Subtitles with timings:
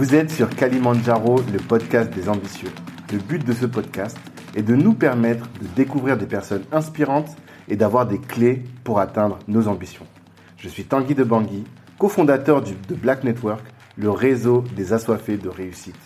[0.00, 2.70] Vous êtes sur Kalimandjaro, le podcast des ambitieux.
[3.12, 4.16] Le but de ce podcast
[4.56, 7.36] est de nous permettre de découvrir des personnes inspirantes
[7.68, 10.06] et d'avoir des clés pour atteindre nos ambitions.
[10.56, 11.64] Je suis Tanguy de Bangui,
[11.98, 13.62] cofondateur de Black Network,
[13.98, 16.00] le réseau des assoiffés de réussite.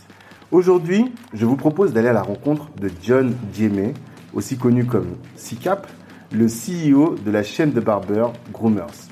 [0.50, 3.95] Aujourd'hui, je vous propose d'aller à la rencontre de John Diemé,
[4.32, 5.86] aussi connu comme CICAP,
[6.32, 9.06] le CEO de la chaîne de barbeurs Groomers.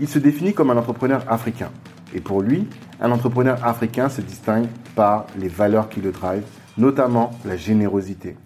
[0.00, 1.70] Il se définit comme un entrepreneur africain.
[2.12, 2.66] Et pour lui,
[3.00, 6.46] un entrepreneur africain se distingue par les valeurs qui le drivent,
[6.78, 8.36] notamment la générosité.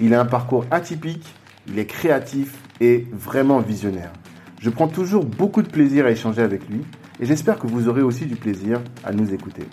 [0.00, 1.34] Il a un parcours atypique,
[1.66, 4.12] il est créatif et vraiment visionnaire.
[4.60, 6.82] Je prends toujours beaucoup de plaisir à échanger avec lui
[7.20, 9.66] et j'espère que vous aurez aussi du plaisir à nous écouter.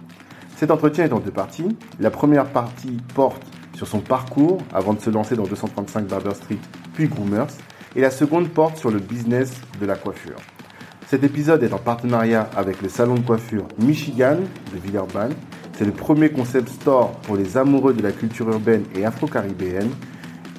[0.56, 1.76] Cet entretien est en deux parties.
[2.00, 3.44] La première partie porte
[3.74, 6.60] sur son parcours avant de se lancer dans 235 Barber Street
[6.94, 7.48] puis Groomers
[7.96, 10.38] et la seconde porte sur le business de la coiffure.
[11.08, 14.38] Cet épisode est en partenariat avec le salon de coiffure Michigan
[14.74, 15.36] de Villeurbanne.
[15.78, 19.92] C'est le premier concept store pour les amoureux de la culture urbaine et afro-caribéenne.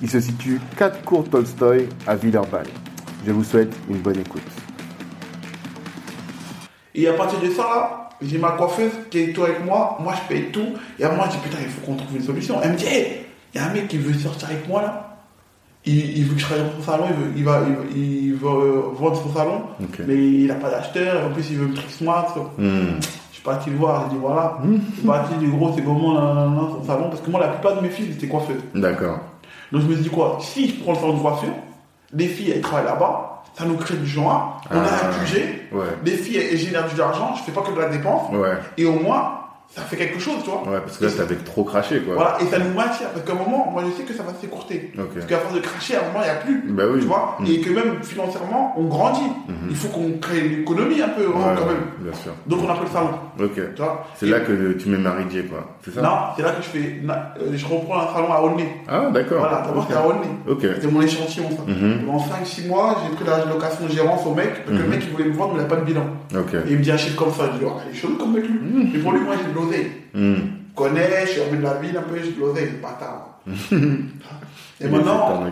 [0.03, 2.69] Il se situe 4 cours Tolstoy à Villeurbanne.
[3.27, 4.43] Je vous souhaite une bonne écoute.
[6.95, 9.99] Et à partir de ça, là, j'ai ma coiffeuse qui est tout avec moi.
[10.01, 10.75] Moi, je paye tout.
[11.01, 12.61] Et à moi, je dis putain, il faut qu'on trouve une solution.
[12.63, 15.06] Elle me dit, hey, il y a un mec qui veut sortir avec moi là.
[15.87, 17.97] Il, il veut que je travaille dans son salon, il veut, il va, il veut,
[17.97, 19.63] il veut, euh, vendre son salon,
[20.07, 21.27] mais il n'a pas d'acheteur.
[21.27, 22.35] En plus, il veut me trick smart.
[22.59, 22.99] Hmm.
[23.31, 24.59] Je suis parti le voir, j'ai dit voilà.
[24.65, 26.17] Je suis parti du gros, c'est comment
[26.81, 28.63] son salon Parce que moi, la plupart de mes filles étaient coiffeuses.
[28.75, 29.21] D'accord.
[29.71, 31.53] Donc je me suis dit quoi Si je prends le salon de coiffure,
[32.13, 35.85] les filles elles travaillent là-bas, ça nous crée du joint, on a un budget, Ouais.
[36.05, 38.55] les filles elles génèrent de l'argent, je fais pas que de la dépense, Ouais.
[38.77, 40.63] et au moins ça fait quelque chose, tu vois.
[40.63, 42.15] Ouais, parce que là, t'avais trop craché, quoi.
[42.15, 44.33] Voilà, et ça nous maintient, parce qu'à un moment, moi je sais que ça va
[44.41, 44.93] s'écourter.
[44.99, 45.15] Ok.
[45.15, 46.63] Parce qu'à force de cracher, à un moment, il n'y a plus.
[46.73, 47.01] Bah oui.
[47.01, 47.47] Tu vois Mm.
[47.47, 49.21] Et que même financièrement, on grandit.
[49.49, 49.55] Mhm.
[49.71, 51.85] Il faut qu'on crée une économie un peu, hein, Ouais, quand même.
[52.01, 52.33] bien sûr.
[52.47, 53.11] Donc on a pris le salon.
[53.39, 53.55] Ok.
[53.75, 55.77] Tu vois C'est Et- là que tu mets Marie J, quoi.
[55.85, 56.03] C'est ça?
[56.03, 57.01] Non, c'est là que je fais.
[57.09, 58.69] euh, Je reprends un salon à Aulnay.
[58.89, 59.41] Ah, d'accord.
[59.41, 59.85] Voilà, d'abord Ok.
[59.89, 60.29] c'était à Aulnay.
[60.49, 60.61] Ok.
[60.63, 61.63] C'était mon échantillon, ça.
[61.71, 62.09] Mhm.
[62.09, 65.01] En 5-6 mois, j'ai pris la location de gérance au mec, parce que le mec
[65.05, 66.07] il voulait me vendre, mais il n'a pas de bilan.
[66.35, 66.55] Ok.
[66.55, 68.33] Et il me dit un chiffre comme ça, je dis, oh, il est chelou comme
[68.33, 68.59] mec lui.
[68.59, 68.91] Mhm.
[68.95, 69.53] Mais pour lui, moi j'ai
[70.15, 70.35] Hmm.
[70.75, 73.41] Connais, je suis de la ville un peu, l'oseille, bâtard.
[74.79, 75.43] Et maintenant,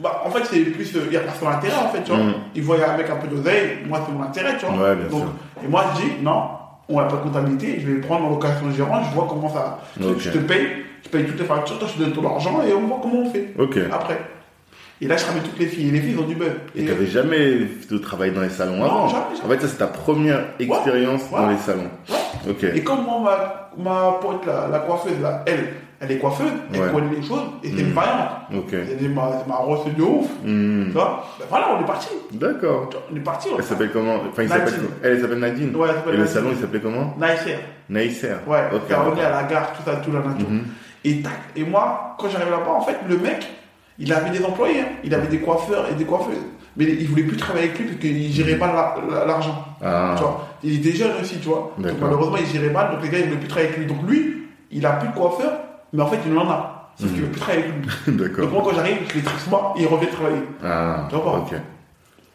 [0.00, 2.10] bah, en fait, c'est plus, euh, il y a pas son intérêt en fait, tu
[2.10, 2.22] vois.
[2.22, 2.34] Mhm.
[2.54, 4.74] Il voit un mec un peu d'oseille, moi c'est mon intérêt, tu vois.
[4.74, 5.32] Ouais, bien Donc, sûr.
[5.64, 6.50] Et moi je dis, non,
[6.90, 9.48] on n'a pas de comptabilité, je vais prendre en location de gérance, je vois comment
[9.48, 9.78] ça.
[9.98, 10.68] Je te paye,
[11.02, 13.22] je paye toutes les factures, toi je te donne ton argent et on voit comment
[13.22, 13.54] on fait.
[13.58, 13.78] Ok.
[13.90, 14.20] Après.
[15.00, 15.88] Et là, je ramène toutes les filles.
[15.88, 16.50] Et les filles, ont du buzz.
[16.76, 17.58] Et t'avais jamais
[18.02, 19.46] travaillé dans les salons Non, avant jamais, jamais.
[19.46, 21.40] En fait, ça, c'est ta première expérience Ouais.
[21.40, 21.90] dans les salons.
[22.08, 22.76] Ouais.
[22.76, 23.20] Et comme moi,
[23.76, 25.68] ma, ma pote, la, la coiffeuse, là, elle,
[26.00, 27.86] elle est coiffeuse, elle connaît les choses, et c'est Mm.
[27.86, 28.28] une vaillante.
[28.54, 28.68] Ok.
[28.70, 30.26] C'est des- ma, c'est ma de ouf.
[30.44, 30.84] Hmm.
[30.86, 31.24] Tu vois?
[31.38, 32.08] Ben voilà, on est parti.
[32.32, 32.90] D'accord.
[33.12, 33.48] On est parti.
[33.52, 34.16] on Elle s'appelle comment?
[34.30, 34.74] Enfin, il s'appelle.
[35.02, 35.74] Elle, elle s'appelle Nadine.
[35.74, 37.14] Ouais, elle s'appelle Et le salon, il s'appelait comment?
[37.16, 37.58] Nicer.
[37.88, 38.28] Naïser.
[38.46, 38.88] Ouais, Ok.
[38.88, 40.48] Caroline à la gare, tout ça, tout la nature.
[40.50, 40.64] Mhm.
[41.04, 41.32] Et tac.
[41.56, 43.46] Et moi, quand j'arrive là-bas, en fait, le mec,
[43.98, 44.88] il avait des employés, hein.
[45.04, 46.36] il avait des coiffeurs et des coiffeuses.
[46.76, 49.64] Mais il voulait plus travailler avec lui parce qu'il gérait mal la- la- l'argent.
[49.80, 50.14] Ah.
[50.16, 51.72] Tu vois, il était jeune aussi, tu vois.
[51.78, 53.86] Donc, malheureusement, il gérait mal, donc les gars, ils ne veulent plus travailler avec lui.
[53.86, 55.52] Donc lui, il a plus de coiffeur,
[55.92, 56.90] mais en fait, il en a.
[56.98, 58.16] Sauf qu'il ne veut plus travailler avec lui.
[58.42, 60.42] Donc moi, quand j'arrive, je les moi et il revient travailler.
[60.64, 61.06] Ah.
[61.10, 61.44] Tu vois.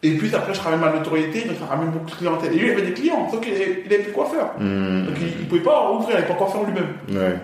[0.02, 2.52] Et puis après, je ramène ma notoriété, donc ça ramène beaucoup de clientèle.
[2.54, 4.52] Et lui, il avait des clients, sauf qu'il avait, il avait plus de coiffeur.
[4.58, 5.04] Hmm.
[5.06, 6.86] Donc il ne pouvait pas ouvrir, il n'avait pas coiffeur lui-même.
[7.10, 7.36] Ouais.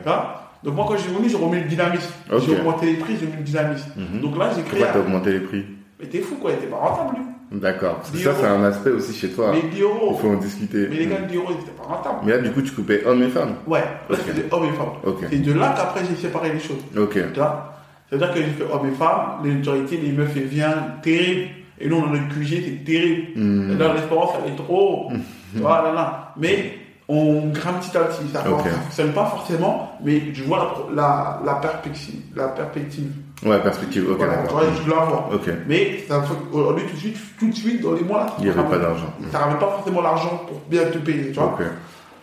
[0.65, 2.13] Donc moi, quand j'ai venu, j'ai remis le dynamisme.
[2.45, 3.91] J'ai augmenté les prix, j'ai mis le dynamisme.
[3.97, 4.21] Mhm.
[4.21, 5.65] Donc là, j'ai créé Pourquoi t'as augmenté les prix
[6.01, 7.59] Mais t'es fou, quoi, il était pas rentable, lui.
[7.61, 7.97] D'accord.
[7.99, 9.53] Parce que 10 ça, c'est un aspect aussi chez toi.
[9.53, 10.17] Mais 10 euros.
[10.17, 10.89] Il faut en discuter.
[10.91, 11.29] Mais les gars, Hmm.
[11.29, 12.17] 10 euros, ils étaient pas rentables.
[12.25, 13.55] Mais là, du coup, tu coupais hommes et femmes.
[13.69, 14.19] Ouais, là, Ok.
[14.27, 14.89] c'était hommes et femmes.
[15.05, 15.19] Ok.
[15.31, 16.83] C'est de là qu'après, j'ai séparé les choses.
[16.99, 17.13] Ok.
[17.33, 17.73] Tu vois?
[18.11, 21.51] C'est-à-dire que j'ai fait hommes et femmes, les autorités, les meufs, elles viennent, terrible.
[21.79, 23.29] Et nous, on a notre QG, c'est terrible.
[23.37, 25.11] Et Là, l'espérance, elle est trop.
[25.55, 26.33] vois, là, là.
[26.37, 26.73] Mais
[27.09, 28.29] on grimpe petit à petit.
[28.33, 28.69] Ça ne Ok.
[28.69, 32.21] fonctionne pas forcément, mais je vois la, la, la perspective.
[32.35, 33.11] La perspective.
[33.45, 34.11] Ouais, perspective.
[34.11, 34.63] Ok, Voilà, d'accord.
[34.85, 35.31] je la vois.
[35.69, 36.05] Mais
[36.53, 38.79] aujourd'hui, tout de suite, tout de suite, dans les mois là, Il n'y avait pas
[38.79, 39.13] d'argent.
[39.31, 41.57] Ça ramène pas forcément l'argent pour bien te payer, tu vois.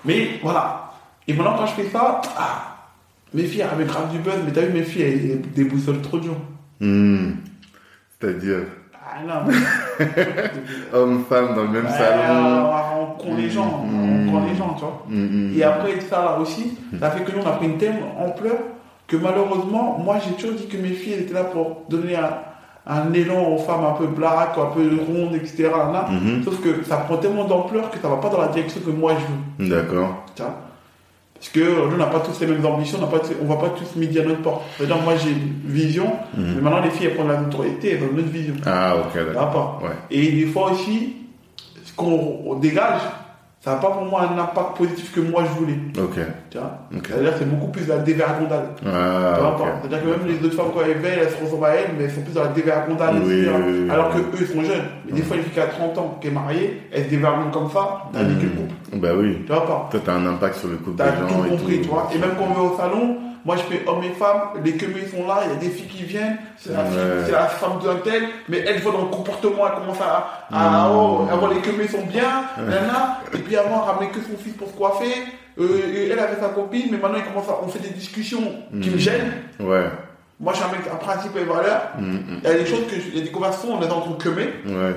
[0.06, 0.92] Mais voilà.
[1.28, 2.76] Et maintenant, quand je fais ça, ah,
[3.34, 6.22] mes filles, elles ramènent grave du buzz, mais t'as vu, mes filles, elles, déboussolent trop
[6.22, 6.38] gens.
[6.82, 7.32] Hmm.
[8.20, 8.60] C'est-à-dire,
[8.94, 10.06] Ah non, mais.
[10.94, 12.70] hommes, femmes dans le même salon.
[13.28, 14.30] On les gens, Mm.
[14.34, 15.04] on les gens, tu vois.
[15.10, 15.58] Hmm, hmm.
[15.58, 18.56] Et après, ça là aussi, ça fait que nous, on a pris une telle ampleur
[19.08, 22.32] que malheureusement, moi, j'ai toujours dit que mes filles, étaient là pour donner un,
[22.88, 25.70] un élan aux femmes un peu black, un peu rondes, etc.
[25.72, 26.08] là.
[26.44, 29.14] Sauf que ça prend tellement d'ampleur que ça va pas dans la direction que moi
[29.60, 29.70] je veux.
[29.70, 30.24] D'accord.
[30.36, 33.98] Parce que nous, on n'a pas tous les mêmes ambitions, on on va pas tous
[34.00, 34.62] midi à notre porte.
[34.78, 36.06] C'est-à-dire, moi, j'ai une vision,
[36.38, 38.54] mais maintenant, les filles, elles prennent la notoriété, elles ont une autre vision.
[38.66, 39.82] Ah, ok, d'accord.
[39.84, 39.90] Ouais.
[40.10, 41.18] Et des fois aussi,
[41.96, 43.02] qu'on on dégage,
[43.62, 45.78] ça n'a pas pour moi un impact positif que moi je voulais.
[45.98, 46.16] Ok.
[46.50, 46.80] Tu vois.
[47.08, 48.66] C'est-à-dire que c'est beaucoup plus la dévergondale.
[48.86, 49.58] Ah, Tu vois ok.
[49.60, 51.92] pas C'est-à-dire que même les autres femmes, quand elles veillent, elles se ressemblent à elles,
[51.98, 53.52] mais elles sont plus dans la dévergondale, Oui, etc.
[53.66, 54.84] oui, oui, Alors que eux, ils sont jeunes.
[55.06, 57.52] Mais des fois, une fille qui a 30 ans, qui est mariée, elle se dévergonde
[57.52, 58.74] comme ça, t'as niqué le couple.
[58.98, 59.38] Bah oui.
[59.46, 61.50] Tu vois pas Toi, t'as un impact sur le couple T'as des gens tout et
[61.50, 61.84] compris, tout.
[61.84, 62.10] tu vois.
[62.14, 64.94] Et même quand on va au salon, moi je fais hommes et femmes, les queues
[65.12, 67.48] sont là, il y a des filles qui viennent, c'est la, Ouais.
[67.60, 71.52] femme d'un tel, mais elle voit dans le comportement, elle commence à, à oh, avoir
[71.54, 75.14] les queues sont bien, nana, et puis avant, ramener que son fils pour se coiffer,
[75.60, 78.44] euh, elle avait sa copine, mais maintenant commence à, on fait des discussions
[78.82, 79.00] qui me Mmh.
[79.00, 79.34] gênent.
[79.60, 79.84] Ouais.
[80.40, 82.40] Moi je suis un mec à principe et valeur, Mm, mm.
[82.44, 84.50] il y a des choses que, il y a des conversations, on est entre queumés,
[84.66, 84.96] Ouais.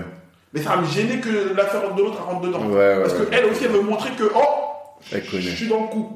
[0.52, 2.60] mais ça va me gêner que l'affaire de l'autre rentre dedans.
[2.66, 6.12] Ouais, ouais, Parce qu'elle aussi elle veut montrer que, oh, je suis dans le coup.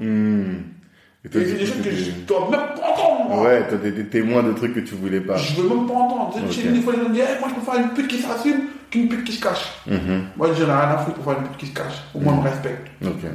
[1.25, 3.29] Et toi, des choses que je dois même pas entendre.
[3.29, 3.43] moi.
[3.43, 5.37] Ouais, toi, t'es témoin de trucs que tu voulais pas.
[5.37, 6.51] Je veux même pas entendre.
[6.51, 9.09] Chez des fois, les gens disent, Eh, moi, je préfère une pute qui s'assume qu'une
[9.09, 9.83] pute qui se cache.
[9.87, 10.25] Mhm.
[10.37, 12.05] Moi, j'en ai rien à foutre pour faire une pute qui se cache.
[12.15, 12.89] Au moins, on me respecte.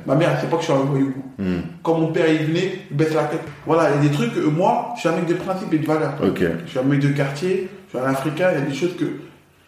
[0.05, 1.13] Ma mère, elle sait pas que je suis un voyou.
[1.37, 1.59] Hmm.
[1.83, 3.41] Quand mon père, il venait, il baisse la tête.
[3.65, 5.77] Voilà, il y a des trucs, que moi, je suis un mec de principe et
[5.77, 6.13] de valeur.
[6.21, 8.95] Je suis un mec de quartier, je suis un Africain, il y a des choses
[8.97, 9.05] que,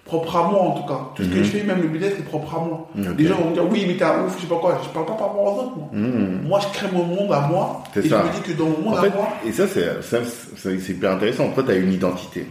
[0.07, 0.99] propres à moi en tout cas.
[1.15, 1.43] Tout ce que Mhm.
[1.43, 2.87] je fais, même le business, c'est propre à moi.
[2.97, 3.03] Ok.
[3.17, 4.79] Les gens vont me dire, oui, mais t'es un ouf, je sais pas quoi.
[4.83, 5.89] Je parle pas par rapport aux autres, moi.
[5.93, 6.47] Hmm.
[6.47, 7.83] Moi, je crée mon monde à moi.
[7.95, 8.23] Et ça.
[8.23, 11.11] je me dis que dans mon monde En à fait, moi, et ça, c'est hyper
[11.11, 11.49] intéressant.
[11.49, 12.47] Toi, tu as une identité.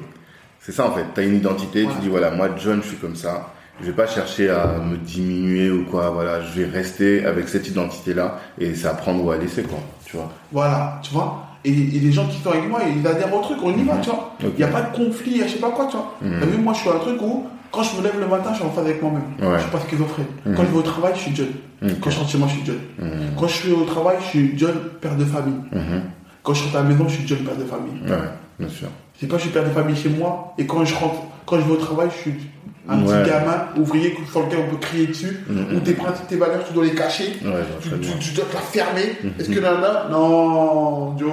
[0.61, 1.05] C'est ça, en fait.
[1.15, 1.93] Tu as une identité, Ouais.
[1.95, 3.49] tu dis, voilà, moi, John, je suis comme ça.
[3.81, 6.09] Je vais pas chercher à me diminuer ou quoi.
[6.11, 9.79] Voilà, je vais rester avec cette identité-là et c'est à prendre ou à laisser, quoi.
[10.07, 10.31] Tu vois.
[10.51, 11.46] Voilà, tu vois.
[11.67, 13.97] Et, et les gens qui sont avec moi, ils adhèrent au truc, on y va,
[13.97, 14.35] tu vois.
[14.41, 16.15] Il n'y a pas de conflit, je sais pas quoi, tu vois.
[16.23, 16.37] Mhm.
[16.41, 18.57] T'as vu, moi, je suis un truc où, quand je me lève le matin, je
[18.59, 19.25] suis en phase avec moi-même.
[19.41, 19.57] Ouais.
[19.57, 20.27] Je suis pas schizophrène.
[20.47, 20.55] Mhm.
[20.55, 21.53] Quand je vais au travail, je suis jeune.
[22.01, 22.81] Quand je rentre chez moi, je suis jeune.
[22.99, 23.11] Mhm.
[23.39, 25.61] Quand je suis au travail, je suis jeune père de famille.
[25.73, 26.03] Mhm.
[26.45, 28.01] Quand je rentre à la maison, je suis jeune père de famille.
[28.09, 28.29] Ouais,
[28.61, 28.89] bien sûr.
[29.21, 31.65] C'est pas je suis père de famille chez moi, et quand je rentre, quand je
[31.65, 32.35] vais au travail, je suis
[32.89, 33.23] un Ouais.
[33.23, 35.77] petit gamin ouvrier sur lequel on peut crier dessus, Mhm.
[35.77, 37.33] où tes principes, tes valeurs, tu dois les cacher.
[37.45, 37.51] Ouais,
[37.83, 37.89] Tu,
[38.35, 39.17] dois te la fermer.
[39.39, 41.33] Est-ce que nana Non, Joe.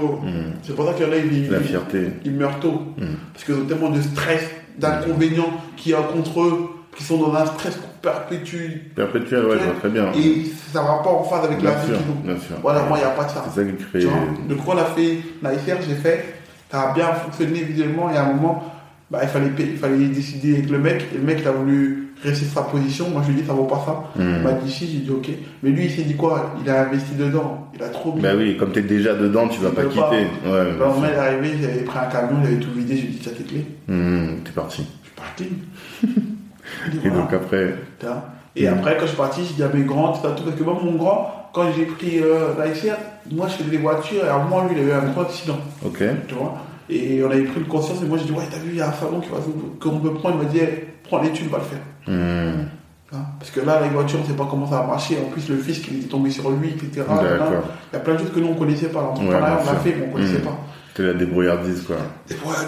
[0.63, 2.07] C'est pour ça qu'il y en a, ils, La fierté.
[2.25, 2.81] ils meurent tôt.
[2.97, 3.07] Mhm.
[3.33, 4.49] Parce qu'ils ont tellement de stress,
[4.79, 8.81] d'inconvénients qu'il y a contre eux, qui sont dans un stress perpétuel.
[8.95, 10.11] Perpétuel, ouais, je vois très bien.
[10.13, 12.55] Et ça va pas en phase avec Bien la vie sûr, bien sûr.
[12.61, 13.43] Voilà, moi, il n'y a pas de ça.
[13.53, 13.99] C'est ça qui crée.
[13.99, 14.17] Tu vois
[14.49, 16.25] Donc, on a fait Nicer, j'ai fait,
[16.73, 18.63] ça a bien fonctionné visuellement, et à un moment,
[19.11, 22.07] bah, il, fallait, il fallait décider avec le mec, et le mec, il a voulu
[22.23, 23.11] rester sur sa position.
[23.11, 24.03] Moi, je lui ai dit, ça vaut pas ça.
[24.17, 24.41] Il Mhm.
[24.41, 25.29] m'a dit si, j'ai dit ok.
[25.61, 26.55] Mais lui, il s'est dit quoi?
[26.63, 28.21] Il a investi dedans, il a trop mis.
[28.21, 29.99] Bah oui, comme t'es déjà dedans, tu vas pas quitter.
[29.99, 30.09] pas.
[30.09, 30.67] Ouais,
[30.99, 33.65] il est arrivé, j'avais pris un camion, j'avais tout vidé, j'ai dit, tiens tes clés.
[33.87, 34.87] Mhm, T'es parti.
[35.03, 35.49] Je suis parti.
[36.91, 37.15] Il Et voilà.
[37.23, 37.75] donc après.
[38.55, 38.73] Et Mm.
[38.73, 40.63] après, quand je suis parti, j'ai dit à mes grands, tout ça, tout, parce que
[40.63, 42.95] moi, mon grand, quand j'ai pris euh, l'ICR,
[43.31, 46.03] moi, je faisais des voitures, et à moi, lui, il avait un gros accident, ok.
[46.27, 46.55] tu vois?
[46.89, 48.81] Et on avait pris une conscience, et moi, j'ai dit, ouais, t'as vu, il y
[48.81, 51.47] a un salon qui va s'ouvrir, qu'on peut prendre, il m'a dit, Eh, prends thunes,
[51.49, 51.79] va le faire.
[53.11, 53.21] Vois?
[53.39, 55.17] Parce que là, les voitures, on sait pas comment ça va marcher.
[55.23, 56.89] En plus, le fisc, il était tombé sur lui, etc.
[57.09, 59.01] Il y a plein de choses que nous, on connaissait pas.
[59.01, 60.45] L'entrepreneuriat, Ouais, on l'a fait, mais on connaissait Mm.
[60.45, 60.57] pas.
[60.89, 61.95] C'était la débrouillardise, quoi.
[62.43, 62.59] Voilà,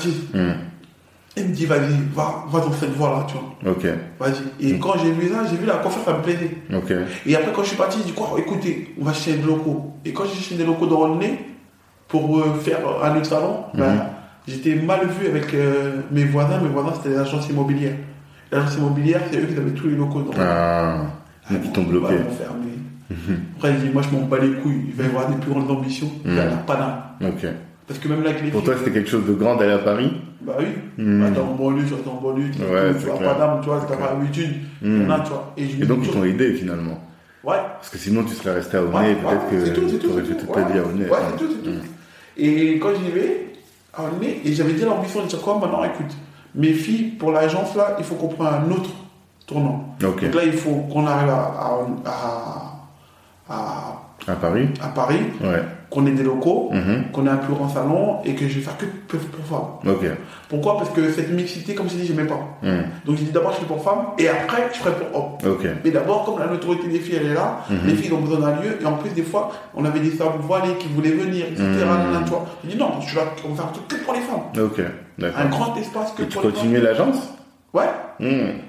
[1.37, 3.71] il me dit, vas-y, va, va dans cette voie-là, tu vois.
[3.73, 3.85] Ok,
[4.19, 4.67] Vas-y.
[4.67, 6.51] Et quand j'ai vu ça, j'ai vu la confiance, ça me plaisait.
[6.73, 6.93] ok.
[7.25, 9.93] Et après, quand je suis parti, j'ai dit quoi Écoutez, on va chercher des locaux.
[10.05, 11.39] Et quand j'ai cherché des locaux dans le nez
[12.07, 14.01] pour euh, faire un autre salon, ben, Mhm.
[14.47, 16.59] j'étais mal vu avec euh, mes voisins.
[16.61, 17.95] Mes voisins, c'était les agences immobilières.
[18.51, 20.43] Les agences immobilières, c'est eux qui avaient tous les locaux dans le nez.
[20.45, 21.01] Ah,
[21.51, 22.15] ils t'ont Bah, bloqué.
[22.37, 22.65] fermé.
[23.57, 24.85] Après, il dit Moi, je m'en bats les couilles.
[24.89, 26.09] Il va y avoir des plus grandes ambitions.
[26.25, 26.75] Il y en a pas
[27.21, 27.27] d'un.
[27.27, 27.45] Ok.
[27.87, 29.73] Parce que même là, avec les Pour filles, toi, c'était quelque chose de grand d'aller
[29.73, 30.11] à Paris
[30.41, 30.65] Bah oui.
[30.97, 31.21] Mhm.
[31.21, 33.59] Bah, t'es en banlieue, tu restes en banlieue, tu Ouais, tu c'est vois pas d'âme,
[33.61, 34.53] tu vois, t'as pas l'habitude.
[34.81, 35.53] Tu vois.
[35.57, 36.99] Et, je me Et donc, ils t'ont aidé finalement.
[37.43, 37.57] Ouais.
[37.75, 40.33] Parce que sinon, tu serais resté à Aulnay, Ouais, peut-être ouais, que tu aurais fait
[40.33, 40.45] tout.
[40.47, 41.05] toute ta vie à Aulnay.
[41.09, 41.77] Ouais, c'est tout, c'est tout.
[42.37, 43.53] Et quand j'y vais,
[43.93, 46.11] à Aulnay, et j'avais dit l'ambition de dire quoi maintenant, écoute,
[46.55, 48.89] mes filles, pour l'agence là, il faut qu'on prenne un autre
[49.45, 49.95] tournant.
[50.03, 50.23] Ok.
[50.23, 51.79] Donc là, il faut qu'on arrive à, à,
[53.47, 54.01] à, À
[54.33, 55.61] Paris à, à Paris, Ouais.
[55.91, 57.11] qu'on ait des locaux, Mhm.
[57.13, 58.85] qu'on ait un plus grand salon et que je vais faire que
[59.17, 59.93] pour femmes.
[59.93, 60.05] Ok.
[60.49, 60.77] Pourquoi?
[60.77, 62.39] Parce que cette mixité, comme je dis, j'aimais pas.
[62.63, 62.85] Mhm.
[63.05, 65.51] Donc j'ai dit d'abord je fais pour femmes et après je ferai pour hommes.
[65.53, 65.67] Ok.
[65.83, 67.77] Mais d'abord, comme la notoriété des filles, elle est là, Mhm.
[67.85, 70.39] les filles ont besoin d'un lieu, et en plus, des fois, on avait des femmes
[70.39, 71.63] voilées qui voulaient venir, etc.
[72.25, 72.33] Tu.
[72.63, 74.63] J'ai dit non, je suis là, on va faire un truc que pour les femmes.
[74.65, 74.81] Ok.
[75.21, 76.57] Un grand espace que Et tu pour les femmes.
[76.57, 77.31] continuais l'agence?
[77.73, 77.83] Ouais,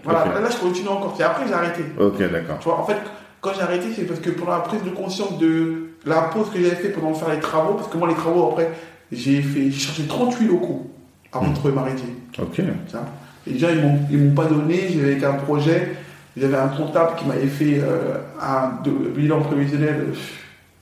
[0.05, 1.15] voilà, là, je continue encore.
[1.17, 1.83] C'est après j'ai arrêté.
[1.99, 2.59] Ok, d'accord.
[2.61, 2.97] Tu vois, en fait,
[3.41, 6.61] quand j'ai arrêté, c'est parce que pour la prise de conscience de la pause que
[6.61, 8.71] j'avais fait pendant faire les travaux, parce que moi, les travaux, après,
[9.13, 10.91] j'ai fait, j'ai cherché 38 locaux
[11.33, 12.05] avant de trouver ma régie.
[12.39, 12.61] Ok.
[12.93, 13.01] Vois.
[13.47, 14.89] Et déjà, ils m'ont, ils m'ont pas donné.
[14.93, 15.93] J'avais avec un projet.
[16.37, 20.07] J'avais un comptable qui m'avait fait euh, un de- bilan prévisionnel.
[20.09, 20.15] euh,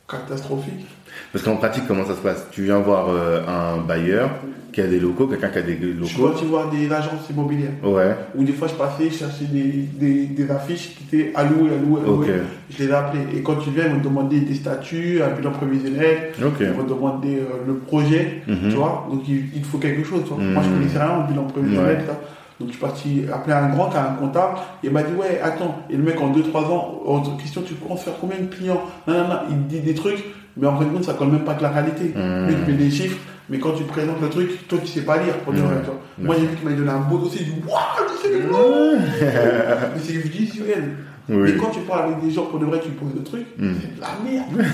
[0.08, 0.86] catastrophique.
[1.34, 2.46] Parce qu'en pratique, comment ça se passe?
[2.52, 4.30] Tu viens voir euh, un bailleur
[4.72, 6.28] qui a des locaux, quelqu'un qui a des Je suis locaux.
[6.32, 7.72] parti voir des agences immobilières.
[7.82, 11.42] Ouais, Où des fois je passais, je cherchais des, des, des affiches qui étaient à
[11.42, 12.28] louer, à louer, à louer.
[12.28, 12.34] ok.
[12.70, 13.24] Je les ai appelés.
[13.36, 16.54] Et quand tu viens, ils vont te demander des statuts, un bilan prévisionnel, Ok.
[16.60, 18.56] ils vont te demander euh, le projet, Mhm.
[18.70, 19.08] tu vois.
[19.10, 20.42] Donc il, il te faut quelque chose, tu vois.
[20.42, 20.52] Mhm.
[20.52, 22.04] Moi je connaissais rien au bilan prévisionnel, Ouais.
[22.06, 22.20] ça.
[22.60, 24.58] Donc je suis parti appeler un grand qui a un comptable.
[24.84, 25.80] Et il m'a dit, ouais, attends.
[25.90, 28.82] Et le mec en 2-3 ans, autre question, tu comptes faire combien de clients?
[29.08, 29.36] Non, non, non.
[29.50, 30.24] Il dit des trucs,
[30.56, 32.12] mais en fin de compte, ça colle même pas avec la réalité.
[32.14, 32.46] Mhm.
[32.46, 33.18] Lui, il met des chiffres.
[33.50, 35.70] Mais quand tu te présentes le truc, toi tu sais pas lire pour tu vois.
[36.18, 40.00] Moi j'ai vu qu'il m'a donné un beau dossier, il dit Waouh, c'est lourd Mais
[40.02, 40.84] c'est visuel.
[41.28, 41.36] Oui.
[41.52, 43.72] Mais quand tu parles avec des gens pour de vrai, tu poses le truc, Mm.
[43.80, 44.66] c'est de la merde.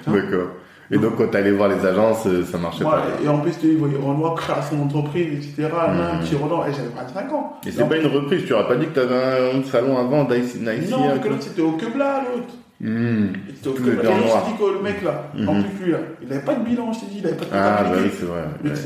[0.06, 0.48] D'accord.
[0.90, 3.22] Et donc, quand t'allais voir les agences, euh, ça marchait Voilà, pas.
[3.22, 5.68] et en plus, tu vois, Renoir, création d'entreprise, etc.
[5.70, 6.20] Là, Mm.
[6.24, 7.56] petit Renoir, et j'avais 25 ans.
[7.66, 10.60] Et c'est pas une reprise, tu aurais pas dit que t'avais un salon avant d'ICI
[10.90, 12.54] Non, mais que l'autre, c'était au Quebla, l'autre.
[12.80, 14.44] C'était au Tout en noir.
[14.44, 15.64] t'ai dit que le mec, là, en Mhm.
[15.64, 17.50] plus, lui, là, il avait pas de bilan, je t'ai dit, il avait pas de
[17.52, 18.42] Ah, bah oui, c'est vrai.
[18.62, 18.76] Mais ouais.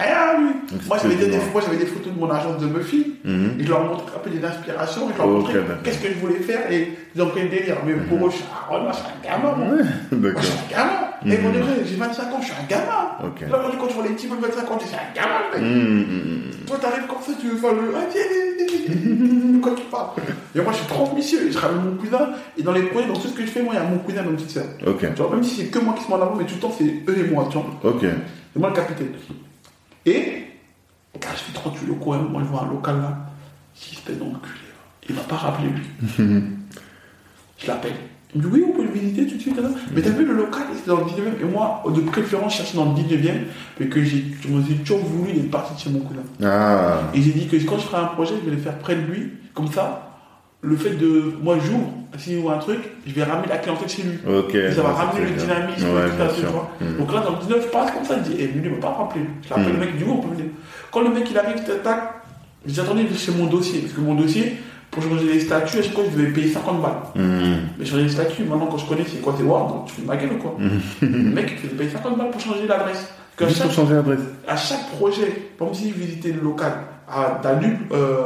[0.00, 0.48] rien, lui.
[0.72, 1.40] Donc, Moi, j'avais des, noir.
[1.52, 3.14] moi, j'avais des photos de mon agence de Buffy.
[3.24, 5.54] Et je leur montre un peu des inspirations, et je leur montrais
[5.84, 7.76] qu'est-ce que je voulais faire, et ils ont pris le délire.
[7.86, 9.76] Mais pour eux, je suis un gamin, moi.
[10.10, 11.07] Je suis un gamin.
[11.26, 11.42] Et Mhm.
[11.42, 13.10] pour de vrai, j'ai 25 ans, je suis un gamin.
[13.24, 13.40] Ok.
[13.40, 15.38] Là, aujourd'hui, quand tu vois les petits de 25 ans, tu dis, c'est un gamin,
[15.52, 15.68] le mec.
[15.68, 16.64] Hmm, hmm, hmm.
[16.66, 17.92] Toi, t'arrives comme ça, tu veux faire le.
[17.96, 20.10] Ah, tiens, Quand tu parles.
[20.54, 21.48] Et moi, je suis trop ambitieux.
[21.48, 22.30] Et je ramène mon cousin.
[22.56, 23.98] Et dans les projets, dans tout ce que je fais, moi, il y a mon
[23.98, 24.64] cousin et ma petite sœur.
[24.86, 25.00] Ok.
[25.00, 26.60] Tu vois, même si c'est que moi qui se mets en avant, mais tout le
[26.60, 27.66] temps, c'est eux et moi, tu vois.
[27.90, 28.00] Ok.
[28.02, 29.08] C'est moi le capitaine.
[30.06, 30.44] Et,
[31.20, 33.16] quand je fais trop du loco, hein, moi, je vois un local là.
[33.74, 34.54] J'ai espèce d'enculé.
[34.54, 35.08] là.
[35.08, 35.86] Il m'a pas rappelé, lui.
[37.58, 37.94] je l'appelle.
[38.34, 39.56] Il me dit, oui, on peut le visiter tout de suite.
[39.56, 39.68] là.
[39.94, 41.40] Mais t'as vu le local, c'est dans le 19e.
[41.40, 43.32] Et moi, de préférence, je cherchais dans le 19e.
[43.80, 46.20] Mais que j'ai, je me suis toujours voulu d'être parti de chez mon cousin.
[46.44, 47.00] Ah.
[47.14, 49.00] Et j'ai dit que quand je ferai un projet, je vais le faire près de
[49.00, 49.30] lui.
[49.54, 50.10] Comme ça,
[50.60, 51.32] le fait de.
[51.42, 54.18] Moi, j'ouvre, s'il ouvre un truc, je vais ramener la clientèle chez lui.
[54.58, 55.44] Et ça va ramener le bien.
[55.44, 56.70] dynamisme, Ouais, tout ça, tu vois.
[56.82, 56.98] Hmm.
[56.98, 58.74] Donc là, dans le 19, je passe comme ça, je dis, eh, lui, il ne
[58.76, 59.22] m'a pas rappelé.
[59.42, 59.72] Je l'appelle Mm.
[59.72, 60.50] le mec, dit, oui, on peut venir.
[60.92, 62.02] Quand le mec, il arrive, tac, tac,
[62.66, 63.80] j'attendais chez mon dossier.
[63.80, 64.56] Parce que mon dossier,
[64.90, 66.92] pour changer les statuts, chaque fois, je devais payer 50 balles.
[67.14, 67.66] Hmm.
[67.78, 70.02] Mais changer les statuts, maintenant, quand je connais, c'est quoi, c'est Word, donc tu fais
[70.02, 70.56] de ma gueule ou quoi.
[71.02, 73.12] Le mec, il faisait payer 50 balles pour changer l'adresse.
[73.40, 74.20] Juste chaque pour changer l'adresse.
[74.48, 76.72] à chaque projet, comme si je visitais le local
[77.08, 78.24] à Danube, euh,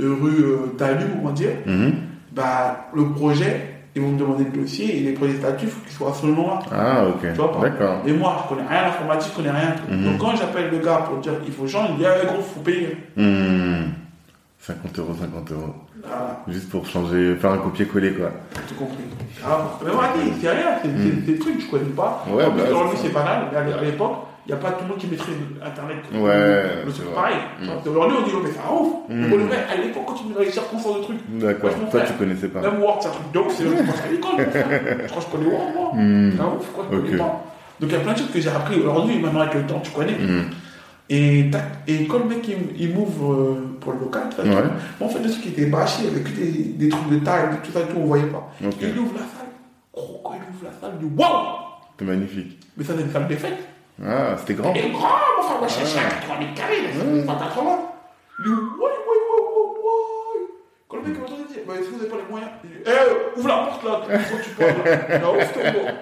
[0.00, 1.92] euh, rue euh, Danube, on va dire, Mhm.
[2.32, 5.80] bah, le projet, ils vont me demander le dossier et les projets statuts, il faut
[5.84, 6.58] qu'ils soient ce nom-là.
[6.72, 7.20] Ah, ok.
[7.22, 8.02] Tu vois pas D'accord.
[8.06, 9.74] Et moi, je connais rien à l'informatique, je connais rien.
[10.04, 12.60] Donc quand j'appelle le gars pour dire il faut changer, il dit ah gros, faut
[12.60, 12.96] payer.
[13.16, 13.90] Hmm.
[14.68, 15.74] 50 euros, 50 euros.
[16.02, 18.30] Voilà, Juste pour changer, faire un copier-coller, quoi.
[18.68, 19.04] tout compris.
[19.42, 20.04] Ah, mais moi,
[20.38, 22.22] c'est rien, c'est des trucs que je connais pas.
[22.28, 24.12] Ouais, en plus, bah, aujourd'hui, c'est banal, mais à l'époque,
[24.46, 25.96] il n'y a pas tout le monde qui maîtrise Internet.
[26.12, 27.36] Ouais, Le c'est truc pareil.
[27.62, 27.66] Mm.
[27.82, 28.92] Que Aujourd'hui, on dit, oh, mais c'est un ouf.
[29.08, 29.14] Mm.
[29.22, 31.70] Mais pour le vrai, à l'époque, quand tu me circonstances de trucs, D'accord.
[31.70, 32.60] Je Toi, tu connaissais pas.
[32.60, 34.36] Même Word, c'est un truc de ouf, c'est je pense à l'école.
[35.02, 35.90] Je crois que je connais Word, moi.
[35.94, 36.32] Hmm.
[36.36, 37.44] C'est un ouf, quoi, je connais pas.
[37.80, 39.80] Donc il y a plein de choses que j'ai appris aujourd'hui, maintenant avec le temps,
[39.80, 40.16] tu connais.
[41.10, 41.50] Et,
[41.86, 44.44] et quand le mec il, il m'ouvre euh, pour le local, Ouais.
[44.54, 44.62] moi
[45.00, 47.72] en fait, le truc qui était bâché avec que des, des trucs de taille, tout
[47.72, 48.50] ça, tout, on voyait pas.
[48.64, 48.74] Ok.
[48.82, 49.48] Il ouvre la salle.
[49.94, 51.46] Oh, quand il ouvre la salle, il dit Waouh
[51.98, 52.58] C'est magnifique.
[52.76, 53.58] Mais ça, c'est une salle des fêtes.
[54.06, 54.72] Ah, c'était grand.
[54.74, 55.10] Elle est grande,
[55.40, 57.78] enfin, moi, je suis à 80 mètres carrés, là, c'est 180.
[58.40, 59.47] Il dit ouais, ouais, ouais.
[60.88, 62.50] Quand le mec m'a entendu dire, bah, est-ce que vous n'avez pas les moyens?
[62.64, 65.00] Il dit, eh, ouvre la porte là, quand tu parles là.
[65.06, 65.94] C'est un ouf, ton gars.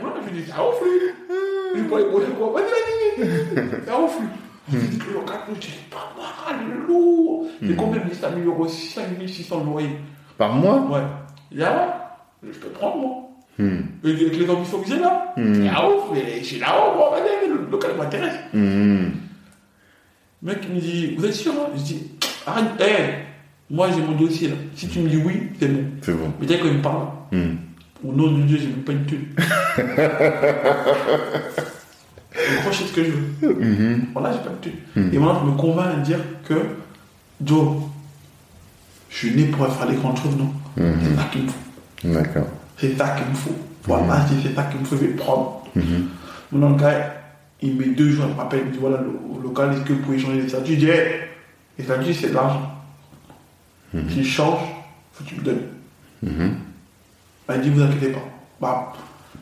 [0.00, 1.36] Voilà, je lui dis, un ouf, lui.
[1.74, 2.52] Il dit, pas les moyens, quoi.
[2.52, 4.98] Vas-y, un ouf, lui.
[4.98, 7.46] Que le local, je dis, pas mal, lourd.
[7.60, 9.96] C'est combien de 5 000 euros 5 600 le loyer.
[10.38, 10.76] Par mois?
[10.76, 11.02] Ouais.
[11.50, 13.16] Il dit, ah je peux prendre, moi.
[13.58, 13.80] Hmm.
[14.04, 15.34] Et avec les ambitions que j'ai là.
[15.36, 15.54] Hmm.
[15.54, 18.38] C'est un ouf, mais j'ai là-haut, moi, vas-y, le local m'intéresse.
[18.54, 19.08] Hmm.
[20.42, 21.68] Le mec il me dit, vous êtes sûr hein?
[21.74, 22.12] Je dis,
[22.46, 23.29] arrête, hé,
[23.70, 24.54] moi j'ai mon dossier là.
[24.74, 25.84] Si tu me dis oui, c'est bon.
[26.02, 26.32] C'est bon.
[26.40, 27.54] Mais dès qu'il me parle, Hmm.
[28.04, 29.26] au nom de Dieu, j'ai même pas une thune.
[32.32, 33.54] je chez ce que je veux.
[33.54, 34.06] Mhm.
[34.12, 34.72] Voilà, j'ai pas de thune.
[34.96, 35.10] Hmm.
[35.14, 36.54] Et maintenant, je me convainc de dire que,
[37.44, 37.76] Joe,
[39.10, 40.52] je suis né pour faire des grandes choses, non?
[40.76, 40.94] Mhm.
[41.04, 41.58] C'est ça qu'il me faut.
[42.04, 42.46] D'accord.
[42.78, 43.56] C'est ça qu'il me faut.
[43.84, 45.64] Voilà, c'est c'est ça qu'il me faut, je vais prendre.
[46.52, 47.14] Maintenant, le gars,
[47.62, 49.92] il met deux jours, il me rappelle, il me dit voilà, le, local, est-ce que
[49.92, 50.74] vous pouvez changer les statuts?
[50.74, 51.12] Je dis, hey,
[51.78, 52.72] les statuts, c'est de l'argent.
[54.08, 54.60] Si je change,
[55.12, 55.62] faut que tu me donnes.
[56.22, 56.54] Mhm.
[57.54, 58.24] Il dit, vous inquiétez pas.
[58.60, 58.92] Bah,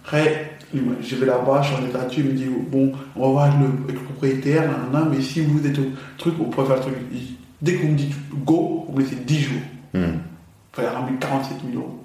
[0.05, 3.29] après, me- je vais là-bas, je change les statuts, il me dit, bon, on va
[3.29, 5.87] voir le, le propriétaire, nanana, mais si vous êtes au
[6.17, 6.95] truc, vous pouvez faire le truc.
[7.13, 8.15] Dit, dès que vous me dites
[8.45, 9.61] go, vous me laissez 10 jours.
[9.93, 9.99] Hmm.
[10.01, 10.19] Il
[10.73, 12.05] fallait ramener 47 000 euros.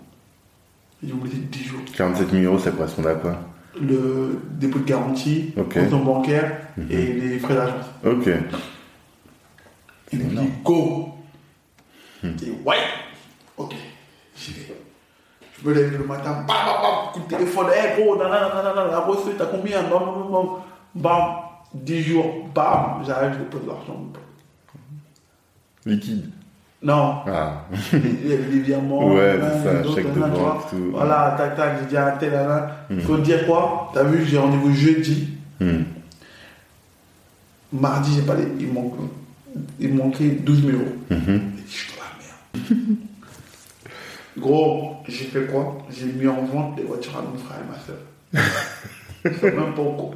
[1.01, 1.79] Il dit, vous me laissez 10 jours.
[1.95, 3.39] 47 000 euros, ça correspond à quoi?
[3.81, 5.75] Le dépôt de garantie, Ok.
[5.75, 6.85] le compte bancaire Mhm.
[6.91, 7.85] et les frais d'agence.
[8.05, 8.29] Ok.
[10.11, 10.47] Il me dit énorme.
[12.29, 12.75] Dis ouais.
[13.57, 13.73] Ok,
[14.35, 14.75] j'y vais.
[15.61, 18.85] Je me lève le matin, bam, bam, bam, coup de téléphone, hé gros, nanana, nanana,
[18.91, 19.81] la reçu, t'as combien?
[19.83, 20.45] Bam, bam, bam,
[20.95, 21.21] bam,
[21.73, 24.01] 10 jours, bam, j'arrive, je dépose l'argent.
[25.85, 26.29] Liquide.
[26.81, 27.63] Non, Ah.
[27.93, 29.07] il y avait des virements.
[29.13, 30.91] Ouais, nanana, c'est ça, d'autres, chèque de banque, tout.
[30.91, 32.71] Voilà, tac, tac, j'ai dit à un tel, nanana.
[32.89, 32.99] Mhm.
[33.01, 33.91] Faut dire quoi?
[33.93, 35.29] T'as vu, j'ai rendez-vous jeudi.
[35.61, 35.83] Hmm.
[37.71, 38.47] Mardi, j'ai pas les.
[39.79, 40.85] Il manquait 12 000 euros.
[41.09, 42.42] J'ai dit, je suis dans la merde.
[44.37, 45.77] Gros, j'ai fait quoi?
[45.91, 47.97] J'ai mis en vente des voitures à mon frère et ma soeur.
[49.25, 50.15] Ils sont même pas au courant.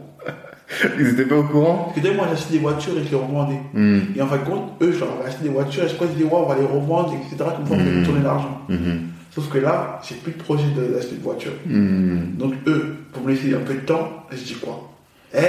[1.00, 1.84] Ils étaient pas au courant?
[1.86, 3.60] Parce que dès moi, j'achetais des voitures et je les revendais.
[3.74, 4.00] Hmm.
[4.16, 6.08] Et en fin de compte, eux, je leur avais acheté des voitures et je crois
[6.08, 7.36] qu'ils disaient, ouais, on va les revendre, etc.
[7.38, 8.04] Comme ça, on fait Mhm.
[8.06, 8.62] tourner l'argent.
[8.68, 9.00] Mhm.
[9.34, 11.54] Sauf que là, j'ai plus de projet de- d'acheter de voiture.
[11.66, 12.34] Hmm.
[12.38, 14.90] Donc eux, pour me laisser un peu de temps, je dis quoi?
[15.34, 15.40] Eh,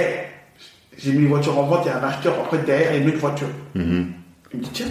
[0.97, 2.99] j'ai mis les voitures en vente, il y a un acheteur, après derrière, il y
[2.99, 3.47] a une autre voiture.
[3.75, 4.05] Mhm.
[4.53, 4.85] Il me dit, tiens,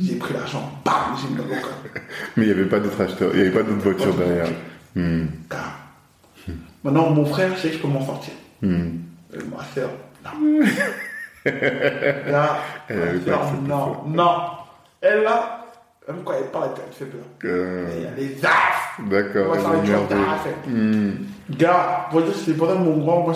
[0.00, 1.70] j'ai pris l'argent, bam, j'ai mis dans le local.
[2.36, 4.48] Mais il n'y avait pas d'autres acheteurs, il n'y avait pas d'autres voitures derrière.
[4.94, 5.26] Hmm.
[5.48, 5.78] Car,
[6.82, 8.32] Maintenant, mon frère, je sais que je peux m'en sortir.
[8.62, 9.00] Hmm.
[9.34, 9.90] Et ma soeur,
[10.24, 10.60] non.
[11.44, 14.36] là, Elle avait ma accepté non, non.
[15.02, 15.66] Elle, là,
[16.08, 17.20] même quand elle parle, elle fait peur.
[17.44, 19.02] Euh, Il y a des affres.
[19.10, 20.68] D'accord, Moi, ça va être.
[20.68, 21.10] Hmm.
[21.50, 22.08] Gars,
[22.44, 23.34] c'est pendant mon grand, moi,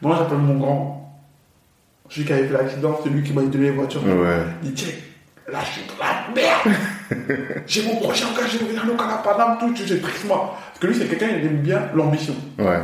[0.00, 0.94] moi, j'appelle mon grand.
[2.08, 4.04] Celui qui avait fait l'accident, celui qui m'a donné les voitures.
[4.04, 4.38] Ouais.
[4.62, 4.94] Il dit, tiens,
[5.50, 7.62] là, je suis dans la merde.
[7.66, 10.54] J'ai mon vais aller au Canada, Paname, tout, j'ai tristement.
[10.68, 12.34] Parce que lui, c'est quelqu'un, il aime bien l'ambition.
[12.58, 12.80] Ouais.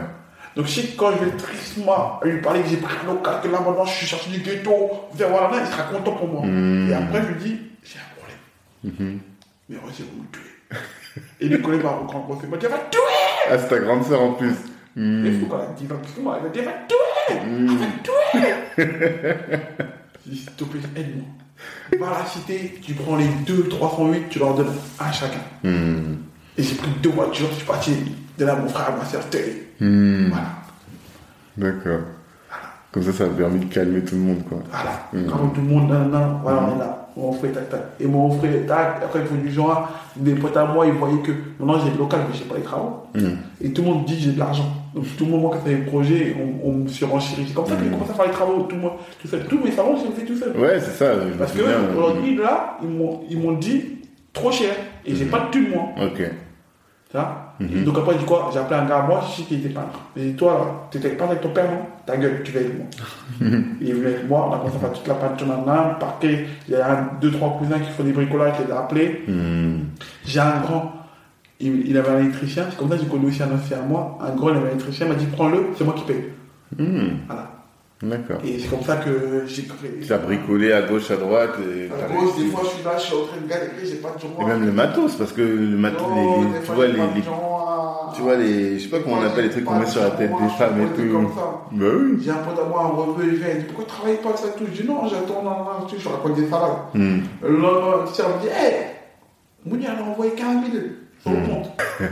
[0.57, 3.61] Donc, que quand je vais tristement lui parler que j'ai pris un local, que là,
[3.61, 6.47] maintenant, je suis sorti du ghetto, voilà, là, il sera content pour moi.
[6.47, 6.91] Mm.
[6.91, 9.09] Et après, je lui dis, j'ai un problème.
[9.09, 9.21] Mhm.
[9.69, 10.79] Mais Roger, vous me tuez.
[11.41, 13.51] Et Nicolas m'a rencontré, il m'a dit, elle va te tuer.
[13.51, 14.55] Ah, c'est ta grande sœur en plus.
[14.97, 15.27] Hmm.
[15.27, 16.99] Il faut qu'on la dise, excuse-moi, elle m'a dit, elle va te tuer.
[17.29, 19.87] Elle va tuer.
[20.25, 21.27] J'ai dit, s'il te plaît, aide-moi.
[21.93, 25.39] À la cité, tu prends les deux 308, tu leur donnes un chacun.
[25.63, 26.17] Hmm.
[26.57, 27.93] Et j'ai pris deux voitures, je suis parti
[28.39, 29.23] de là mon frère, à ma soeur.
[29.81, 30.29] Hmm.
[30.29, 30.47] Voilà.
[31.57, 32.01] D'accord.
[32.95, 34.59] Comme ça, ça a permis de calmer tout le monde, quoi.
[34.71, 35.09] Voilà.
[35.13, 35.29] Mm.
[35.29, 37.09] Quand tout le monde, nan, nan, voilà, on est là.
[37.17, 37.81] Mon frère, tac, tac.
[37.99, 39.03] Et mon frère, tac.
[39.03, 41.99] Après, il faut du genre, des potes à moi, ils voyaient que maintenant j'ai le
[41.99, 43.09] local, mais j'ai pas les travaux.
[43.17, 43.35] Hmm.
[43.61, 44.84] Et tout le monde dit j'ai de l'argent.
[44.95, 47.45] Donc tout le monde, moi, quand c'est des projets, on, on me surenchérit.
[47.49, 49.45] C'est comme ça que j'ai commencé à faire les travaux, tout, moi, tout seul.
[49.47, 50.57] Tous mes salons, j'ai fait tout seul.
[50.57, 51.15] Ouais, c'est ça.
[51.15, 53.99] je Parce que euh, aujourd'hui, là, ils m'ont, dit
[54.33, 54.75] trop cher.
[55.05, 55.89] Et j'ai pas de thune, moi.
[56.01, 56.23] Ok.
[57.13, 57.55] Vois?
[57.61, 57.85] Mhm.
[57.85, 58.51] Donc après, du quoi?
[58.53, 59.99] J'ai appelé un gars à moi, je sais qu'il était peintre.
[60.17, 61.87] J'ai dit, toi, t'étais peintre avec ton père, non?
[62.07, 62.87] Ta gueule, tu vas avec moi.
[63.81, 66.47] il est venu avec moi, on a commencé à faire toute la peinture maintenant, parquet.
[66.69, 69.23] Il y a un, deux, trois cousins qui font des bricolages, je les ai appelés.
[69.29, 69.81] Hmm.
[70.25, 70.93] J'ai un grand,
[71.61, 74.19] il, il avait un électricien, c'est comme ça que j'ai connu aussi un moi.
[74.21, 76.25] Un grand, il avait un électricien, il m'a dit, prends-le, c'est moi qui paye.
[76.79, 77.19] Hmm.
[77.27, 77.51] Voilà.
[78.03, 78.39] D'accord.
[78.45, 80.01] Et c'est comme ça que j'ai créé.
[80.05, 81.55] Tu as bricolé à gauche, à droite.
[81.61, 83.95] Et, À cause, des fois, je suis là, je suis en train de galérer, j'ai
[83.97, 84.43] pas de.
[84.43, 86.93] Et même le matos, parce que le matos, les- Non, les- des tu vois, les,
[86.93, 89.87] de à- tu vois, les, je sais pas comment on appelle les trucs qu'on met
[89.87, 91.13] sur la tête des femmes et tout.
[91.13, 91.61] Comme ça.
[91.73, 92.19] Bah oui.
[92.21, 94.37] J'ai un pote à moi, un revenu, il vient, il dit pourquoi tu travailles pas
[94.37, 94.65] ça et tout?
[94.73, 96.71] Je dis non, j'attends, non, non, je raconte des salades.
[96.95, 97.21] Hmm.
[97.43, 98.87] Le lendemain, me dit hé,
[99.65, 100.85] Mouni, elle a envoyé 15 000
[101.31, 101.37] le.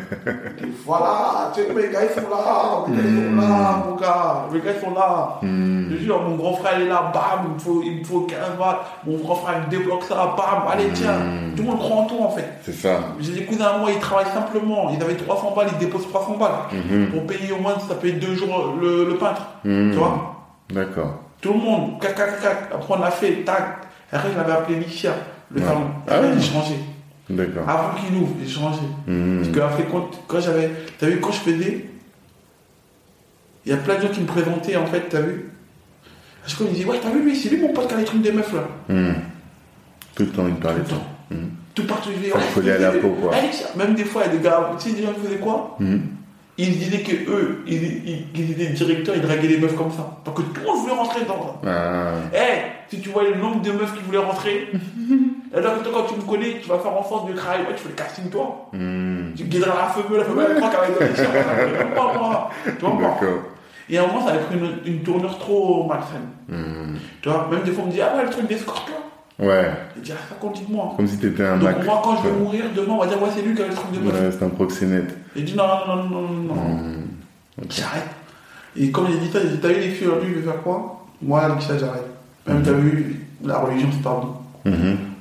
[0.62, 3.96] Et voilà, tu sais, mes gars, ils sont là, mes gars, ils sont là, mon
[3.96, 5.38] gars, mes gars, ils sont là.
[5.42, 5.90] Hmm.
[5.90, 8.20] Je jure, mon grand frère, il est là, bam, il me faut, il me faut
[8.20, 8.76] 15 balles.
[9.06, 11.18] Mon grand frère, il me débloque ça, bam, allez, tiens.
[11.56, 12.48] Tout le monde croit en toi, en fait.
[12.64, 12.98] C'est ça.
[13.20, 14.90] J'ai des cousins à moi, ils travaillent simplement.
[14.96, 17.10] Ils avaient 300 balles, ils déposent 300 balles.
[17.12, 19.42] Pour payer au moins, ça paye deux jours le, le peintre.
[19.64, 19.90] Hmm.
[19.90, 20.36] Tu vois?
[20.72, 21.14] D'accord.
[21.40, 22.56] Tout le monde, cac, cac, cac.
[22.72, 23.78] Après, on a fait, tac.
[24.12, 25.10] Après, je l'avais appelé Licia,
[25.50, 25.66] le Ouais.
[25.66, 25.80] salon.
[26.08, 26.34] Ah Après, ouais.
[26.38, 26.74] j'ai changé.
[27.30, 27.68] D'accord.
[27.68, 28.80] Avant qu'il ouvre, j'ai changé.
[29.06, 29.38] Hmm.
[29.38, 30.70] Parce que après, quand, quand j'avais.
[30.98, 31.86] T'as vu, quand je faisais.
[33.64, 35.50] Il y a plein de gens qui me présentaient, en fait, t'as vu
[36.44, 37.94] À chaque fois, ils me disaient, ouais, t'as vu, lui, c'est lui mon pote qui
[37.94, 38.68] a les trucs des meufs, là.
[38.88, 39.12] Hmm.
[40.14, 40.96] Tout le temps, il Tout parlait le de ça.
[40.96, 41.06] temps.
[41.30, 41.48] Hmm.
[41.74, 43.32] Tout partout, je le coller à la peau, quoi.
[43.76, 45.78] Même des fois, il y a des gars, tu sais, des gens qui faisaient quoi.
[46.58, 50.20] Ils disaient que eux, ils, ils, ils étaient directeurs, ils draguaient les meufs comme ça.
[50.22, 51.60] Parce que tout le monde voulait rentrer dans ça.
[51.66, 52.12] Ah.
[52.34, 54.68] Eh, si tu vois le nombre de meufs qui voulaient rentrer,
[55.58, 57.74] alors que toi, quand tu me connais, tu vas faire en force de travail, ouais,
[57.76, 58.68] tu fais le casting toi.
[58.72, 59.34] Hmm.
[59.36, 62.50] Tu guideras la femme, la femme, elle croit qu'elle va être dans pas moi.
[62.64, 63.02] Tu vois, moi.
[63.20, 63.38] D'accord.
[63.90, 66.28] Et à un moment, ça avait pris une, une tournure trop malsaine.
[66.48, 66.96] Hmm.
[67.20, 68.94] Tu vois, même des fois, on me dit, ah ouais, le truc des scorpions.
[69.38, 69.70] Ouais.
[69.96, 70.94] Je dis, ah, ça compte, dites-moi.
[70.96, 71.76] Comme si t'étais un Mac.
[71.76, 73.66] Donc, moi, quand je vais mourir, demain, on va dire, ouais, c'est lui qui a
[73.66, 74.14] le truc de meuf.
[74.14, 75.14] Ouais, c'est un proxénète.
[75.36, 76.54] Il dit, non, non, non, non, non, non.
[76.54, 77.06] Hmm.
[77.68, 78.08] J'arrête.
[78.76, 80.50] Et comme il a dit ça, il dit, t'as vu les filles aujourd'hui, je vais
[80.50, 81.04] faire quoi?
[81.20, 82.06] Moi, avec ça, j'arrête.
[82.46, 84.20] Même, t'as vu, la religion, c'est pas
[84.64, 84.70] bon.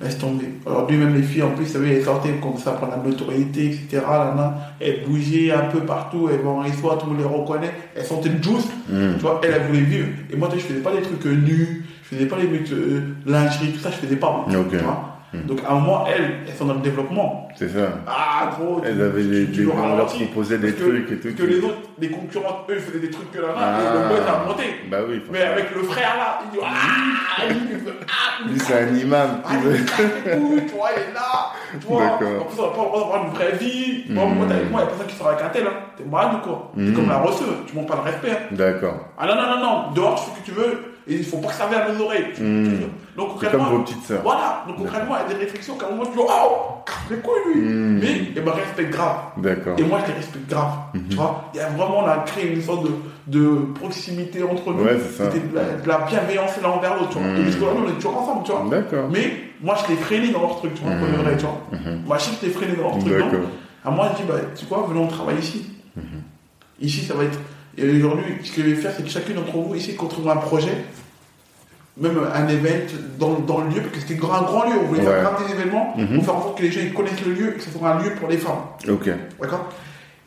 [0.02, 0.50] Laisse tomber.
[0.66, 4.02] Aujourd'hui, même les filles, en plus, elles sortaient comme ça, prendre la notoriété, etc.
[4.02, 4.58] Là, là.
[4.80, 7.72] Elles bougeaient un peu partout, elles vont en histoire, tout le monde les reconnaît.
[7.96, 8.68] Elles sentaient le juice.
[8.90, 10.08] Tu vois, elles, elles voulaient vivre.
[10.32, 13.02] Et moi, je faisais pas des trucs euh, nus, je faisais pas les trucs euh,
[13.26, 14.32] lingerie, tout ça, je faisais pas.
[14.32, 14.60] moi.
[14.60, 14.72] Ok.
[14.72, 15.44] Tu vois Mhm.
[15.46, 17.48] Donc à un moment, elles, elles sont dans le développement.
[17.56, 17.90] C'est ça.
[18.06, 21.36] Ah, gros, Elles avaient des, des, on leur proposait des que- trucs et tout.
[21.38, 23.78] Que les autres, les concurrents, eux, faisaient des trucs que là, Ah.
[23.80, 24.64] et le boss a monté.
[24.90, 25.22] Bah oui.
[25.32, 29.30] Mais avec le frère là, il dit Ah il veut- ah, Lui, c'est un imam.
[29.46, 31.52] ah, veut- tu vois, il est là.
[31.80, 32.42] Tu vois, D'accord.
[32.42, 34.04] en plus, on va pas avoir une vraie vie.
[34.10, 34.34] Moi, Mhm.
[34.36, 35.64] moi, t'es avec moi, il y a personne qui sera avec un tel.
[35.68, 35.74] Hein.
[35.96, 36.72] T'es malade ou quoi?
[36.76, 36.94] T'es Mhm.
[36.96, 38.32] comme la reçue, tu montes pas le respect.
[38.32, 38.48] hein.
[38.52, 38.96] D'accord.
[39.18, 41.38] Ah non, non, non, non, dehors, tu fais ce que tu veux, et il faut
[41.38, 41.86] pas que ça vienne à.
[42.36, 42.66] Tu- Mhm.
[42.80, 42.86] tu-
[43.18, 44.22] Donc, C'est comme concrètement, vos petites sœurs.
[44.24, 47.18] voilà, donc concrètement, il y a des réflexions qu'à un moment, tu dis Oh, les
[47.18, 47.62] couilles, lui.
[47.62, 48.00] Mhm.
[48.00, 49.16] Mais, il me respecte grave.
[49.38, 49.76] D'accord.
[49.78, 50.72] Et moi, je les respecte grave.
[50.94, 51.02] Mhm.
[51.10, 52.92] Tu vois, il y a vraiment, on a créé une sorte de,
[53.28, 54.84] de proximité entre nous.
[54.84, 55.32] Ouais, c'est ça.
[55.32, 57.28] C'était de la, de la bienveillance l'un envers l'autre, tu vois.
[57.28, 58.66] Et on est toujours ensemble, tu vois.
[58.70, 59.10] D'accord.
[59.12, 61.62] Mais moi, je l'ai freiné dans leur truc, tu vois, vrai, tu vois.
[62.06, 63.40] Moi, je l'ai freiné dans leur truc, non D'accord.
[63.84, 65.66] À moi, je dis, bah, tu sais quoi, venons, on travaille ici.
[66.80, 67.38] Ici, ça va être.
[67.78, 70.30] Et aujourd'hui, ce que je vais faire, c'est que chacune d'entre vous, ici, qu'on trouve
[70.30, 70.74] un projet,
[71.98, 72.86] même un event
[73.20, 75.08] dans, dans le lieu, parce que c'était grand- un grand lieu, on voulait Ouais.
[75.08, 76.16] faire grave des événements, Mhm.
[76.16, 77.90] pour faire en sorte que les gens ils connaissent le lieu et que ce soit
[77.90, 78.62] un lieu pour les femmes.
[78.90, 79.10] Ok.
[79.42, 79.70] D'accord?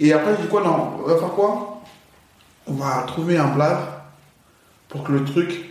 [0.00, 0.62] Et après, je dis quoi?
[0.62, 1.80] Non, on va faire quoi?
[2.66, 3.78] On va trouver un blague
[4.88, 5.70] pour que le truc,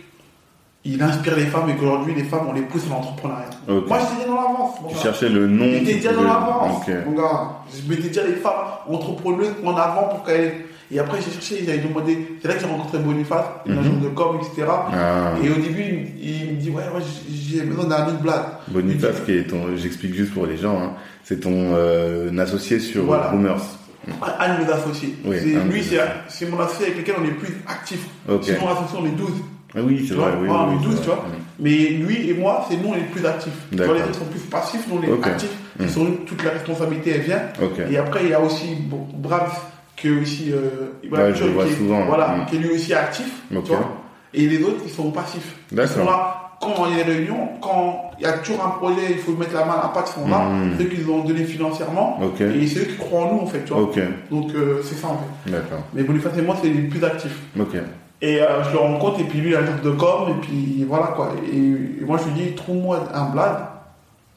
[0.84, 3.46] il inspire les femmes et qu'aujourd'hui, les femmes, on les pousse à l'entrepreneuriat.
[3.68, 3.86] Ok.
[3.88, 4.74] Moi, j'étais déjà dans l'avance.
[4.90, 5.64] Tu cherchais le nom.
[5.64, 6.94] J'étais déjà dans l'avance, Ok.
[7.06, 7.50] mon gars.
[7.72, 8.52] Je mettais déjà les femmes
[8.88, 10.66] entrepreneuses en avant pour qu'elles...
[10.94, 12.16] Et après, j'ai cherché, j'avais demandé...
[12.40, 13.78] C'est là que j'ai rencontré Boniface, une Mhm.
[13.80, 14.68] agence de com, etc.
[14.68, 15.32] Ah.
[15.42, 17.02] Et au début, il, me dit, ouais, ouais,
[17.32, 18.44] j'ai besoin d'un autre blague.
[18.68, 20.92] Boniface, qui est ton, j'explique juste pour les gens, hein,
[21.24, 23.28] c'est ton euh, associé sur Voilà.
[23.28, 23.60] Boomers.
[24.38, 25.16] Un de mes associés.
[25.24, 28.06] Oui, C'est- un lui, c'est c'est mon associé avec lequel on est plus actif.
[28.28, 28.44] Ok.
[28.44, 29.30] Sinon, l'associé, on est 12.
[29.76, 30.46] Ah oui, c'est vrai, oui.
[30.50, 31.02] ah, oui, on est c'est 12, vrai.
[31.02, 31.24] tu vois.
[31.58, 33.52] Mais lui et moi, c'est nous, on est plus actifs.
[33.72, 35.50] Les autres sont plus passifs, nous, on est actifs.
[35.80, 35.88] Mm.
[35.88, 37.42] Sur nous, toute la responsabilité, elle vient.
[37.90, 38.76] Et après, il y a aussi
[39.16, 39.50] Brahms,
[39.96, 40.52] qui est aussi.
[40.52, 42.04] Euh, Ibrahim Ouais, je le Chol, vois qui est- souvent.
[42.06, 43.42] Voilà, qui est lui aussi actif.
[43.54, 43.64] Ok.
[43.64, 43.88] Tu vois.
[44.32, 45.56] Et les autres, ils sont passifs.
[45.72, 46.40] Ils sont là.
[46.60, 49.32] Quand il y a des réunions, quand il y a toujours un projet, il faut
[49.32, 50.38] mettre la main à la pâte, ils sont là.
[50.38, 50.78] Mm.
[50.78, 52.18] Ceux qui nous ont donné financièrement.
[52.40, 53.64] Et c'est eux qui croient en nous, en fait.
[53.64, 53.82] Tu vois.
[54.30, 55.50] Donc, euh, c'est ça, en fait.
[55.50, 55.80] D'accord.
[55.92, 57.38] Mais Boniface et moi, c'est les plus actifs.
[58.22, 60.86] Et euh, je le rencontre, et puis lui, il a un de com, et puis
[60.88, 61.32] voilà quoi.
[61.52, 63.56] Et, et moi, je lui dis, trouve-moi un blad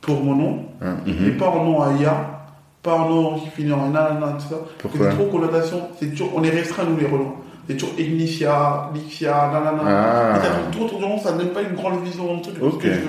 [0.02, 1.38] pour mon nom, Hein, et mhm.
[1.38, 2.37] pas en nom à IA,
[2.84, 4.60] pas en nom qui finit en nanana, tout ça.
[4.80, 7.34] Pourquoi C'est trop connotation, c'est toujours, on est restreint, nous, les relances.
[7.68, 9.82] C'est toujours Ignitia, Lixia, nanana.
[9.86, 10.38] Ah.
[10.38, 10.52] Et ça
[10.84, 12.56] autour du nom, ça ne donne pas une grande vision, truc.
[12.80, 13.00] Que je-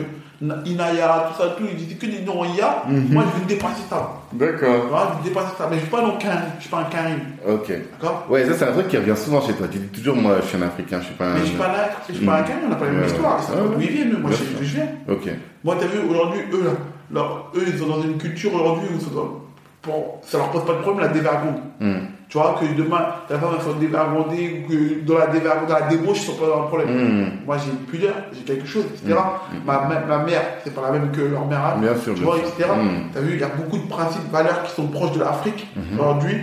[0.40, 2.84] Na- Inaya, tout ça, tout, il dit que des noms IA.
[2.88, 3.08] Mhm.
[3.12, 4.08] Moi, je veux dépasser ça.
[4.32, 4.86] D'accord.
[4.86, 5.64] Je veux dépasser ça.
[5.68, 7.18] Mais je ne suis pas non Karim, je suis pas un Karim.
[7.48, 7.72] Ok.
[8.00, 8.24] D'accord?
[8.30, 9.66] Ouais, ça c'est un truc qui revient souvent chez toi.
[9.68, 11.34] Tu dis toujours, moi, je suis un Africain, je suis pas un.
[11.34, 13.04] Mais je suis pas là, je suis pas un Karim, on n'a pas la même
[13.04, 13.42] histoire.
[13.42, 14.58] C'est pas d'où ils viennent, moi, je sais sûr.
[14.60, 14.88] d'où je viens.
[15.08, 15.28] Ok.
[15.64, 16.70] Moi, t'as vu, aujourd'hui, eux, là,
[17.12, 19.40] leur- eux, ils sont dans une culture aujourd'hui où ça, doit-
[19.88, 21.56] bon, ça leur pose pas de problème la dévergonde.
[21.80, 21.98] Hmm.
[22.28, 25.86] Tu vois, que demain, ta femme, soit dévergondée, ou que dans la dévergondée, dans la
[25.88, 26.88] débauche, ils sont pas dans le problème.
[26.90, 27.30] Hmm.
[27.46, 29.18] Moi, j'ai une pudeur, j'ai quelque chose, etc.
[29.64, 31.76] Ma, ma, ma mère, c'est pas la même que leur mère.
[31.80, 32.48] Bien sûr, Tu bien vois, sûr.
[32.48, 32.68] etc.
[32.76, 33.10] Hmm.
[33.14, 35.66] T'as vu, il y a beaucoup de principes, valeurs qui sont proches de l'Afrique.
[35.94, 36.36] Aujourd'hui,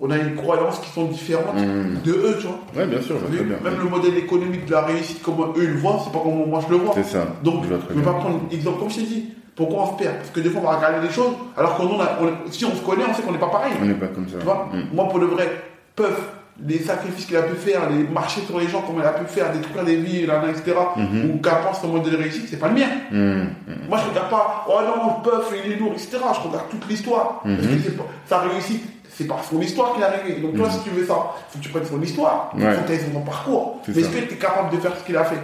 [0.00, 2.00] on a une croyance qui sont différentes Hmm.
[2.04, 2.60] de eux, tu vois.
[2.74, 3.56] Ouais, bien sûr, je vois bien.
[3.62, 6.46] Même le modèle économique de la réussite, comment eux ils le voient, c'est pas comment
[6.46, 6.92] moi je le vois.
[6.94, 7.26] C'est ça.
[7.42, 9.34] Donc, je ne vais pas prendre exemple comme je t'ai dit.
[9.58, 11.82] Pourquoi on se perd Parce que des fois, on va regarder les choses, alors que
[11.82, 13.72] nous, on a- on- si on se connaît, on sait qu'on n'est pas pareil.
[13.82, 14.38] On n'est pas comme ça.
[14.38, 14.94] Tu vois Hmm.
[14.94, 15.50] Moi, pour le vrai,
[15.96, 16.16] Puff,
[16.64, 19.24] les sacrifices qu'il a pu faire, les marcher sur les gens, comme il a pu
[19.26, 21.30] faire, détruire des vies, etc., Mhm.
[21.34, 22.86] ou qu'importe son modèle de réussite, c'est pas le mien.
[23.10, 23.42] Hmm.
[23.66, 23.88] Hmm.
[23.88, 26.18] Moi, je regarde pas, oh non, Puff, il est lourd, etc.
[26.34, 27.40] Je regarde toute l'histoire.
[27.42, 27.82] Parce Mhm.
[27.82, 30.40] que pas- sa réussite, c'est par son histoire qu'il est arrivé.
[30.40, 30.72] Donc, toi, Mhm.
[30.72, 31.14] si tu veux ça,
[31.50, 32.52] faut que tu prennes son histoire.
[32.56, 32.72] Il Ouais.
[32.74, 33.80] faut que tu son parcours.
[33.88, 35.38] Mais est-ce que tu es capable de faire ce qu'il a fait?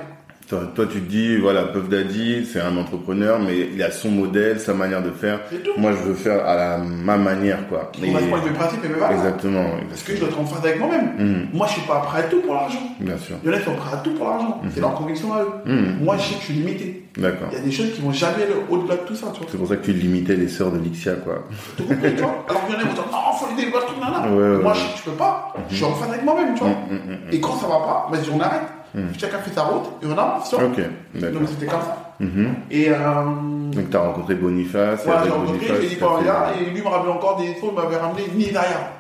[0.49, 4.11] Toi, toi, tu te dis, voilà, Puff Daddy, c'est un entrepreneur, mais il a son
[4.11, 5.41] modèle, sa manière de faire.
[5.49, 5.71] Tout.
[5.79, 7.91] Moi, je veux faire à la, ma manière, quoi.
[7.99, 9.13] On a pas mes principes et mes valeurs.
[9.19, 9.65] Exactement.
[9.89, 11.13] Parce que je dois être en phase avec moi-même.
[11.19, 11.57] Hmm.
[11.57, 12.83] Moi, je suis pas prêt à tout pour l'argent.
[13.01, 13.37] Bien sûr.
[13.43, 14.61] Il y en a qui sont prêts à tout pour l'argent.
[14.75, 15.49] C'est leur conviction à eux.
[15.65, 16.05] Hmm.
[16.05, 17.05] Moi, je sais que je suis limité.
[17.17, 17.49] D'accord.
[17.53, 19.49] Il y a des choses qui vont jamais aller au-delà de tout ça, tu vois.
[19.51, 21.47] C'est pour ça que tu limitais les sœurs de Lixia, quoi.
[21.77, 24.31] Tu vois Alors qu'il y en a qui dire, non, faut aider le là, là.
[24.31, 24.79] Ouais, ouais, Moi, ouais.
[24.79, 25.55] je sais que je peux pas.
[25.71, 26.75] Je suis en phase avec moi-même, tu vois.
[27.33, 28.69] Et quand ça va pas, vas-y, on arrête.
[29.19, 30.65] Chacun fait sa route et on avance, tu vois.
[30.67, 30.81] Ok,
[31.15, 31.41] d'accord.
[31.41, 32.15] Donc, c'était comme ça.
[32.21, 32.55] Mhm.
[32.71, 32.95] Et, euh,
[33.73, 37.11] Donc, tu as rencontré Boniface, voilà, j'ai rencontré, j'ai dit là, et lui me rappelait
[37.13, 38.91] encore des fois, il m'avait ramené Nidaya.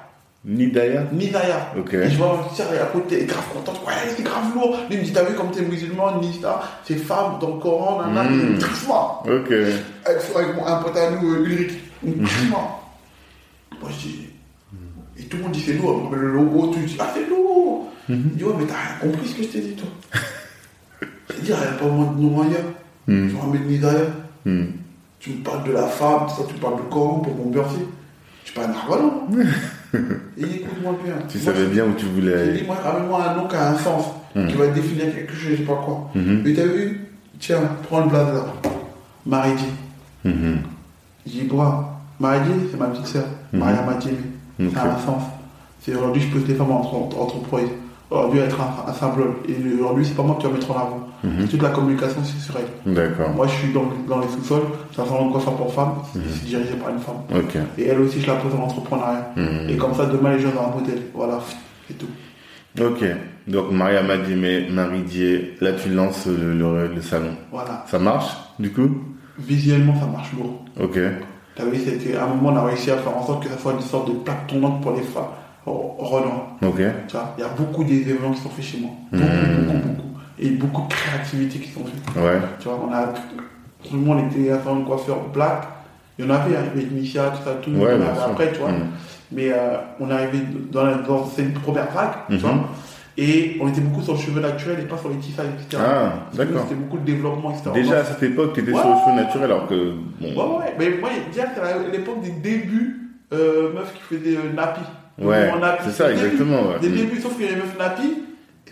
[0.44, 1.68] Nidaya Nidaya.
[1.78, 1.94] Ok.
[1.94, 3.80] Et je vois une sœur à côté, grave contente.
[3.86, 4.76] Ouais, c'est grave lourd.
[4.90, 8.02] Lui il me dit, t'as vu comme t'es musulman, Nisa, c'est femme dans le Coran,
[8.02, 8.40] nanana, Mm.
[8.40, 9.20] une trisma.
[9.24, 9.50] Ok.
[10.04, 11.72] Avec, avec mon- un pote à nous, euh, Ulrich.
[12.04, 12.58] Une trisma.
[13.80, 14.26] Moi je dis,
[15.18, 16.08] et tout le monde dit c'est lourd.
[16.10, 17.90] Mais le logo, tu dis, ah c'est lourd.
[18.08, 19.88] Il dit, ouais, mais t'as rien compris ce que je t'ai dit, toi.
[21.30, 22.64] Je dis, rien pas moins de nom ailleurs.
[23.06, 23.28] Mm.
[23.28, 24.00] Je ramène Nidaya.
[24.44, 24.64] Hmm.
[25.20, 27.78] Tu me parles de la femme, ça, tu parles de Coran pour mon bercer.
[28.44, 29.22] Je suis pas un arbalon.
[30.36, 31.14] Et écoute-moi bien.
[31.28, 32.58] Tu Moi, savais bien où tu voulais aller.
[32.60, 34.48] dit, moi, ramène-moi un nom qui a un sens, Mhm.
[34.48, 36.10] qui va définir quelque chose, je sais pas quoi.
[36.14, 36.42] Mhm.
[36.44, 37.00] Mais t'as vu
[37.38, 38.10] Tiens, prends le
[39.56, 39.64] dit.
[40.24, 40.58] Mhm.
[41.26, 41.48] J'ai dit,
[42.20, 42.40] Marie,
[42.70, 43.24] c'est ma petite sœur.
[43.52, 43.60] Mhm.
[43.60, 44.16] Maria Madjemi.
[44.60, 44.72] Ok.
[44.74, 45.22] Ça a un sens.
[45.80, 47.40] C'est aujourd'hui, je pousse les femmes entre, entre
[48.10, 48.10] entreprises.
[48.10, 49.34] Aujourd'hui, être un, un symbole.
[49.48, 51.08] Et aujourd'hui, c'est pas moi qui va mettre en avant.
[51.24, 51.48] Mhm.
[51.48, 52.94] Toute la communication, c'est sur elle.
[52.94, 53.30] D'accord.
[53.34, 54.62] Moi, je suis dans, dans les sous-sols.
[54.94, 55.94] Salon de coiffeur pour femmes.
[56.14, 56.22] Mhm.
[56.32, 57.16] C'est dirigé par une femme.
[57.78, 59.30] Et elle aussi, je la pose en entrepreneuriat.
[59.36, 59.70] Mhm.
[59.70, 61.02] Et comme ça, demain, les gens ont un modèle.
[61.14, 61.38] Voilà,
[61.88, 62.08] c'est tout.
[62.80, 63.04] Ok.
[63.46, 67.30] Donc, Maria Madimé, Marie Dier, là, tu lances le, le- le salon.
[67.52, 67.84] Voilà.
[67.88, 68.88] Ça marche, du coup?
[69.38, 70.64] Visuellement, ça marche lourd.
[70.80, 70.98] Ok.
[71.56, 73.72] T'as vu, qu'à un moment, on a réussi à faire en sorte que ça soit
[73.74, 75.24] une sorte de plaque tournante pour les femmes.
[75.66, 76.56] Renoir.
[76.62, 76.76] Ok.
[77.08, 78.90] Tu vois, il y a beaucoup d'événements qui sont faits chez moi.
[79.12, 79.20] Mhm.
[79.20, 80.08] Beaucoup, beaucoup, beaucoup.
[80.38, 82.22] Et beaucoup de créativité qui sont faites.
[82.22, 82.38] Ouais.
[82.60, 83.06] Tu vois, on a.
[83.88, 85.62] Tout le monde était à faire une coiffeur black.
[86.18, 87.70] Il y en avait, hein, avec Misha, tout ça, tout.
[87.70, 88.70] Ouais, avait après, tu vois.
[88.72, 88.86] Mhm.
[89.32, 90.38] Mais euh, on est arrivé
[90.70, 92.38] dans, la- dans cette première vague, tu Mhm.
[92.40, 92.54] vois.
[93.16, 95.80] Et on était beaucoup sur le cheveu naturel et pas sur les tissages, etc.
[95.86, 96.62] Ah, d'accord.
[96.62, 97.70] C'était beaucoup de développement, etc.
[97.72, 98.80] Déjà à cette époque, tu étais Ouais.
[98.80, 99.74] sur le cheveu naturel alors que.
[100.20, 100.58] Ouais, Bon.
[100.58, 104.80] ouais, mais moi, que c'est l'époque des débuts, euh, meufs qui faisaient euh, nappy.
[105.20, 105.50] Ouais,
[105.84, 106.26] c'est ça, Des débuts.
[106.26, 106.62] exactement.
[106.70, 106.78] ouais.
[106.80, 106.96] Des Mhm.
[106.96, 108.14] débuts, sauf que les meufs nappy,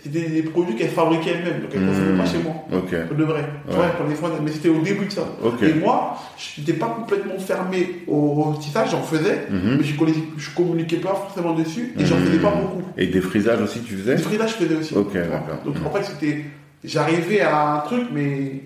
[0.03, 2.17] c'était des produits qu'elles fabriquaient elles-mêmes, donc elles ne consommaient Mhm.
[2.17, 2.53] pas chez moi.
[2.73, 3.07] Ok.
[3.07, 3.41] Pour de vrai.
[3.69, 3.75] Ouais.
[3.97, 5.21] pour les fois, mais c'était au début de ça.
[5.43, 5.63] Ok.
[5.63, 9.77] Et moi, je n'étais pas complètement fermé au, tissage, j'en faisais, Mhm.
[9.77, 9.93] mais je,
[10.37, 12.83] je communiquais pas forcément dessus et j'en faisais pas beaucoup.
[12.97, 14.93] Et des frisages aussi, tu faisais Le frisage, je faisais aussi.
[14.95, 15.59] Ok, d'accord.
[15.65, 16.43] Donc en fait, c'était.
[16.83, 18.63] J'arrivais à un truc, mais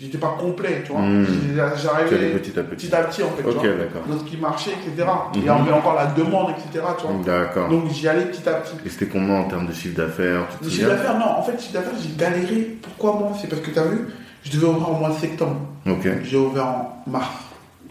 [0.00, 1.00] j'étais pas complet, tu vois.
[1.02, 2.86] Tu allais J'arrivais petit à petit.
[2.86, 3.62] petit à petit, en fait, tu Ok, vois.
[3.68, 4.02] d'accord.
[4.08, 5.08] Dans ce qui marchait, etc.
[5.34, 6.84] Et il y avait encore la demande, etc.
[6.98, 7.16] Tu vois.
[7.24, 7.68] D'accord.
[7.68, 8.74] Donc j'y allais petit à petit.
[8.86, 11.60] Et c'était combien en termes de chiffre d'affaires Tu Le chiffre d'affaires, non, en fait,
[11.60, 12.76] chiffre d'affaires, j'ai galéré.
[12.82, 13.32] Pourquoi moi?
[13.40, 14.06] C'est parce que tu as vu,
[14.44, 15.56] je devais ouvrir au mois de septembre.
[15.88, 16.06] Ok.
[16.24, 17.28] J'ai ouvert en mars.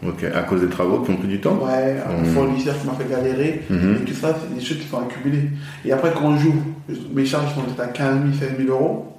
[0.06, 0.22] Ok.
[0.32, 2.26] À cause des travaux qui ont pris du temps Ouais, un Mhm.
[2.32, 3.62] fournisseur qui m'a fait galérer.
[3.68, 3.96] Mhm.
[4.00, 5.50] Et tout ça, c'est des choses qui sont accumulées.
[5.84, 6.62] Et après, quand j'ouvre,
[7.12, 9.12] mes charges sont à 15 000, 16 000 euros.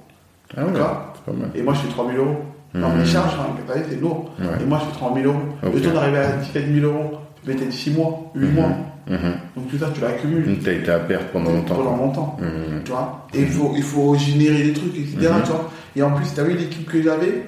[0.56, 1.14] Ah ouais, D'accord?
[1.16, 1.50] c'est pas mal.
[1.54, 2.38] Et moi, je fais 3 000 euros.
[2.74, 4.32] Non, mes charges, hein, c'est lourd.
[4.40, 4.46] Ouais.
[4.62, 5.40] Et moi, je fais 30 000 euros.
[5.74, 7.12] Le temps d'arriver à 17 000 euros,
[7.44, 8.54] tu mettais 6 mois, 8 Mhm.
[8.54, 8.70] mois.
[9.10, 9.18] Mhm.
[9.56, 11.76] Donc tout ça, tu l'accumules Donc t'as été à perte pendant longtemps.
[11.76, 12.38] pendant longtemps.
[12.40, 12.84] Mhm.
[12.86, 13.28] Tu vois?
[13.34, 15.18] Et il faut, il faut générer des trucs, etc.
[15.44, 15.72] Tu vois?
[15.96, 17.44] Et en plus, tu as vu l'équipe que j'avais?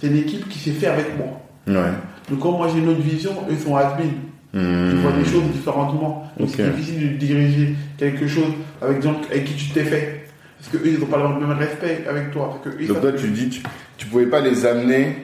[0.00, 1.40] C'est l'équipe qui s'est fait avec moi.
[1.68, 1.90] Ouais.
[2.28, 4.06] Donc quand moi j'ai une autre vision, eux sont admin.
[4.54, 5.24] Ils voient des Mhm.
[5.26, 6.24] choses différemment.
[6.38, 10.23] Donc c'est difficile de diriger quelque chose avec des gens avec qui tu t'es fait.
[10.64, 12.50] Parce que eux, ils n'ont pas le même respect avec toi.
[12.62, 13.62] Parce que eux, Donc toi, tu dis, tu,
[13.96, 15.16] tu pouvais pas les amener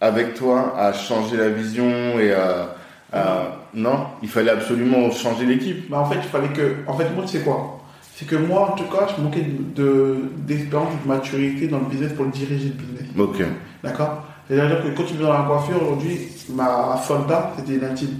[0.00, 2.74] avec toi à changer la vision et à,
[3.12, 5.88] à- non, il fallait absolument changer l'équipe.
[5.88, 6.76] Bah, en fait, il fallait que.
[6.86, 7.78] En fait, moi, tu sais quoi?
[8.14, 12.12] C'est que moi, en tout cas, je manquais de- d'expérience de maturité dans le business
[12.12, 13.08] pour le diriger le business.
[13.18, 13.42] Ok.
[13.82, 14.24] D'accord?
[14.48, 16.18] C'est-à-dire que quand tu viens dans la coiffure aujourd'hui,
[16.50, 18.18] ma soldat, c'était Nathalie.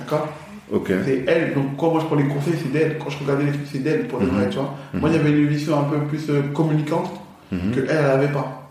[0.00, 0.28] D'accord?
[1.04, 1.54] C'est elle.
[1.54, 2.98] Donc, quand moi je prends les conseils, c'est d'elle.
[2.98, 4.32] Quand je regardais les trucs, c'est d'elle pour le Mhm.
[4.32, 4.74] vrai, tu vois.
[4.94, 5.00] Mhm.
[5.00, 7.10] Moi, j'avais une vision un peu plus euh, communicante
[7.52, 7.70] Mhm.
[7.72, 8.68] que elle, n'avait pas.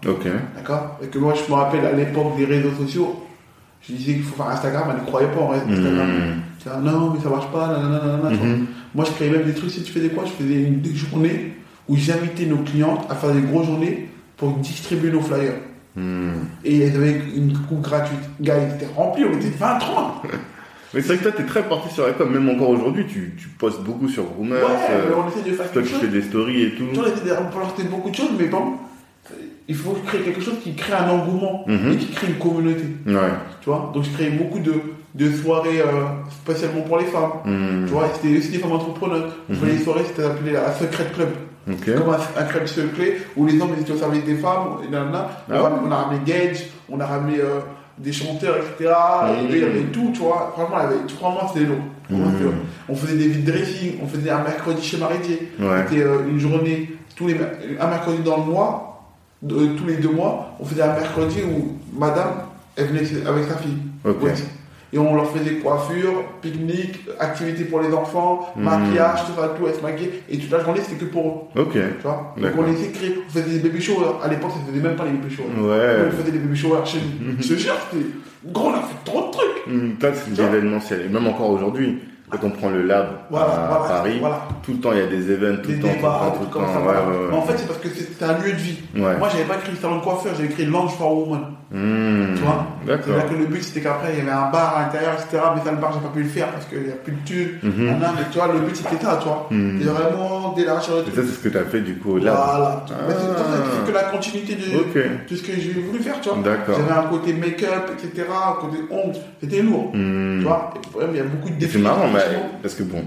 [0.56, 1.00] D'accord?
[1.04, 3.24] Et que moi, je me rappelle à l'époque des réseaux sociaux,
[3.82, 6.08] je disais qu'il faut faire Instagram, elle ne croyait pas en Instagram.
[6.08, 6.42] Mhm.
[6.62, 8.30] Tu vois, non, mais ça marche pas, nanana, nanana.
[8.32, 8.66] Mhm.
[8.94, 9.72] Moi, je créais même des trucs.
[9.72, 10.24] Si tu faisais quoi?
[10.26, 11.54] Je faisais une, des journées
[11.88, 15.54] où j'invitais nos clientes à faire des grosses journées pour distribuer nos flyers.
[16.66, 18.20] Et elles avaient une coupe gratuite.
[18.42, 20.24] Gars, ils étaient remplis, on était 20, 30.
[20.96, 22.32] Mais c'est vrai que toi, t'es très porté sur la com.
[22.32, 24.64] Même encore aujourd'hui, tu, tu postes beaucoup sur Groomers.
[24.64, 26.02] Ouais, euh, mais on essaie de faire toi quelque chose.
[26.02, 26.86] fais des stories et tout.
[26.92, 28.74] Tu vois, on essaie de rapporter beaucoup de choses, mais bon,
[29.68, 31.92] il faut créer quelque chose qui crée un engouement Mhm.
[31.94, 32.86] et qui crée une communauté.
[33.08, 33.14] Ouais.
[33.62, 34.74] Tu vois, donc je créais beaucoup de,
[35.16, 37.32] de soirées euh, spécialement pour les femmes.
[37.46, 37.86] Mhm.
[37.88, 39.30] Tu vois, c'était aussi des femmes entrepreneurs.
[39.50, 39.78] Je faisais Mhm.
[39.78, 41.30] des soirées, c'était appelé la Secret Club.
[41.68, 44.78] Comme un, un club secret où les hommes étaient au service des femmes.
[44.84, 45.00] Et Ah
[45.50, 45.70] a, ouais.
[45.84, 47.60] on a ramené Gage, on a ramené euh,
[47.98, 48.92] des chanteurs, etc.
[49.30, 50.52] Et il y avait tout, tu vois.
[50.56, 51.80] Franchement, il y avait, c'était long.
[52.10, 52.52] Franchement, c'était long.
[52.90, 55.52] On faisait des vides dressing, on faisait un mercredi chez Maridier.
[55.60, 55.86] Ouais.
[55.90, 57.36] C'était euh, une journée, tous les,
[57.80, 59.04] un mercredi dans le mois,
[59.42, 62.32] de- tous les deux mois, on faisait un mercredi où madame,
[62.76, 63.78] elle venait avec sa fille.
[64.26, 64.34] Ouais.
[64.96, 68.64] Et on leur faisait coiffure, pique-nique, activités pour les enfants, Mhm.
[68.64, 70.22] maquillage, tout ça, tout, elle se maquillait.
[70.30, 71.62] Et toute la journée, c'était que pour eux.
[71.64, 71.74] Ok.
[71.74, 74.16] Tu vois Donc on de créer, on faisait des baby showers.
[74.24, 75.50] À l'époque, ça faisait même pas les baby showers.
[75.70, 76.08] Ouais.
[76.08, 77.36] On faisait des baby showers chez nous.
[77.42, 78.06] Je te jure, c'était.
[78.46, 80.00] Gros, on a fait trop de trucs.
[80.00, 81.02] Toi, c'est l'événementiel.
[81.06, 82.00] Et même encore aujourd'hui,
[82.32, 84.42] quand on prend le lab Voilà, à voilà, Paris, voilà.
[84.64, 86.34] tout le temps, il y a des événements, tout Des le temps, tout le débats,
[86.38, 86.68] tout le temps.
[86.74, 86.78] ça.
[86.80, 87.02] Ouais, voilà.
[87.02, 87.28] ouais, ouais.
[87.32, 88.78] Mais en fait, c'est parce que c'est un lieu de vie.
[88.96, 91.42] Moi, j'avais pas créé salon de coiffeur, j'avais créé Lounge for Woman.
[91.72, 92.36] Mhm.
[92.36, 92.66] Tu vois.
[92.86, 95.42] C'est-à-dire que le but c'était qu'après il y avait un bar à l'intérieur, etc.
[95.56, 97.26] Mais ça, le bar, j'ai pas pu le faire parce qu'il n'y a plus de
[97.26, 97.50] thunes.
[97.64, 97.96] Mais
[98.32, 99.48] tu vois, le but c'était ça, tu vois.
[99.50, 99.80] Mhm.
[99.82, 101.16] C'est vraiment d'élargir le Et truc.
[101.16, 102.36] ça, c'est ce que tu as fait du coup au lab.
[102.36, 102.86] Voilà.
[102.88, 102.94] Ah.
[103.10, 105.28] c'est que la continuité de, Ok.
[105.30, 106.38] de ce que j'ai voulu faire, tu vois.
[106.44, 106.76] D'accord.
[106.78, 108.28] J'avais un côté make-up, etc.
[108.30, 109.18] Un côté ongles.
[109.42, 109.90] C'était lourd.
[109.94, 110.38] Mhm.
[110.42, 110.74] Tu vois.
[111.02, 111.74] Et il y a beaucoup de défis.
[111.74, 112.08] c'est marrant,
[112.62, 113.04] parce que bon,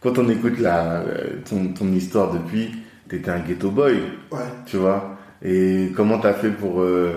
[0.00, 2.70] quand on écoute la, euh, ton, ton histoire depuis,
[3.08, 3.94] t'étais un ghetto boy,
[4.30, 4.38] Ouais.
[4.66, 5.18] tu vois.
[5.44, 7.14] Et comment t'as fait pour, euh,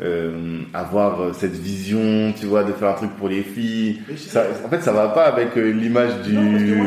[0.00, 4.00] euh, avoir cette vision, tu vois, de faire un truc pour les filles?
[4.16, 6.86] Ça, en fait, ça va pas avec euh, l'image du Non, moi,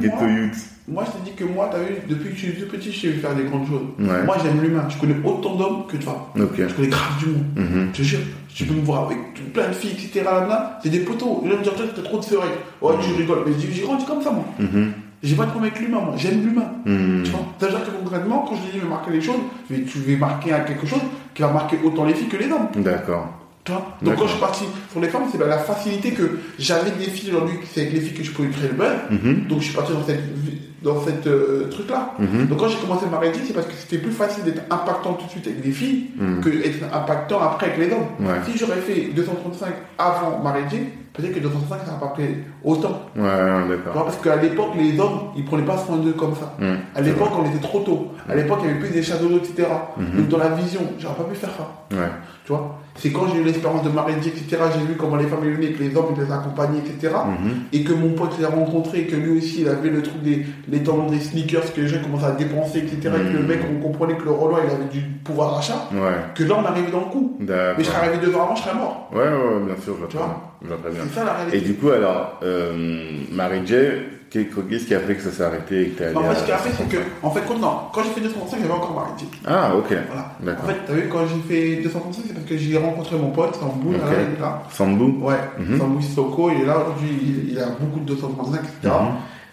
[0.00, 0.56] ghetto youth.
[0.86, 3.00] Moi, je t'ai dit que moi, t'as vu, depuis que je suis tout petit, je
[3.00, 3.82] sais faire des grandes choses.
[3.98, 4.22] Ouais.
[4.24, 4.86] Moi, j'aime l'humain.
[4.90, 6.14] Je connais autant d'hommes que de femmes.
[6.38, 6.56] Ok.
[6.58, 7.44] Je connais grave du monde.
[7.56, 7.88] Mhm.
[7.92, 8.18] Je te jure,
[8.54, 9.18] tu peux me voir avec
[9.54, 10.22] plein de filles, etc.
[10.24, 11.40] Là, c'est des poteaux.
[11.42, 12.50] Ils vont me dire, toi, t'as trop de seringues.
[12.82, 13.44] Ouais, tu rigoles.
[13.46, 14.44] Mais je dis, j'ai grandi comme ça, moi.
[14.58, 14.92] Mhm.
[15.22, 16.14] J'ai pas de problème avec l'humain, moi.
[16.18, 16.70] J'aime l'humain.
[16.84, 17.22] Mhm.
[17.24, 17.40] Tu vois?
[17.58, 20.16] C'est-à-dire que concrètement, quand je dis, je vais marquer les choses, je vais, je vais
[20.16, 21.00] marquer quelque chose
[21.34, 22.68] qui va marquer autant les filles que les hommes.
[22.76, 23.40] D'accord.
[23.64, 27.06] Tu Donc quand je suis parti sur les femmes, c'est la facilité que j'avais des
[27.06, 29.16] filles aujourd'hui, c'est avec les filles que je pouvais créer le.
[29.16, 29.46] Mhm.
[29.48, 30.20] Donc je suis parti dans cette,
[30.84, 32.12] dans cette euh, truc-là.
[32.18, 32.46] Mhm.
[32.46, 35.24] Donc quand j'ai commencé ma régie, c'est parce que c'était plus facile d'être impactant tout
[35.26, 36.40] de suite avec les filles Mhm.
[36.40, 38.06] que être impactant après avec les hommes.
[38.20, 38.34] Ouais.
[38.46, 40.52] Si j'aurais fait 235 avant ma
[41.14, 42.24] peut-être que 235 ça n'aurait pas pris
[42.62, 43.02] autant.
[43.16, 43.22] Ouais,
[43.68, 44.04] d'accord.
[44.04, 46.54] parce qu'à l'époque, les hommes, ils prenaient pas soin d'eux comme ça.
[46.58, 46.78] Mhm.
[46.94, 48.08] À l'époque, on était trop tôt.
[48.28, 49.68] À l'époque, il y avait plus des châteaux, etc.
[49.96, 51.96] Donc dans la vision, j'aurais pas pu faire ça.
[51.96, 52.10] Ouais.
[52.44, 55.40] Tu vois C'est quand j'ai eu l'expérience de Marédi, etc., j'ai vu comment les femmes
[55.44, 57.14] venaient, que les hommes les accompagnaient, etc.
[57.72, 60.44] Et que mon pote l'a rencontré, et que lui aussi il avait le truc des
[60.74, 62.96] les talons des sneakers, que les gens commençaient à dépenser, etc.
[63.04, 63.46] Et que le Mhm.
[63.46, 65.88] mec, on comprenait que le Renoir il avait du pouvoir d'achat.
[65.92, 66.12] Ouais.
[66.34, 67.36] Que là on arrivait dans le coup.
[67.40, 67.46] Mais
[67.78, 69.08] je serais arrivé deux heures avant, je serais mort.
[69.12, 71.04] Ouais, ouais, bien sûr, je vois Tu très vois bien.
[71.08, 73.74] C'est ça la Et du coup, alors, euh, Marie J,
[74.30, 76.44] qu'est- qu'est-ce qui a fait que ça s'est arrêté et que t'es allé à- ce
[76.44, 78.94] qui a fait, c'est que, en fait, quand, non, quand j'ai fait 235, j'avais encore
[78.94, 79.26] Marédi.
[79.46, 79.86] Ah, ok.
[80.40, 80.56] Voilà.
[80.62, 83.58] En fait, t'as vu, quand j'ai fait 235, c'est parce que j'ai rencontré mon pote,
[83.62, 83.92] Ok.
[83.92, 84.62] là, il est là.
[84.70, 85.78] Sambou Ouais, Mhm.
[85.78, 88.94] Sambou Sissoko, il est là aujourd'hui, il, il a beaucoup de 235, etc.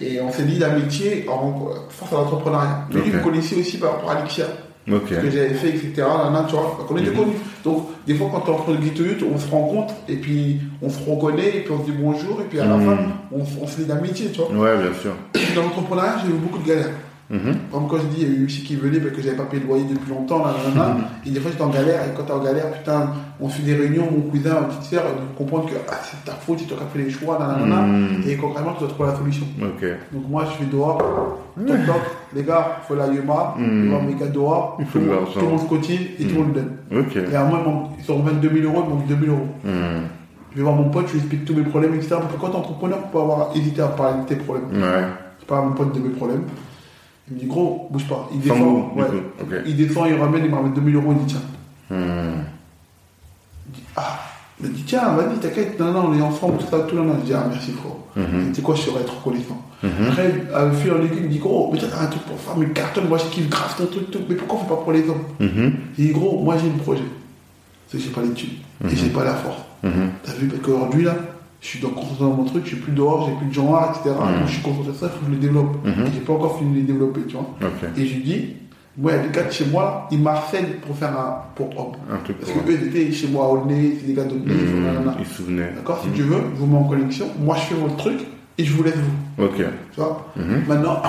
[0.01, 1.53] Et on s'est dit l'amitié en
[1.89, 2.87] face à l'entrepreneuriat.
[2.91, 3.05] Lui, Ok.
[3.07, 4.45] il me connaissait aussi par rapport à Alexia,
[4.87, 5.93] ce que j'avais fait, etc.
[5.97, 7.17] Là, là, tu vois, donc on était Mhm.
[7.17, 7.35] connus.
[7.63, 11.57] Donc, des fois, quand t'es entre le on se rencontre, et puis on se reconnaît,
[11.57, 12.85] et puis on se dit bonjour, et puis à la Mhm.
[12.85, 12.97] fin,
[13.31, 14.49] on, on se lie d'amitié, tu vois.
[14.49, 15.11] Ouais, bien sûr.
[15.55, 16.89] Dans l'entrepreneuriat, j'ai eu beaucoup de galères.
[17.31, 17.55] Mhm.
[17.71, 19.45] Comme quand je dis, il y a eu aussi qui venait parce que j'avais pas
[19.45, 21.03] payé le loyer depuis longtemps, là, là, là, Mhm.
[21.25, 23.73] Et des fois, j'étais en galère, et quand t'es en galère, putain, on fait des
[23.73, 26.77] réunions, mon cousin, ma petite sœur, ils comprendre que ah, c'est ta faute, c'est toi
[26.77, 27.39] qui as fait les choix.
[27.39, 28.23] Mhm.
[28.27, 29.45] Et concrètement, tu dois trouver la solution.
[30.11, 32.01] Donc moi, je vais dehors, toc toc,
[32.35, 33.83] les gars, faut la Yuma, Mm.
[33.85, 35.39] il va mes gars dehors, Il faut tout, de le monde- l'argent.
[35.39, 37.05] tout le monde se cotise et tout le monde le donne.
[37.05, 37.15] Ok.
[37.31, 37.59] Et à moi,
[37.97, 39.47] il sur 22 000 euros, il manque 2 000 euros.
[40.51, 42.09] Je vais voir mon pote, je lui explique tous mes problèmes, etc.
[42.19, 44.65] Parce que quand t'es entrepreneur, tu peux avoir hésité à parler de tes problèmes.
[44.73, 45.03] Ouais.
[45.39, 46.43] Je parle à mon pote de mes problèmes.
[47.31, 48.29] Il me dit, gros, bouge pas.
[48.33, 49.63] Il goût, du ouais.
[49.65, 51.97] il descend, il ramène, il me ramène 2 000 euros, il dit, tiens.
[51.97, 52.43] Mhm.
[53.67, 54.19] Il dit, ah,
[54.59, 57.15] il me dit, tiens, vas-y, t'inquiète, non, non, on est ensemble, tout ça, tout, non.
[57.21, 58.05] Je dis, ah, merci, frérot.
[58.17, 58.49] Mhm.
[58.49, 59.61] Tu sais quoi, je serais trop reconnaissant.
[59.81, 59.89] Mhm.
[60.09, 62.57] Après, à fil en aiguille, il me dit, gros, mais t'as un truc pour faire,
[62.57, 64.19] mais cartonne, moi, je kiffe grave ton truc, tout.
[64.27, 65.23] mais pourquoi on fait pas pour les hommes?
[65.39, 65.73] Mhm.
[65.97, 67.03] J'ai dit, gros, moi, j'ai un projet.
[67.87, 68.51] C'est que j'ai pas l'étude,
[68.85, 69.61] et j'ai pas la force.
[69.81, 71.15] T'as vu, parce qu'aujourd'hui, là,
[71.61, 73.71] je suis dans, concentré dans mon truc, je suis plus dehors, j'ai plus de gens
[73.71, 74.15] là, etc.
[74.19, 74.39] Mhm.
[74.39, 75.77] Donc, je suis concentré sur ça, il faut que je le développe.
[75.85, 76.05] Mhm.
[76.07, 77.49] Et j'ai pas encore fini de les développer, tu vois.
[77.97, 78.55] Et je lui dis,
[79.07, 81.93] a des gars de chez moi, ils m'harcèlent pour faire un, pour homme.
[82.09, 82.65] Parce pour.
[82.65, 84.83] que eux, ils étaient chez moi à Aulnay, c'est des gars d'Aulnay, ils font Mhm.
[84.85, 85.15] nanana.
[85.19, 85.71] Il se souvenait.
[85.75, 88.19] D'accord Si tu veux, je vous mets en connexion, moi je fais votre truc
[88.57, 88.95] et je vous laisse
[89.37, 89.43] vous.
[89.45, 89.55] Ok.
[89.57, 90.63] Tu vois Mhm.
[90.67, 91.01] Maintenant,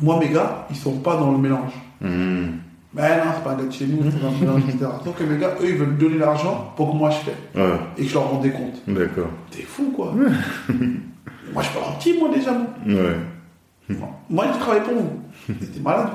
[0.00, 1.72] moi mes gars, ils sont pas dans le mélange.
[2.94, 3.00] Mhm.
[3.00, 4.86] Ben non, c'est pas un gars de chez nous, c'est le mélange, etc.
[5.04, 7.76] Donc mes gars, eux, ils veulent me donner l'argent pour que moi je fais Ouais.
[7.96, 8.82] et que je leur rende des comptes.
[8.86, 9.28] D'accord.
[9.50, 10.12] T'es fou quoi
[11.52, 12.52] Moi je suis pas gentil, moi déjà.
[12.86, 13.00] Moi,
[13.90, 13.96] Ouais.
[14.30, 15.10] moi je travaille pour vous.
[15.48, 16.08] T'es malade.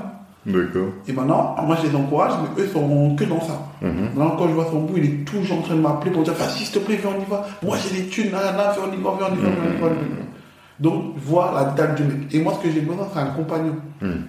[0.45, 0.87] D'accord.
[1.07, 3.59] Et maintenant, moi je les encourage, mais eux sont que dans ça.
[3.81, 3.89] Mhm.
[4.15, 6.33] Maintenant, quand je vois son bout, il est toujours en train de m'appeler pour dire
[6.33, 7.45] Vas-y, s'il te plaît, viens, on y va.
[7.63, 8.53] Moi, j'ai des thunes, y va, viens,
[8.87, 9.89] on y va, viens, on y va, viens, on y va.
[10.79, 12.33] Donc, voir la date du mec.
[12.33, 13.75] Et moi, ce que j'ai besoin, c'est un compagnon.
[14.01, 14.23] Mhm.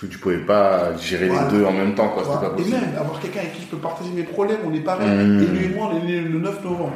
[0.00, 1.48] Que tu pouvais pas gérer Voilà.
[1.50, 2.22] les deux en même temps, quoi.
[2.22, 2.40] Voilà.
[2.40, 2.76] pas Et possible.
[2.76, 5.08] même avoir quelqu'un avec qui je peux partager mes problèmes, on est pareil.
[5.08, 5.42] Mm.
[5.42, 6.92] Et lui et moi, on est né le 9 novembre.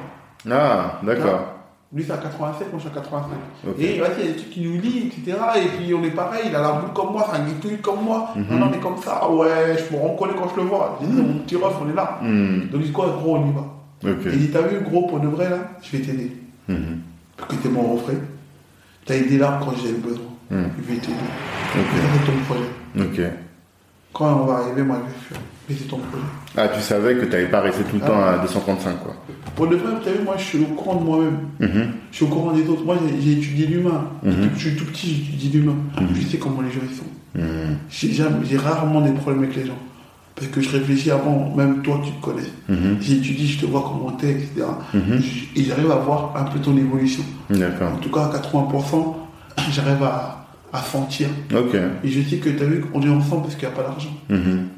[0.50, 1.48] Ah, d'accord.
[1.92, 3.36] Lui, c'est à 87, moi, je suis à 85.
[3.68, 3.74] Ok.
[3.80, 5.36] Et vas-y, il y a des trucs qui nous lient, etc.
[5.56, 8.02] Et puis, on est pareil, il a la boule comme moi, c'est un guitouille comme
[8.04, 8.32] moi.
[8.36, 8.46] Mhm.
[8.50, 10.98] Non, non, mais comme ça, ouais, je me reconnais quand je le vois.
[11.02, 12.18] J'ai dit, mon petit ref, on est là.
[12.22, 12.68] Mhm.
[12.70, 13.64] Donc, il dit quoi, gros, on y va.
[14.30, 16.30] Et il dit, t'as vu, gros, pour de vrai, là, je vais t'aider.
[17.36, 18.14] Parce que t'es mon refrain.
[19.04, 20.24] T'as aidé là quand j'ai besoin.
[20.50, 21.12] Je vais t'aider.
[21.74, 21.84] Ok.
[21.84, 22.68] Ça, c'est ton projet?
[22.98, 23.20] Ok.
[24.12, 25.38] Quand on va arriver, moi, je vais faire.
[25.68, 26.22] Mais c'est ton projet.
[26.56, 28.06] Ah, tu savais que t'allais pas rester tout le Ah.
[28.08, 29.14] temps à 235, quoi.
[29.56, 31.38] Pour de vrai, t'as vu, moi, je suis au courant de moi-même.
[31.60, 31.92] Mhm.
[32.10, 32.84] Je suis au courant des autres.
[32.84, 34.04] Moi, j'ai- étudié l'humain.
[34.22, 34.50] Mhm.
[34.50, 35.76] Que je suis tout petit, j'étudie l'humain.
[36.00, 36.08] Mhm.
[36.14, 37.04] Je sais comment les gens ils sont.
[37.88, 39.78] J'ai rarement des problèmes avec les gens.
[40.34, 42.42] Parce que je réfléchis avant, même toi, tu te connais.
[43.00, 44.64] J'étudie, je te vois comment t'es, etc.
[45.56, 47.22] Et j'arrive à voir un peu ton évolution.
[47.48, 47.92] D'accord.
[47.92, 49.16] En tout cas, à 80%,
[49.70, 50.41] j'arrive à,
[50.72, 51.28] à sentir.
[52.04, 53.82] Et je sais que tu as vu qu'on est ensemble parce qu'il n'y a pas
[53.82, 54.10] d'argent.
[54.30, 54.68] Mhm.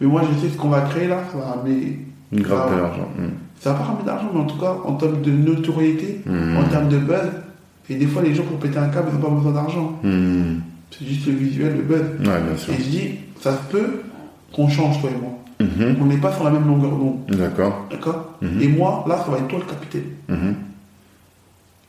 [0.00, 1.98] Mais moi, je sais ce qu'on va créer là, ça va ramener.
[2.32, 3.08] Une grave ça de va- l'argent.
[3.18, 3.30] Mhm.
[3.60, 6.56] Ça va pas ramener d'argent, mais en tout cas, en termes de notoriété, Mhm.
[6.56, 7.30] en termes de buzz,
[7.90, 9.98] et des fois, les gens, pour péter un câble, ils n'ont pas besoin d'argent.
[10.02, 12.00] C'est juste le visuel, le buzz.
[12.20, 12.72] Ouais, bien sûr.
[12.74, 13.08] Et je dis,
[13.40, 14.00] ça se peut
[14.52, 15.36] qu'on change, toi et moi.
[16.00, 17.18] On n'est pas sur la même longueur d'onde.
[17.28, 17.86] D'accord.
[17.90, 18.38] D'accord?
[18.60, 20.04] Et moi, là, ça va être toi le capitaine.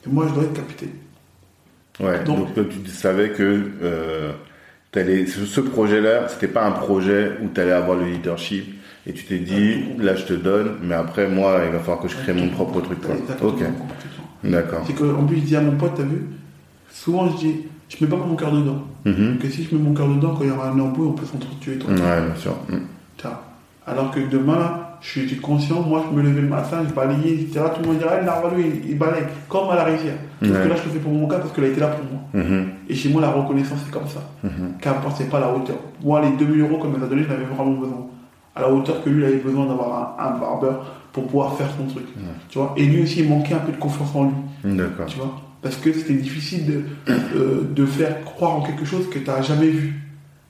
[0.05, 0.89] Et moi, je dois être capitaine.
[2.01, 2.23] Ouais.
[2.23, 4.31] Donc- tu savais que euh,
[4.91, 8.65] t'allais- ce, projet-là, c'était pas un projet où tu allais avoir le leadership
[9.07, 12.07] et tu t'es dit, là, je te donne, mais après, moi, il va falloir que
[12.07, 12.99] je crée mon propre truc.
[13.01, 13.15] Quoi.
[13.41, 13.63] Ok.
[14.43, 14.83] D'accord.
[14.87, 16.23] C'est qu'en plus, je dis à mon pote, t'as vu
[16.91, 17.55] Souvent, je dis,
[17.89, 18.85] je mets pas mon cœur dedans.
[19.05, 19.37] Mhm.
[19.39, 21.25] Que si je mets mon cœur dedans, quand il y aura un embrouille, on peut
[21.25, 21.79] s'entretuer.
[21.87, 22.55] Ouais, bien sûr.
[23.23, 23.43] Vois.
[23.87, 27.61] Alors que demain, je suis conscient, moi, je me levais le matin, je balayais, etc.
[27.75, 30.15] Tout le monde dirait, ah, Narvalo, il, il balaye, comme à la rivière.
[30.41, 30.49] Ouais.
[30.49, 32.21] que là, je le fais pour mon cas parce qu'il a été là pour moi.
[32.33, 32.65] Mhm.
[32.87, 34.21] Et chez moi, la reconnaissance, c'est comme ça.
[34.43, 34.73] Mhm.
[34.79, 35.77] Qu'importe, c'est pas la hauteur.
[36.03, 38.07] Moi, les 2000 euros qu'on m'a donné, j'en avais vraiment besoin.
[38.55, 41.67] À la hauteur que lui, il avait besoin d'avoir un, un barbeur pour pouvoir faire
[41.77, 42.05] son truc.
[42.49, 42.73] Tu vois?
[42.77, 44.75] Et lui aussi, il manquait un peu de confiance en lui.
[44.77, 45.05] D'accord.
[45.07, 45.41] Tu vois?
[45.61, 46.83] Parce que c'était difficile de,
[47.35, 49.93] euh, de faire croire en quelque chose que tu n'as jamais vu.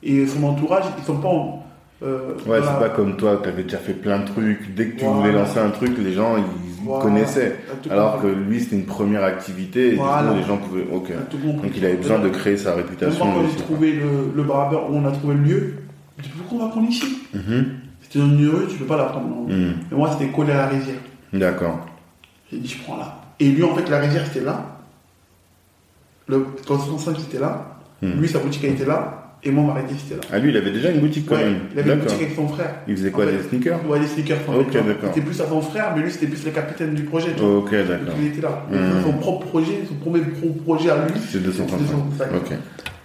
[0.03, 1.63] Et son entourage, ils sont pas en.
[2.03, 4.73] Euh, Ouais, la- c'est pas comme toi, tu avais déjà fait plein de trucs.
[4.75, 5.19] Dès que tu Voilà.
[5.19, 6.43] voulais lancer un truc, les gens, ils
[6.83, 7.03] Voilà.
[7.03, 7.57] connaissaient.
[7.89, 10.29] Alors que lui, c'était une première activité et du Voilà.
[10.29, 10.87] coup, les gens pouvaient.
[10.91, 11.11] Ok.
[11.61, 13.25] Donc il avait besoin de créer sa Même réputation.
[13.25, 15.73] moi, quand j'ai trouvé le, le barbeur où on a trouvé le lieu,
[16.17, 17.65] je me pourquoi on va prendre ici Mhm.
[18.01, 19.27] C'était dans une rue, tu peux pas la prendre.
[19.27, 19.43] non.
[19.47, 19.73] Mhm.
[19.91, 20.97] Mais moi, c'était collé à la rivière.
[21.33, 21.85] D'accord.
[22.51, 23.21] J'ai dit, je prends là.
[23.39, 24.65] Et lui, en fait, la rivière, c'était là.
[26.27, 27.77] Le 65, c'était là.
[28.01, 28.11] Hmm.
[28.19, 29.20] Lui, sa boutique, elle était là.
[29.43, 30.21] Et moi, ma rivière, c'était là.
[30.31, 31.59] Ah, lui, il avait déjà une boutique quand Ouais, même.
[31.73, 32.75] il avait une boutique avec son frère.
[32.87, 34.37] Il faisait quoi, En fait, des sneakers Ouais, des sneakers.
[34.47, 34.81] Ok, vois.
[34.81, 35.09] d'accord.
[35.13, 37.33] C'était plus à son frère, mais lui, c'était plus le capitaine du projet.
[37.35, 37.57] tu vois.
[37.57, 38.13] Ok, Donc, d'accord.
[38.19, 38.63] il était là.
[38.71, 39.03] Hmm.
[39.03, 41.19] Son propre projet, son premier pro- projet à lui.
[41.27, 41.79] C'est 235.
[41.79, 42.27] 235.
[42.35, 42.51] Ok.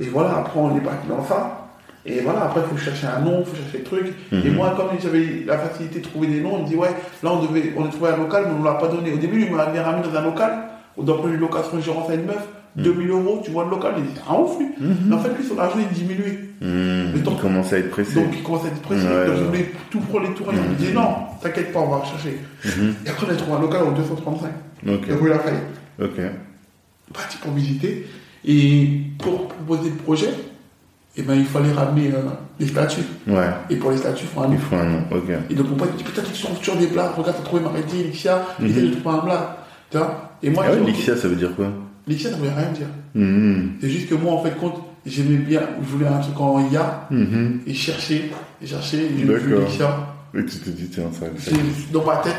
[0.01, 1.63] Et voilà, après, on est parti dans ça.
[2.05, 4.07] Et voilà, après, il faut chercher un nom, il faut chercher le truc.
[4.31, 4.55] Et Mhm.
[4.57, 6.91] moi, comme j'avais la facilité de trouver des noms, on me dit, ouais,
[7.23, 9.11] là, on, devait, on a trouvé un local, mais on ne l'a pas donné.
[9.13, 10.53] Au début, il m'avait ramené dans un local,
[10.99, 12.47] on doit prendre une location gérance à une meuf,
[12.77, 12.83] Mhm.
[12.85, 14.67] 2000 euros, tu vois le local, il c'est un ouf, lui.
[15.07, 15.87] Mais en fait, lui, son argent, il.
[16.61, 18.15] Le temps- Il commençait à être pressé.
[18.15, 19.05] Donc, il commence à être pressé.
[19.07, 19.37] Ouais, donc, ouais.
[19.41, 20.47] je voulais tout prendre les tours.
[20.53, 21.09] Il me dit, non,
[21.43, 22.39] t'inquiète pas, on va rechercher.
[22.65, 22.95] Mhm.
[23.05, 24.51] Et après, on a trouvé un local au 235,
[24.89, 25.07] Ok.
[25.21, 25.63] rue Lafayette.
[26.03, 26.21] Ok.
[27.15, 28.07] parti pour visiter.
[28.45, 30.31] Et pour proposer le projet,
[31.17, 32.21] eh ben, il fallait ramener euh,
[32.61, 33.01] les statues.
[33.27, 33.49] Ouais.
[33.71, 34.59] Et pour les statues, il faut un Il nom.
[34.59, 35.03] faut un nom.
[35.13, 35.31] Ok.
[35.51, 38.03] Et donc mon pote dit Putain, tu trouves toujours des blagues, regarde, t'as trouvé Mariti,
[38.03, 38.67] Lixia, Mhm.
[38.67, 39.39] essaye de trouver un blague.
[39.91, 41.67] Tu vois Et moi, Ah je ouais, Lixia, ça veut dire quoi?
[42.07, 42.87] Lixia, ça voulait rien dire.
[43.15, 43.73] Mhm.
[43.81, 47.07] C'est juste que moi, en fait, compte, j'aimais bien, je voulais un truc en IA,
[47.11, 47.61] Mhm.
[47.67, 48.31] et chercher,
[48.63, 49.57] et chercher, et j'ai vu.
[49.59, 50.07] Lixia.
[50.35, 51.59] Et tu te dis, tiens, ça va
[51.93, 52.37] dans ma tête.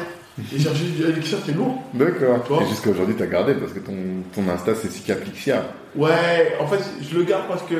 [0.55, 1.84] Et chercher, j'ai dit, Lixia, c'est lourd.
[1.93, 2.43] D'accord.
[2.47, 3.93] Tu Et jusqu'à aujourd'hui, t'as gardé parce que ton,
[4.34, 5.63] ton Insta, c'est Sika Lixia.
[5.95, 7.76] Ouais, en fait, je le garde parce que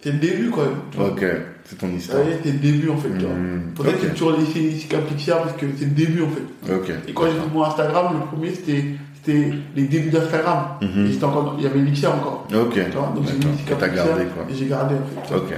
[0.00, 0.74] c'est le début, quand même.
[0.90, 1.10] tu vois.
[1.10, 1.24] Ok.
[1.64, 2.20] C'est ton histoire.
[2.22, 3.10] Ouais, c'est le début, en fait.
[3.16, 3.34] tu vois.
[3.76, 4.12] Pour ça que Ok.
[4.14, 6.72] toujours laissé Lixia Lixia, parce que c'est le début, en fait.
[6.74, 6.90] Ok.
[7.08, 8.84] Et quand j'ai fait mon Instagram, le premier, c'était
[9.24, 10.64] c'était les débuts d'Instagram.
[10.82, 12.46] Et j'étais encore, il y avait Lixia encore.
[12.52, 12.74] Ok.
[12.92, 14.44] Vois, donc j'ai T'as gardé quoi.
[14.50, 15.34] Et j'ai gardé, en fait.
[15.36, 15.52] Ok.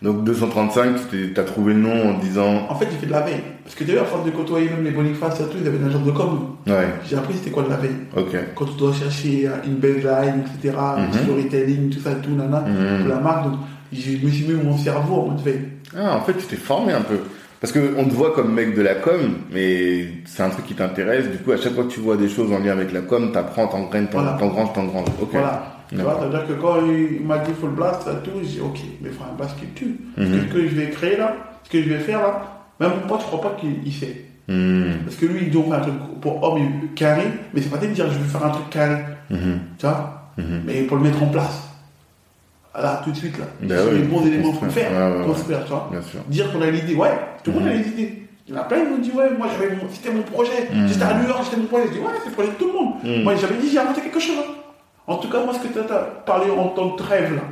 [0.00, 2.66] Donc 235, tu t'es- t'as trouvé le nom en disant.
[2.68, 3.40] En fait, j'ai fait de la veille.
[3.62, 5.86] Parce que d'ailleurs, à force de côtoyer même les Boniface et tout, ils avaient une
[5.86, 6.56] agence de com.
[6.66, 6.88] Ouais.
[7.08, 7.94] J'ai appris c'était quoi de la veille.
[8.16, 8.36] Ok.
[8.56, 11.04] Quand tu dois chercher une baseline, etc., Mhm.
[11.04, 12.98] un storytelling, tout ça, tout, nana, Mhm.
[13.04, 13.44] pour la marque.
[13.44, 13.60] Donc,
[13.92, 15.68] je me suis mis mon cerveau en mode veille.
[15.96, 17.18] Ah, en fait, tu t'es formé un peu.
[17.62, 19.20] Parce qu'on te voit comme mec de la com,
[19.52, 21.30] mais c'est un truc qui t'intéresse.
[21.30, 23.30] Du coup, à chaque fois que tu vois des choses en lien avec la com,
[23.32, 24.36] t'apprends, t'engraines, t'en- Voilà.
[24.36, 25.08] t'engranges, t'engranges.
[25.20, 25.28] Ok.
[25.30, 25.76] Voilà.
[25.88, 28.78] Tu vois, c'est-à-dire que quand il m'a dit full blast, ça, tout, j'ai dit, ok,
[29.00, 29.94] mais il faut un blast qui tue.
[30.16, 30.26] Mhm.
[30.48, 32.42] ce que je vais créer là, ce que je vais faire là,
[32.80, 34.24] même moi, je crois pas qu'il il sait.
[34.48, 35.04] Hmm.
[35.04, 36.62] Parce que lui, il dit on fait un truc pour homme
[36.96, 37.22] carré,
[37.54, 38.96] mais c'est pas de dire je vais faire un truc carré,
[39.30, 39.38] Mhm.
[39.78, 40.62] tu vois, Mhm.
[40.66, 41.68] mais pour le mettre en place.
[42.74, 43.44] Là, tout de suite là.
[43.62, 45.24] Ben Sur oui, les bons éléments pour faire, ouais.
[45.26, 45.88] construire, tu vois.
[45.90, 46.20] Bien sûr.
[46.28, 47.10] Dire qu'on a l'idée, ouais,
[47.44, 47.78] tout le monde a Mhm.
[47.82, 48.18] les idées.
[48.48, 50.68] Il y en a plein qui m'ont dit, ouais, moi j'avais mon- c'était mon projet,
[50.72, 50.88] Mhm.
[50.88, 51.84] j'étais à New York, c'était mon projet.
[51.88, 52.94] Je dis, ouais, c'est le projet de tout le monde.
[53.04, 53.22] Mhm.
[53.24, 54.36] Moi j'avais dit, j'ai inventé quelque chose.
[54.40, 54.52] hein.
[55.06, 57.42] En tout cas, moi, ce que tu as parlé en tant que rêve là,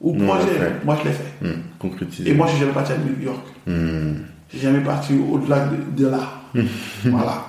[0.00, 1.32] ou projet, moi je l'ai fait.
[1.46, 1.60] Hmm.
[1.78, 2.30] Concrétisé.
[2.30, 3.44] Et moi, je suis jamais parti à New York.
[3.66, 4.14] Hmm.
[4.48, 6.20] Je suis jamais parti au-delà de, de là.
[7.04, 7.44] voilà.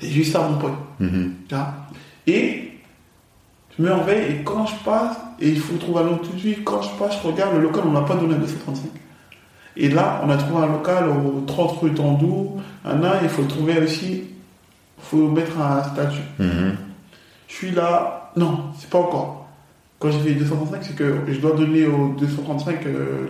[0.00, 0.72] C'est juste ça, mon pote.
[1.00, 1.32] Mhm.
[1.48, 1.74] T'as-
[2.26, 2.65] Et
[3.78, 6.38] je me réveille et quand je passe, et il faut trouver un nom tout de
[6.38, 8.90] suite, quand je passe, je regarde le local, on n'a pas donné à 235.
[9.78, 13.42] Et là, on a trouvé un local au 30 rue Tandou, un an, il faut
[13.42, 16.22] le trouver aussi, il faut mettre un statut.
[16.38, 16.76] Mhm.
[17.48, 19.46] Je suis là, non, c'est pas encore.
[19.98, 23.28] Quand j'ai fait 235, c'est que je dois donner au 235 euh,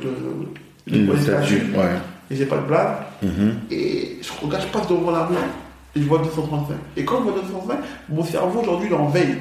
[0.87, 1.57] le, le, Le statut.
[1.59, 1.85] statut, Ouais.
[2.31, 2.95] et j'ai pas de blague.
[3.23, 3.55] Mhm.
[3.73, 5.35] Et je regarde, je passe devant la rue
[5.97, 6.77] et je vois 235.
[6.97, 7.79] Et quand je vois 235,
[8.09, 9.37] mon cerveau aujourd'hui il est en veille.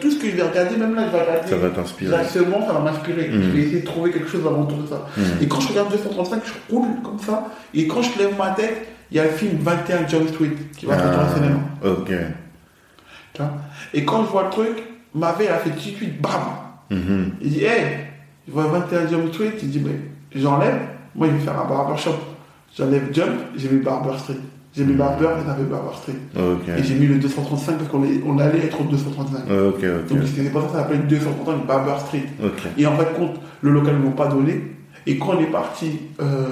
[0.00, 1.48] Tout ce que je vais regarder, même là, je vais regarder.
[1.48, 2.14] Ça va t'inspirer.
[2.14, 3.28] Exactement, ça va m'inspirer.
[3.28, 3.42] Mhm.
[3.42, 5.06] Je vais essayer de trouver quelque chose alentour de ça.
[5.16, 5.24] Mhm.
[5.42, 7.48] Et quand je regarde 235, je roule comme ça.
[7.72, 10.86] Et quand je lève ma tête, il y a le film 21 Jump Street qui
[10.86, 11.58] va sortir au cinéma.
[11.82, 12.12] Ah, ok.
[13.92, 14.82] Et quand je vois le truc,
[15.14, 16.30] ma veille a fait tout de suite, bam
[16.90, 17.32] Mhm.
[17.40, 17.84] Il dit, hey,
[18.46, 19.52] je vois 21 Jump Street.
[19.62, 19.98] Il dit, mais
[20.40, 20.78] j'enlève.
[21.14, 22.14] Moi, je vais faire un barbershop
[22.76, 24.34] J'enlève Jump, j'ai mis Barber Street.
[24.76, 26.18] J'ai mis Barber et t'avais Barber Street.
[26.78, 29.38] Et j'ai mis le 235 parce qu'on on allait être au 235.
[29.42, 30.08] Ok, ok.
[30.08, 32.24] Donc c'est pour ça que ça s'appelle 235 Barber Street.
[32.76, 34.62] Et en fait, compte, le local ne m'ont pas donné.
[35.06, 36.46] Et quand on est parti euh,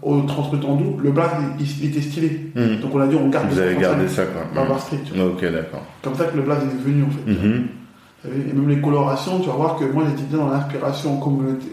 [0.00, 2.50] au Transretendou, le blaze, il, il était stylé.
[2.54, 2.80] Hmm.
[2.80, 4.42] Donc on a dit, on garde Vous avez 235 gardé ça, quoi.
[4.54, 4.98] Barber Street.
[5.04, 5.26] tu vois.
[5.26, 5.84] Ok, d'accord.
[6.02, 7.32] Comme ça que le blaze est venu, en fait.
[8.22, 11.66] Savez, Et même les colorations, tu vas voir que moi j'étais bien dans l'inspiration communauté,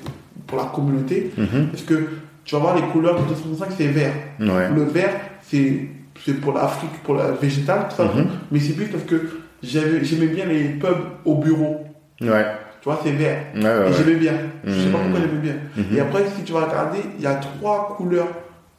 [0.45, 1.31] pour la communauté.
[1.71, 2.07] Parce que
[2.43, 4.13] tu vas voir les couleurs du 235, c'est vert.
[4.39, 4.69] Ouais.
[4.75, 5.09] Le vert,
[5.47, 5.87] c'est
[6.25, 8.03] c'est pour l'Afrique, pour la végétale, tout ça.
[8.05, 8.27] Mhm.
[8.51, 9.21] Mais c'est plus parce que
[9.61, 11.85] j'aimais bien les pubs au bureau.
[12.21, 12.45] Ouais.
[12.81, 13.37] Tu vois, c'est vert.
[13.55, 14.33] Ouais, ouais, Et j'aimais bien.
[14.63, 15.03] Je sais pas Mhm.
[15.03, 15.55] pourquoi j'aimais bien.
[15.75, 15.97] Mhm.
[15.97, 18.27] Et après, si tu vas regarder, il y a trois couleurs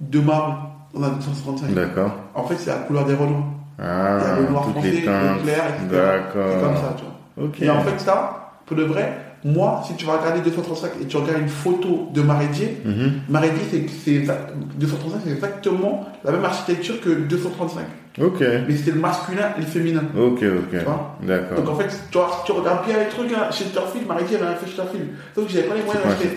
[0.00, 0.54] de marron
[0.94, 1.74] dans la 235.
[1.74, 2.12] D'accord.
[2.34, 3.44] En fait, c'est la couleur des Renault.
[3.78, 6.02] Ah, il y a le noir foncé, le clair, etc.
[6.32, 7.04] C'est comme ça, tu
[7.36, 7.50] vois.
[7.60, 9.12] Et en fait, ça, pour de vrai,
[9.46, 13.12] moi, si tu vas regarder 235 et tu regardes une photo de Marédier, Mhm.
[13.28, 17.84] Marédier, c'est, c'est exact- 235, c'est exactement la même architecture que 235.
[18.20, 18.40] Ok.
[18.40, 20.02] Mais c'est le masculin et le féminin.
[20.16, 20.70] Ok, ok.
[20.70, 21.70] Tu vois Donc D'accord.
[21.74, 24.66] en fait, tu, vois, tu regardes bien les trucs, hein, Chesterfield, Marédier avait un fait
[24.66, 25.08] Chesterfield.
[25.34, 26.28] Sauf que j'avais pas les moyens d'acheter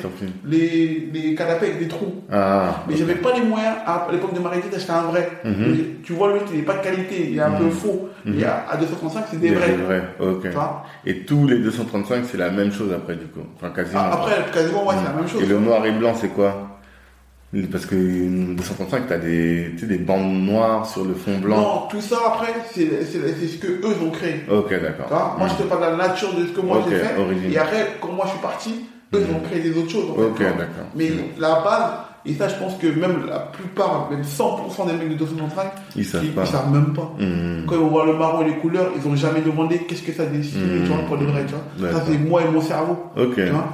[0.45, 2.15] les, les canapés avec des trous.
[2.31, 2.83] Ah.
[2.87, 5.29] Mais j'avais pas les moyens à l'époque de Marédier d'acheter un vrai.
[5.45, 5.77] Mhm.
[6.03, 7.71] Tu vois, lui, il n'est pas de qualité, il est un peu Mhm.
[7.71, 8.09] faux.
[8.25, 8.39] Mhm.
[8.39, 9.71] Et à, à 235, c'est Des des vrais.
[9.71, 10.03] vrais.
[10.19, 10.41] Ok.
[10.41, 13.39] Tu vois Et tous les 235, c'est la même chose après, du coup.
[13.55, 14.01] Enfin, quasiment.
[14.03, 15.41] Ah, Après, quasiment, ouais, c'est la même chose.
[15.41, 16.78] Et le noir et blanc, c'est quoi?
[17.71, 21.57] Parce que 235, t'as des, des bandes noires sur le fond blanc.
[21.57, 24.41] Non, tout ça après, c'est c'est- c'est ce que eux ont créé.
[24.51, 25.35] Ok, d'accord.
[25.37, 27.17] Moi, je te parle de la nature de ce que moi j'ai fait.
[27.19, 27.51] origine.
[27.51, 28.75] Et après, quand moi je suis parti,
[29.15, 30.11] eux ont créé des autres choses.
[30.11, 30.85] en fait, Ok, d'accord.
[30.95, 31.83] Mais la base,
[32.25, 36.05] et ça, je pense que même la plupart, même 100% des mecs de 235, Ils
[36.05, 36.43] savent ils, pas.
[36.43, 37.11] ils savent même pas.
[37.19, 37.63] Mhm.
[37.67, 40.11] Quand ils vont voir le marron et les couleurs, ils ont jamais demandé qu'est-ce que
[40.13, 40.81] ça dessine, Mhm.
[40.83, 41.91] tu vois, pour de vrai, tu vois.
[41.91, 42.97] Ça, c'est moi et mon cerveau.
[43.45, 43.69] Tu vois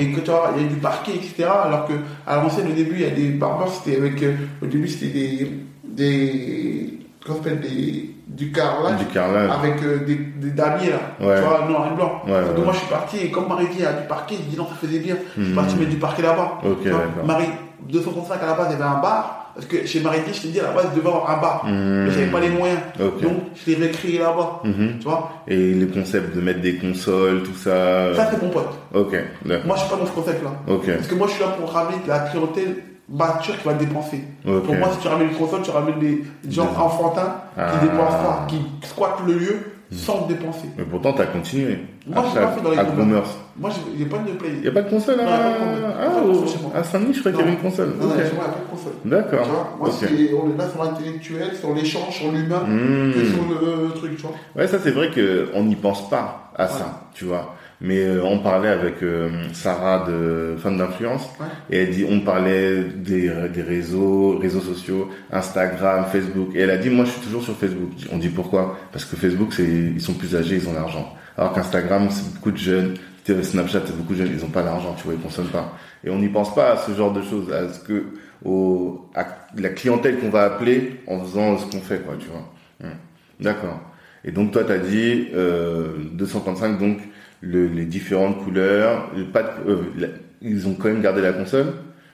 [0.00, 1.44] et que tu vois, il y a du parquet, etc.
[1.64, 1.94] Alors que
[2.26, 4.22] à l'ancienne, au début, il y a des barbeurs, c'était avec.
[4.22, 5.50] euh, au début, c'était des.
[5.84, 6.97] des.
[7.36, 8.14] S'appelle Des.
[8.26, 8.98] du carrelage.
[8.98, 9.50] Du carrelage.
[9.62, 11.36] Avec euh, des, des damiers là, Ouais.
[11.36, 12.22] tu vois, noir et blanc.
[12.26, 14.56] Ouais, Donc ouais, moi je suis parti et comme Marie dit, du parquet, je dis
[14.56, 15.16] non, ça faisait bien.
[15.36, 15.56] Je suis Mhm.
[15.56, 16.58] parti mettre du parquet là-bas.
[16.64, 17.24] Ok, Tu vois, d'accord.
[17.26, 17.48] Marie,
[17.88, 19.34] 235 à la base, il y avait un bar.
[19.54, 21.64] Parce que chez Marie je t'ai dit à la base, il devait avoir un bar.
[21.66, 22.04] Mhm.
[22.04, 22.78] Mais j'avais pas les moyens.
[22.96, 23.14] Donc
[23.56, 24.60] je l'ai recréé là-bas.
[24.62, 24.98] Mhm.
[25.00, 28.14] Tu vois, Et le concept de mettre des consoles, tout ça.
[28.14, 28.68] ça c'est mon pote.
[28.94, 29.16] Ok.
[29.44, 30.50] Moi je suis pas dans ce concept là.
[30.64, 32.76] Parce que moi je suis là pour ramener de la clientèle
[33.08, 34.22] mature qui va dépenser.
[34.44, 37.72] Pour moi, si tu ramènes une console, tu ramènes des gens Des- enfantins Ah.
[37.72, 39.56] qui dépensent pas, qui squattent le lieu
[39.90, 40.68] sans dépenser.
[40.76, 41.78] Mais pourtant, t'as continué.
[42.06, 42.76] Moi, j'ai pas fait dans les.
[42.76, 43.24] Groomers.
[43.56, 44.50] Moi, j'ai- pas de play.
[44.56, 45.94] Il n'y a pas de console à, y console.
[45.98, 46.70] ah, y console moi.
[46.74, 47.88] à Saint-Denis, je croyais qu'il y avait une console.
[47.98, 48.92] Non, non, moi, a pas de console.
[49.02, 49.46] Tu D'accord.
[49.78, 49.94] moi, Ok.
[49.98, 53.12] c'est- on est là sur l'intellectuel, sur l'échange, sur l'humain, Hmm.
[53.12, 54.32] que sur le truc, tu vois.
[54.56, 57.54] Ouais, ça c'est vrai qu'on n'y pense pas à ça, tu vois.
[57.80, 61.46] Mais euh, on parlait avec euh, Sarah de Femme d'influence Ouais.
[61.70, 66.76] et elle dit on parlait des, des réseaux, réseaux sociaux, Instagram, Facebook et elle a
[66.76, 67.90] dit moi je suis toujours sur Facebook.
[68.12, 68.76] On dit pourquoi?
[68.92, 71.14] Parce que Facebook c'est ils sont plus âgés, ils ont l'argent.
[71.36, 72.94] Alors qu'Instagram c'est beaucoup de jeunes,
[73.42, 75.76] Snapchat c'est beaucoup de jeunes, ils ont pas l'argent, tu vois, ils consomment pas.
[76.02, 78.06] Et on n'y pense pas à ce genre de choses, à ce que
[78.44, 79.24] au à
[79.56, 82.52] la clientèle qu'on va appeler en faisant ce qu'on fait quoi, tu vois.
[82.80, 82.94] Hmm.
[83.40, 83.80] D'accord.
[84.24, 86.98] Et donc toi, tu as dit euh, 235, donc
[87.40, 90.08] le- les différentes couleurs, le pas de- euh, la-
[90.42, 91.66] ils ont quand même gardé la console,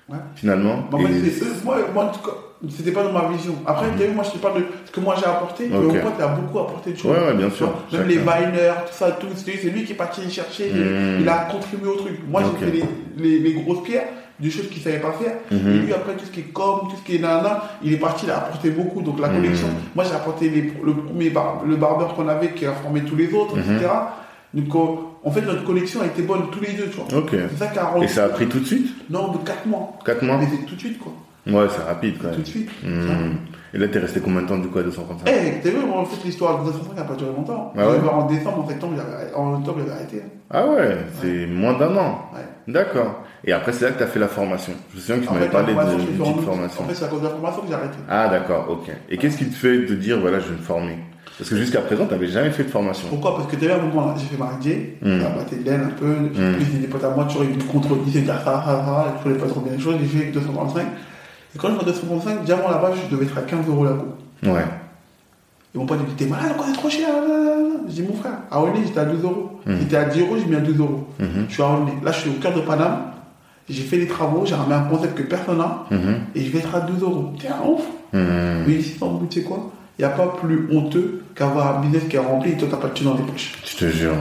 [0.09, 0.17] Ouais.
[0.35, 0.85] finalement.
[0.91, 2.13] Moi, Et- moi,
[2.71, 3.55] c'était pas dans ma vision.
[3.67, 5.77] Après, tu as vu, moi, je te parle de ce que moi j'ai apporté, mais
[5.77, 5.85] Ok.
[5.85, 7.11] mon pote a beaucoup apporté de choses.
[7.13, 7.67] Ouais, ouais, bien sûr.
[7.67, 8.05] Même Chacun.
[8.05, 11.21] les Viners, tout ça, tout, c'est lui qui est parti les chercher, il- Hmm.
[11.21, 12.19] il a contribué au truc.
[12.29, 12.85] Moi, j'ai fait les,
[13.23, 14.09] les, les grosses pierres,
[14.41, 15.37] des choses qu'il savait pas faire.
[15.51, 15.71] Mhm.
[15.71, 17.99] Et lui, après, tout ce qui est com, tout ce qui est nana, il est
[17.99, 19.01] parti, il a apporté beaucoup.
[19.03, 19.37] Donc, la Mhm.
[19.37, 23.03] collection, moi, j'ai apporté les- le premier bar- le barbeur qu'on avait qui a formé
[23.03, 23.77] tous les autres, Mhm.
[23.77, 23.89] etc.
[24.55, 27.19] Donc, euh, en fait, notre collection a été bonne tous les deux, tu vois.
[27.19, 27.31] Ok.
[27.51, 28.05] C'est ça qui a rendu.
[28.05, 29.93] Et ça a pris tout de suite Non, de 4 mois.
[30.07, 31.13] 4 mois Mais tout de suite, quoi.
[31.47, 32.41] Ouais, c'est rapide quand Tout même.
[32.43, 32.71] de suite.
[32.83, 33.35] Hmm.
[33.75, 35.99] Et là, t'es resté combien de temps du coup à 235 Eh, t'as vu, moi,
[35.99, 37.73] en fait, l'histoire de 235 n'a pas duré longtemps.
[37.77, 38.93] Ah ouais en décembre, en septembre,
[39.37, 40.23] en octobre, j'avais arrêté.
[40.25, 40.29] hein.
[40.51, 42.31] Ah ouais, c'est moins d'un an.
[42.33, 42.73] Ouais.
[42.73, 43.25] D'accord.
[43.45, 44.73] Et après, c'est là que tu as fait la formation.
[44.93, 46.85] Je me souviens que tu m'avais parlé d'une petite formation.
[46.85, 47.97] En fait, c'est à cause de la formation que j'ai arrêté.
[48.09, 48.91] Ah d'accord, ok.
[49.11, 50.97] Et qu'est-ce qui te fait te dire, voilà, je vais me former?
[51.39, 53.09] Parce que jusqu'à présent, tu n'avais jamais fait de formation.
[53.09, 53.37] Pourquoi?
[53.37, 54.57] Parce que moment, là, j'ai fait Marie
[55.03, 55.21] Mm.
[55.21, 56.43] ça a battu de l'aile un peu, j'ai
[56.79, 56.81] Mm.
[56.81, 59.49] des potes à moi, toujours ils me contredisaient, dire ça, ça, ça, je voulais pas
[59.49, 60.87] trop bien les choses, j'ai fait 235.
[61.55, 64.15] Et quand je fais 235, diamant là-bas, je devais être à 15 euros la coupe.
[64.45, 64.65] Ouais.
[65.75, 67.09] Et mon pote il dit, t'es malade, encore c'est trop cher.
[67.89, 69.61] Je dis, mon frère, à Aulnay, j'étais à 12 euros.
[69.67, 69.75] Mm.
[69.81, 71.07] J'étais à 10 euros, j'ai mis à 12 euros.
[71.19, 71.47] Mhm.
[71.49, 71.93] Je suis à Aulnay.
[72.03, 72.99] Là, je suis au cœur de Paname.
[73.69, 75.85] J'ai fait les travaux, j'ai ramené un concept que personne n'a,
[76.35, 77.33] et je vais être à 12 euros.
[77.41, 77.81] T'es un ouf.
[78.13, 81.81] Mais ici, le bout, tu sais quoi Il n'y a pas plus honteux qu'avoir un
[81.83, 83.53] business qui est rempli et toi, t'as pas de thunes dans tes poches.
[83.65, 84.15] Je te jure.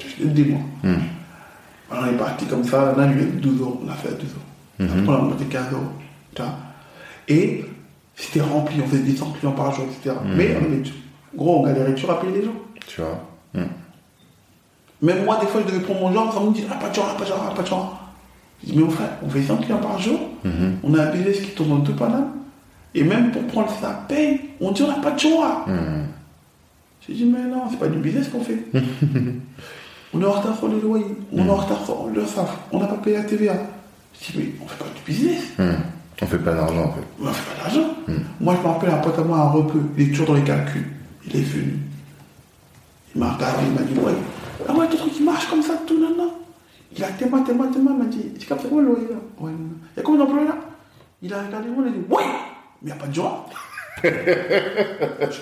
[0.00, 0.60] Je te le dis, moi.
[0.82, 0.98] Mhm.
[1.92, 4.22] Alors, on est parti comme ça, là, lui, 12 euros, on a fait à 12
[4.30, 4.92] euros.
[5.02, 5.82] Après, on a monté 15 euros.
[6.34, 6.52] Tu vois
[7.28, 7.64] Et
[8.16, 10.16] c'était rempli, on faisait des 100 clients par jour, etc.
[10.24, 10.34] Mhm.
[10.36, 10.82] Mais on avait-
[11.36, 12.54] gros, on galérait toujours à payer les gens.
[12.86, 13.24] Tu vois.
[13.54, 13.66] Hmm.
[15.02, 16.94] Même moi, des fois, je devais prendre mon genre, ça me dit, ah, pas de
[16.94, 18.10] genre, ah, pas de genre, ah, pas de genre.
[18.62, 20.76] Je dis, mais mon frère, on fait 100 clients par jour, Mhm.
[20.82, 22.30] on a un business qui tourne dans tout Paname,
[22.94, 25.64] et même pour prendre sa paye, on dit, on n'a pas de joie.
[25.66, 26.06] Hmm.
[27.06, 28.64] J'ai dit, mais non, c'est pas du business qu'on fait.
[30.14, 32.80] on est en retard sur les loyers, on est en retard sur le SAF, on
[32.80, 33.54] n'a pas payé la TVA.
[34.20, 35.82] Je dis, mais on fait pas du business, Hmm.
[36.22, 37.00] On fait pas d'argent en fait.
[37.22, 37.94] on fait pas d'argent.
[38.40, 40.42] Moi, je me rappelle un pote à moi, un repeux, il est toujours dans les
[40.44, 40.86] calculs.
[41.26, 41.78] Il est venu.
[43.14, 44.12] Il m'a regardé, il m'a dit, ouais,
[44.68, 46.32] ah ouais, ton truc qui marche comme ça, tout, non, non.
[46.94, 49.16] Il a tellement, tellement, tellement, il m'a dit, tu captes quoi le loyer là?
[49.40, 49.76] Ouais, non, non.
[49.94, 50.56] Il y a combien d'employés là?
[51.22, 52.24] Il a regardé moi, il a dit, ouais,
[52.82, 53.14] mais il n'y a pas de
[54.02, 54.08] je,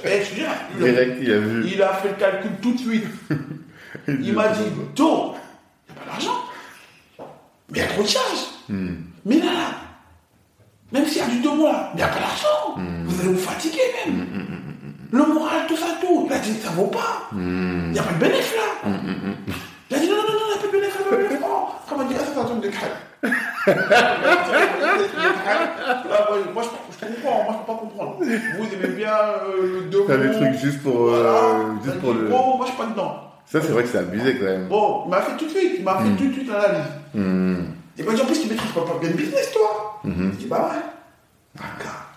[0.05, 0.43] eh, je dis,
[0.75, 1.71] il Direct, il a vu.
[1.73, 3.07] il a fait le calcul tout de suite.
[4.09, 4.65] Il m'a dit,
[4.97, 5.35] Do,
[5.89, 6.45] il n'y a pas d'argent.
[7.71, 8.47] Mais il y a trop de charges.
[8.69, 8.95] Hmm.
[9.25, 9.75] Mais là, là,
[10.93, 12.77] même s'il y a du deux mois, là, il n'y a pas d'argent.
[12.77, 13.05] Hmm.
[13.05, 14.27] Vous allez vous fatiguer même.
[15.11, 16.27] Le moral, tout ça, tout.
[16.29, 17.29] Il a dit, ça vaut pas.
[17.33, 17.87] Hmm.
[17.87, 18.91] Il n'y a pas de bénéfice là.
[19.91, 21.41] Il a dit, non, non, non, non, il il pas de bénéfice.
[21.45, 22.91] Oh, Comme il dit, ah, ça, c'est un truc de crème.
[26.09, 28.17] Là, moi, je, comprends, moi, je peux pas comprendre.
[28.19, 28.25] Vous
[28.75, 32.21] aimez bien euh, le deux T'as des trucs juste pour, euh, juste Il pour dit,
[32.21, 32.29] le.
[32.29, 33.15] Bon, moi, je suis pas dedans.
[33.47, 34.69] Ça, c'est vrai que c'est abusé quand même.
[34.69, 36.85] Bon, il m'a fait tout de suite, il m'a fait tout de suite l'analyse.
[37.15, 37.65] Hmm.
[37.97, 40.01] Il m'a dit en plus, tu maîtrises pas bien le business, toi.
[40.05, 40.31] Mhm.
[40.35, 40.81] Je dis, bah ouais.
[41.61, 41.65] Ah,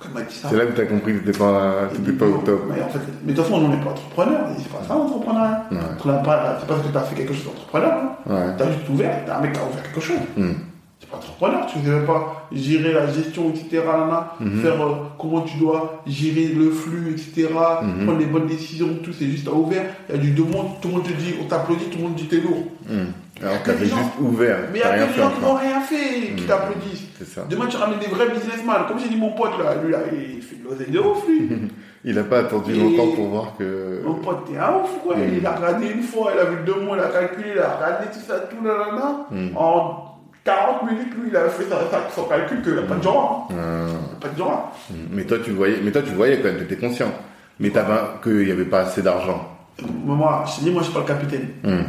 [0.10, 0.48] m'a dit ça.
[0.50, 2.64] C'est là que t'as compris que pas, t'étais dit, pas au top.
[2.70, 4.42] Mais en fait, mais de toute façon, on n'est pas entrepreneur.
[4.58, 5.64] C'est pas ça, l'entrepreneuriat.
[5.72, 5.78] Ouais.
[6.06, 7.94] N'a pas- C'est parce que tu as fait quelque chose d'entrepreneur.
[7.94, 8.34] Hein.
[8.34, 8.56] Ouais.
[8.58, 10.18] Tu as juste ouvert, t'as un mec qui a ouvert quelque chose.
[10.38, 10.54] Hmm.
[11.14, 13.84] Entrepreneur, tu ne même pas gérer la gestion, etc.
[13.86, 14.62] là, Mhm.
[14.62, 17.50] Faire euh, comment tu dois gérer le flux, etc.
[17.82, 18.06] Mhm.
[18.06, 19.84] Prendre les bonnes décisions, tout, c'est juste à ouvert.
[20.10, 22.16] Il y a du demande, tout le monde te dit, on t'applaudit, tout le monde
[22.16, 22.64] dit t'es lourd.
[22.88, 23.12] Hmm.
[23.44, 24.58] Alors t'avais juste ouvert.
[24.72, 26.48] Mais il y a des gens qui n'ont rien fait, qui Mhm.
[26.48, 27.08] t'applaudissent.
[27.50, 28.76] Demain, tu ramènes des vrais businessmen.
[28.88, 31.50] Comme j'ai dit, mon pote, là, lui, là, il fait de l'oseille de ouf, lui.
[32.04, 34.02] Il a pas attendu Et- longtemps pour voir que.
[34.04, 35.16] Mon pote, t'es un ouf, quoi.
[35.20, 37.76] Il a regardé une fois, il a vu deux mots, il a calculé, il a
[37.76, 39.28] regardé tout ça, tout, là, là, là.
[39.56, 40.11] En
[40.44, 41.66] 40 minutes, lui, il a fait
[42.16, 43.48] son calcul qu'il n'y a pas de genre.
[43.52, 43.54] hein.
[43.56, 44.76] Euh, Il y a Pas de genre.
[44.90, 44.96] hmm.
[45.12, 47.12] Mais toi, tu voyais, mais toi, tu voyais quand même, t'étais conscient.
[47.60, 49.48] Mais t'avais qu'il y avait pas assez d'argent.
[50.06, 51.48] Moi, je dis, moi, je suis pas le capitaine.
[51.64, 51.84] Hmm.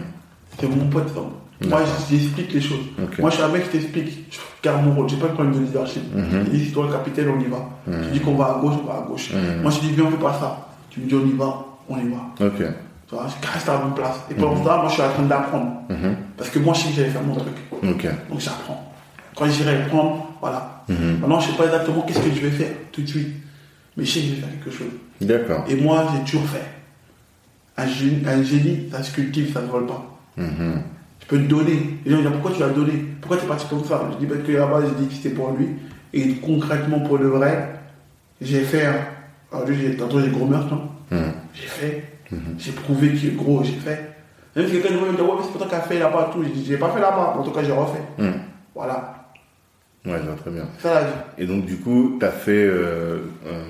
[0.60, 1.20] C'est mon pote, ça.
[1.68, 1.80] Moi,
[2.10, 2.86] j'explique les choses.
[3.18, 4.26] Moi, je suis un mec qui t'explique.
[4.32, 5.08] Je garde mon rôle.
[5.08, 6.02] J'ai pas de problème de leadership.
[6.14, 6.44] Mhm.
[6.46, 7.58] Je dis, c'est toi le capitaine, on y va.
[7.86, 8.02] Mhm.
[8.06, 9.30] Tu dis qu'on va à gauche, on va à gauche.
[9.32, 9.62] Mhm.
[9.62, 10.66] Moi, je dis, viens, on fait pas ça.
[10.90, 12.46] Tu me dis, on y va, on y va.
[12.46, 12.62] Ok.
[13.12, 14.16] Tu vois, je reste à la bonne place.
[14.30, 15.70] Et pendant ce temps, moi, je suis en train d'apprendre.
[15.90, 16.16] Mhm.
[16.38, 17.52] Parce que moi, je sais que j'allais faire mon truc.
[18.30, 18.90] Donc, j'apprends.
[19.36, 20.82] Quand j'irai prendre, voilà.
[20.88, 21.18] Mhm.
[21.20, 23.28] Maintenant, je sais pas exactement qu'est-ce que je vais faire tout de suite.
[23.98, 24.92] Mais je sais que je vais faire quelque chose.
[25.20, 25.64] D'accord.
[25.68, 26.64] Et moi, j'ai toujours fait.
[27.76, 30.06] Un génie, un génie, ça se cultive, ça ne vole pas.
[30.38, 30.80] Mhm.
[31.20, 31.98] Je peux te donner.
[32.06, 32.92] Les gens disent pourquoi tu l'as donné?
[33.20, 34.00] Pourquoi tu es parti comme ça?
[34.14, 35.68] Je dis parce que là-bas, j'ai dit que c'était pour lui.
[36.14, 37.74] Et concrètement, pour le vrai,
[38.40, 38.86] j'ai fait.
[38.86, 38.94] un-
[39.52, 40.72] Alors lui, j'ai- tantôt j'ai gros meurtre.
[40.72, 40.80] hein.
[41.10, 41.32] Mhm.
[42.32, 42.52] J'ai fait.
[42.58, 44.12] J'ai prouvé que gros, j'ai fait.
[44.54, 46.42] Même si quelqu'un me dit, ouais, mais c'est pas toi qui as fait là-bas, tout.
[46.42, 47.36] J'ai dit, j'ai pas fait là-bas.
[47.38, 48.02] En tout cas, j'ai refait.
[48.18, 48.34] Mhm.
[48.74, 49.14] Voilà.
[50.04, 50.64] Ouais, je vois très bien.
[50.78, 51.12] Ça la vie.
[51.38, 53.62] Et donc, du coup, t'as fait euh, euh,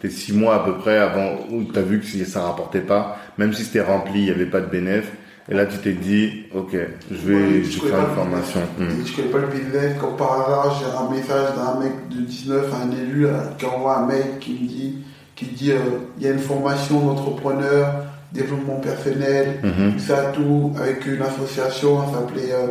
[0.00, 3.52] tes six mois à peu près avant où t'as vu que ça rapportait pas, même
[3.52, 5.10] si c'était rempli, il y avait pas de bénéfice.
[5.50, 6.74] Et là, tu t'es dit, ok,
[7.10, 8.60] je vais, Ouais, je vais connais faire une formation.
[8.78, 9.06] Mhm.
[9.06, 9.98] Je connais pas le business.
[10.00, 13.98] Comme par hasard, j'ai un message d'un mec de 19, un élu, là, qui envoie
[13.98, 15.03] un mail qui me dit
[15.36, 15.78] qui dit euh,
[16.18, 19.92] il y a une formation d'entrepreneur, développement personnel, Mhm.
[19.94, 22.68] tout ça, tout, avec une association, ça s'appelait, euh,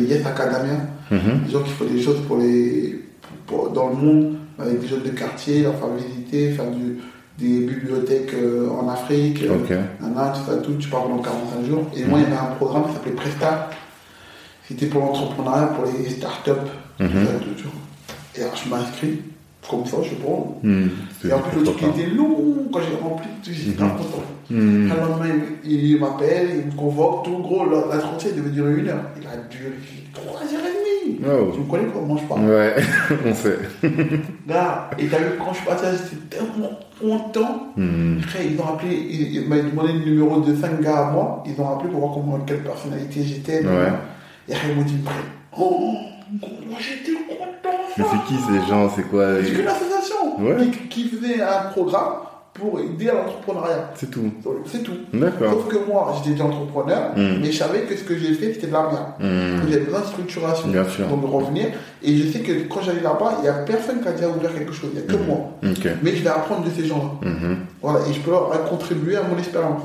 [0.00, 0.74] Yes Academia.
[1.10, 1.44] Mhm.
[1.46, 3.02] Des gens qui font des choses pour les,
[3.46, 6.98] pour- dans le monde, avec des jeunes de quartier, leur faire visiter, faire du,
[7.38, 9.42] des bibliothèques euh, en Afrique.
[9.44, 9.70] euh, Ok.
[10.00, 11.84] Nana, tout ça, tout, tu pars pendant 45 jours.
[11.96, 13.70] Et moi, il y avait un programme qui s'appelait Presta.
[14.66, 16.50] C'était pour l'entrepreneuriat, pour les startups.
[16.98, 17.10] tout Mhm.
[17.26, 17.72] ça, tout, tu vois.
[18.36, 19.20] Et alors, je m'inscris,
[19.68, 20.44] comme ça, je pas.
[20.62, 20.90] Mhm.
[21.28, 21.86] Et en plus, le truc pas.
[21.88, 22.54] était long.
[22.72, 23.88] Quand j'ai rempli, tout, j'étais Mhm.
[23.90, 24.22] pas content.
[24.50, 24.88] Mhm.
[24.88, 27.64] Le lendemain, il, m'appelle, il me convoque, tout gros.
[27.66, 29.04] la- L'entretien devait durer une heure.
[29.20, 29.72] Il a duré
[30.14, 31.20] 3 heures et demie.
[31.26, 31.50] Oh.
[31.54, 32.44] Tu me connais quoi, je parle.
[32.48, 32.74] Ouais,
[33.26, 33.58] on sait.
[34.48, 37.72] Gars, et t'as vu, quand je suis parti, j'étais tellement content.
[38.22, 41.42] Après, ils ont appelé, ils, ils m'ont demandé le numéro de 5 gars à moi.
[41.46, 43.60] Ils ont appelé pour voir comment, quelle personnalité j'étais.
[43.64, 43.92] Ouais.
[44.48, 44.96] Et après, ils m'ont dit,
[45.58, 45.94] oh,
[46.78, 47.76] j'étais content.
[47.96, 50.56] Mais c'est qui ces gens C'est quoi C'est une association Ouais.
[50.70, 52.14] qui, qui faisait un programme
[52.54, 53.90] pour aider à l'entrepreneuriat.
[53.94, 54.30] C'est tout.
[54.66, 54.92] C'est tout.
[55.12, 55.52] D'accord.
[55.52, 57.38] Sauf que moi, j'étais déjà entrepreneur, Mm.
[57.40, 59.12] mais je savais que ce que j'ai fait, c'était de la merde.
[59.20, 59.68] Mhm.
[59.70, 60.68] J'avais besoin de structuration.
[60.68, 61.06] Bien sûr.
[61.06, 61.66] Donc, de revenir.
[62.02, 64.52] Et je sais que quand j'allais là-bas, il n'y a personne qui a déjà ouvert
[64.52, 64.90] quelque chose.
[64.92, 65.26] Il n'y a que Mhm.
[65.28, 65.38] moi.
[66.02, 67.30] Mais je vais apprendre de ces gens-là.
[67.80, 68.00] Voilà.
[68.08, 69.82] Et je peux leur contribuer à mon expérience.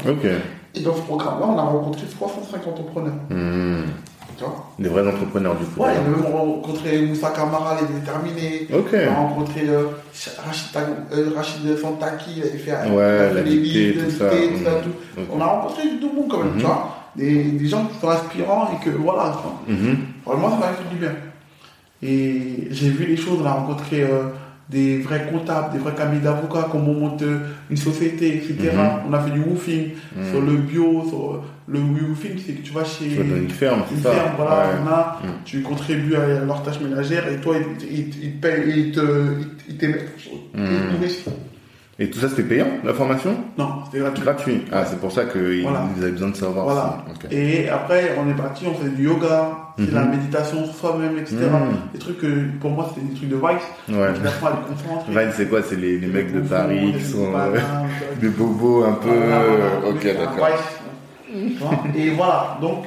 [0.76, 3.14] Et dans ce programme-là, on a rencontré 350 entrepreneurs.
[4.80, 5.82] Des vrais entrepreneurs, du coup.
[5.82, 8.68] Ouais, on a même rencontré Moussa Kamara, les déterminés.
[8.74, 8.90] Ok.
[8.94, 9.86] On a rencontré euh,
[10.46, 10.68] Rachid,
[11.14, 14.30] euh, Rachid Santaki, il avait fait Ouais, il la les dictée, livres, tout ça.
[14.30, 15.22] dictée, tout ça, tout.
[15.22, 15.28] Ok.
[15.34, 16.60] On a rencontré du tout le monde quand même, Mhm.
[16.60, 16.98] tu vois.
[17.16, 19.96] Des, des gens qui sont inspirants et que voilà, tu vois.
[20.34, 21.12] Vraiment, ça m'a fait du bien.
[22.02, 24.24] Et j'ai vu les choses, on a rencontré euh,
[24.70, 27.24] des vrais comptables, des vrais cabinets d'avocats, comment on monte
[27.70, 28.56] une société, etc.
[28.74, 29.10] Mhm.
[29.10, 30.32] On a fait du woofing Mhm.
[30.32, 34.04] sur le bio, sur le woofing, c'est que tu vas chez une ferme, une c'est
[34.04, 34.74] ça ferme, voilà, Ouais.
[34.84, 35.30] on a, Mhm.
[35.46, 39.02] tu contribues à leur tâche ménagère et toi, ils ils- ils te payent, ils te,
[39.70, 41.26] ils nourrissent.
[42.00, 43.36] Et tout ça, c'était payant, la formation?
[43.56, 44.24] Non, c'était gratuit.
[44.24, 44.62] Gratuit.
[44.72, 45.82] Ah, c'est pour ça qu'ils Voilà.
[45.96, 46.66] avaient besoin de savoir.
[46.66, 46.98] Voilà.
[47.30, 49.88] Et après, on est parti, on faisait du yoga, Mhm.
[49.94, 51.36] la méditation sur soi-même, etc.
[51.52, 51.78] Mhm.
[51.94, 52.28] Des trucs que,
[52.60, 53.68] pour moi, c'était des trucs de vice.
[53.90, 54.08] Ouais.
[54.14, 55.12] Donc, à le concentrer.
[55.24, 55.60] Vine, c'est quoi?
[55.62, 57.60] C'est les, les mecs de Paris qui sont euh,
[58.20, 59.10] des bobos un peu.
[59.10, 60.48] Voilà, voilà, Ok, d'accord.
[60.48, 61.96] vice.
[61.96, 62.86] Et voilà, donc,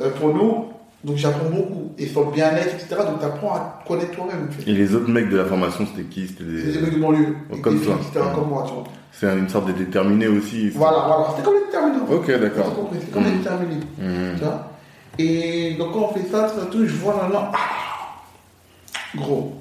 [0.00, 0.67] euh, pour nous,
[1.04, 1.92] donc j'apprends beaucoup.
[1.98, 2.96] Et sur le bien-être, etc.
[3.06, 4.48] Donc, tu apprends à connaître toi-même.
[4.66, 6.26] Et les autres mecs de la formation, c'était qui?
[6.28, 6.80] C'était des des...
[6.80, 7.36] mecs de banlieue.
[7.52, 7.98] Oh, comme toi.
[8.34, 8.84] comme moi, tu vois.
[9.12, 10.70] C'est une sorte de déterminé aussi.
[10.70, 11.26] Voilà, voilà.
[11.30, 11.98] C'était comme les déterminés.
[12.10, 12.74] Ok, d'accord.
[12.74, 13.38] compris, C'est comme les Mhm.
[13.38, 13.80] déterminés.
[13.98, 14.34] Mhm.
[14.36, 14.70] Tu vois
[15.18, 19.54] Et donc quand on fait ça, tout, je vois là, là, ah, gros.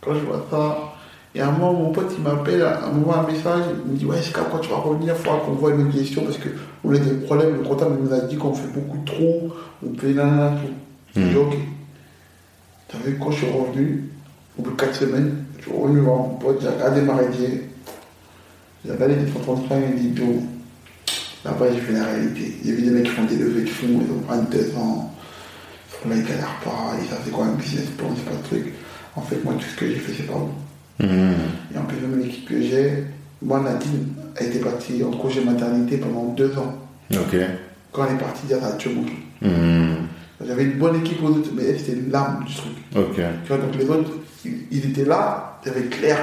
[0.00, 0.94] Quand je vois ça,
[1.34, 3.96] et à un moment, mon pote, il m'appelle, à un moment, un message, il me
[3.98, 6.38] dit, ouais, c'est quand tu vas revenir, il faudra qu'on voit une question, parce
[6.82, 9.52] qu'on a des problèmes, le comptable nous a dit qu'on fait beaucoup de trous,
[9.84, 11.20] on fait nanana, tout.
[11.20, 11.28] Hmm.
[11.28, 11.54] dis, ok.
[12.88, 14.04] T'as vu, quand je suis revenu,
[14.58, 17.64] au bout de 4 semaines, je suis revenu voir mon pote, j'ai regardé ma rédier,
[18.84, 20.42] j'ai regardé les 135 et dit, d'où
[21.44, 22.58] Là-bas, j'ai fait la réalité.
[22.62, 24.74] Il y avait des mecs qui font des levées de fonds, ils ont prennent deux
[24.76, 25.14] ans.
[26.08, 28.74] Là, ils galèrent pas, ils savent c'est quoi un business plan, c'est pas le truc.
[29.16, 30.50] En fait, moi, tout ce que j'ai fait, c'est pas bon.
[31.00, 31.34] Mhm.
[31.74, 33.04] Et en plus, même l'équipe que j'ai,
[33.42, 34.08] moi, Nadine,
[34.38, 36.74] a été partie en congé maternité pendant deux ans.
[37.12, 37.36] Ok.
[37.92, 39.02] Quand elle est partie, déjà, ça a tué mon.
[39.48, 39.96] Mhm.
[40.46, 42.72] J'avais une bonne équipe aux autres, mais elle, c'était l'âme du truc.
[42.96, 43.16] Ok.
[43.16, 44.10] Tu vois, donc les autres,
[44.70, 46.20] ils, étaient là, il y avait Claire,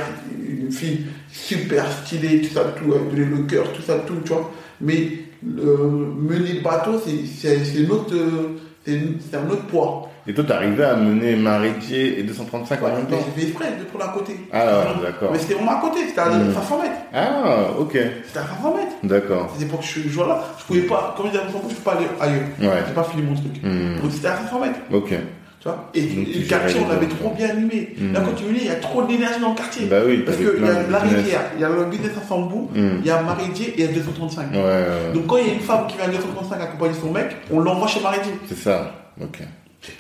[0.47, 4.51] une fille super stylée, tout ça, tout, avec le cœur, tout ça, tout, tu vois.
[4.79, 5.09] Mais
[5.45, 5.77] le
[6.17, 10.09] mener bateau, c'est- c'est c'est une autre, euh, c'est une- c'est un autre poids.
[10.27, 13.83] Et toi, t'arrivais à mener Maritier et 235 en même temps j'ai fait exprès de
[13.85, 14.39] prendre à côté.
[14.51, 15.29] Ah, ouais, d'accord.
[15.31, 16.53] Mais c'était vraiment à côté, c'était à Mm.
[16.53, 16.95] 500 mètres.
[17.13, 17.91] Ah, ok.
[18.25, 18.91] C'était à 500 mètres.
[19.03, 19.51] D'accord.
[19.53, 20.43] C'était pour que je joue là.
[20.59, 22.43] Je pouvais pas, comme à mon je peux pas aller ailleurs.
[22.59, 22.83] Ouais.
[22.87, 23.61] J'ai pas fini mon truc.
[23.63, 24.01] Mhm.
[24.01, 24.79] Donc c'était à 500 mètres.
[24.91, 25.09] Ok.
[25.09, 25.89] Tu vois?
[25.93, 27.17] Et, le quartier, on les avait autres.
[27.17, 27.93] trop bien allumé.
[27.97, 28.13] Mm.
[28.13, 29.85] Là, quand tu venais, il y a trop d'énergie dans le quartier.
[29.87, 32.69] Bah oui, Parce qu'il y a la rivière, il y a le business à Sambou,
[32.75, 34.51] il y a Maridier et il y a 235.
[34.51, 35.13] Ouais, ouais, ouais.
[35.13, 37.59] Donc quand il y a une femme qui vient à 235 accompagner son mec, on
[37.59, 38.33] l'envoie chez Maridier.
[38.47, 38.91] C'est ça.
[39.21, 39.39] Ok.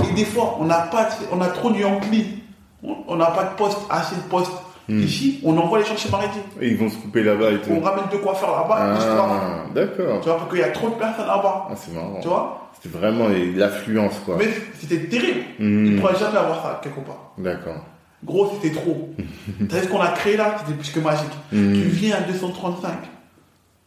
[0.09, 2.43] Et des fois, on n'a pas, on a trop de Yankee.
[2.83, 4.51] On on n'a pas de poste, assez de postes
[4.87, 4.99] Mm.
[5.01, 5.39] ici.
[5.43, 6.43] On envoie les gens chez Maridier.
[6.61, 7.71] Et ils vont se couper là-bas et tout.
[7.71, 8.77] On ramène de quoi faire là-bas.
[8.79, 10.19] Ah, d'accord.
[10.21, 11.67] Tu vois, parce qu'il y a trop de personnes là-bas.
[11.71, 12.19] Ah, c'est marrant.
[12.21, 14.35] Tu vois C'était vraiment l'affluence, quoi.
[14.37, 14.45] Mais
[14.79, 15.39] c'était terrible.
[15.57, 15.85] Mm.
[15.87, 17.31] Ils ne pourraient jamais avoir ça quelque part.
[17.39, 17.77] D'accord.
[18.23, 19.09] Gros, c'était trop.
[19.69, 20.55] T'as vu ce qu'on a créé là?
[20.59, 21.31] C'était plus que magique.
[21.51, 21.73] Mm.
[21.73, 22.91] Tu viens à 235.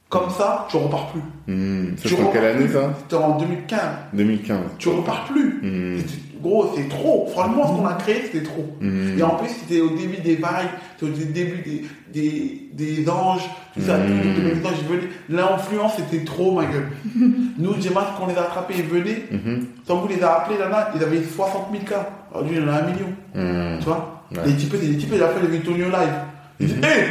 [0.09, 1.21] Comme ça, tu repars plus.
[1.55, 1.95] Hmm.
[2.03, 2.73] Tu repars quelle année, plus.
[2.73, 3.81] ça C'était en 2015.
[4.15, 4.59] 2015.
[4.79, 5.61] Tu repars plus.
[5.63, 6.01] Hmm.
[6.41, 7.27] Gros, c'est trop.
[7.33, 8.65] Franchement, ce qu'on a créé, c'était trop.
[8.81, 9.19] Hmm.
[9.19, 13.43] Et en plus, c'était au début des vagues, c'était au début des, des, des anges,
[13.75, 14.03] tout ça, Mm.
[14.07, 15.09] venaient.
[15.29, 16.89] L'influence, c'était trop, ma gueule.
[17.59, 19.25] Nous, Gemma, quand on les a attrapés, ils venaient.
[19.31, 19.67] Mhm.
[19.87, 22.09] Tant vous les a appelés, là-bas, ils avaient 60 000 cas.
[22.33, 23.09] Aujourd'hui, il y en a un million.
[23.35, 23.79] Hmm.
[23.81, 24.23] Tu vois?
[24.33, 24.39] Ouais.
[24.47, 26.15] Les types, les types, ils ont fait les Victonio live.
[26.61, 27.05] Ils disent, hé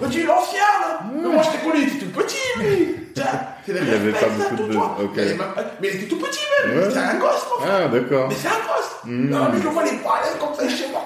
[0.00, 2.96] Petit, l'ancien, là Mais moi, je t'ai connu, il était tout petit, lui
[3.68, 4.96] Il avait pas beaucoup de tu vois.
[4.98, 5.12] buzz, ok.
[5.16, 5.46] Il avait même-
[5.80, 6.90] Mais il était tout petit, même Ouais.
[6.90, 8.26] C'est un gosse, mon frère Ah, d'accord.
[8.28, 9.28] Mais c'est un gosse Mm.
[9.28, 11.02] Non, mais je vois les palais comme ça chez moi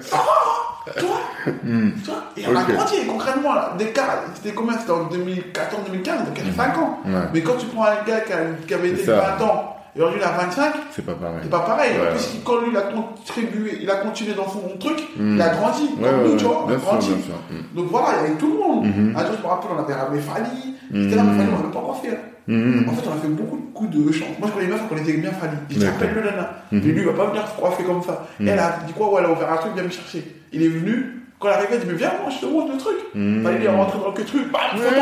[0.00, 1.20] Ça va hein Tu vois
[1.64, 1.90] Hmm.
[2.04, 4.78] Tu vois Et on a grandi, concrètement, là, des cas, c'était combien?
[4.78, 7.00] C'était en 2014-2015, donc il y a 5 ans.
[7.04, 7.12] Ouais.
[7.34, 9.36] Mais quand tu prends un gars qui, a- qui avait été de C'est ça.
[9.38, 11.38] 20 ans, et aujourd'hui il a 25, C'est pas pareil.
[11.42, 11.92] c'est pas pareil.
[11.98, 12.10] Ouais.
[12.10, 15.34] Plus, quand lui, il a contribué, il a continué dans son truc, Mm.
[15.36, 15.82] il a grandi.
[16.00, 17.06] Ouais, comme nous, tu vois, on a sûr, grandi.
[17.06, 17.34] sûr.
[17.50, 17.76] Hmm.
[17.76, 18.86] Donc voilà, il y avait tout le monde.
[18.86, 19.14] Mhm.
[19.16, 20.74] Un jour, je me rappelle, on avait ramené Fali.
[20.90, 21.02] Mhm.
[21.04, 22.10] C'était là, mais Fali, on n'avait pas encore fait.
[22.10, 22.18] hein.
[22.48, 22.88] Hmm.
[22.88, 24.28] En fait, on a fait beaucoup de coups de chance.
[24.38, 25.56] Moi, je connais une meuf, on connaissait bien Fali.
[25.68, 25.96] Je dis, D'accord.
[26.02, 26.50] appelle le nana.
[26.72, 28.26] Mais lui, il va pas venir se coiffer comme ça.
[28.40, 28.48] Mhm.
[28.48, 29.12] Elle a dit quoi?
[29.12, 30.24] Ouais, elle a ouvert un truc, viens me chercher.
[30.52, 31.16] Il est venu.
[31.38, 32.96] Quand elle arrivait, elle dit, mais viens, moi, je te montre le truc.
[33.12, 34.52] Fali, il est rentré dans le truc.
[34.52, 35.00] Bam, photo,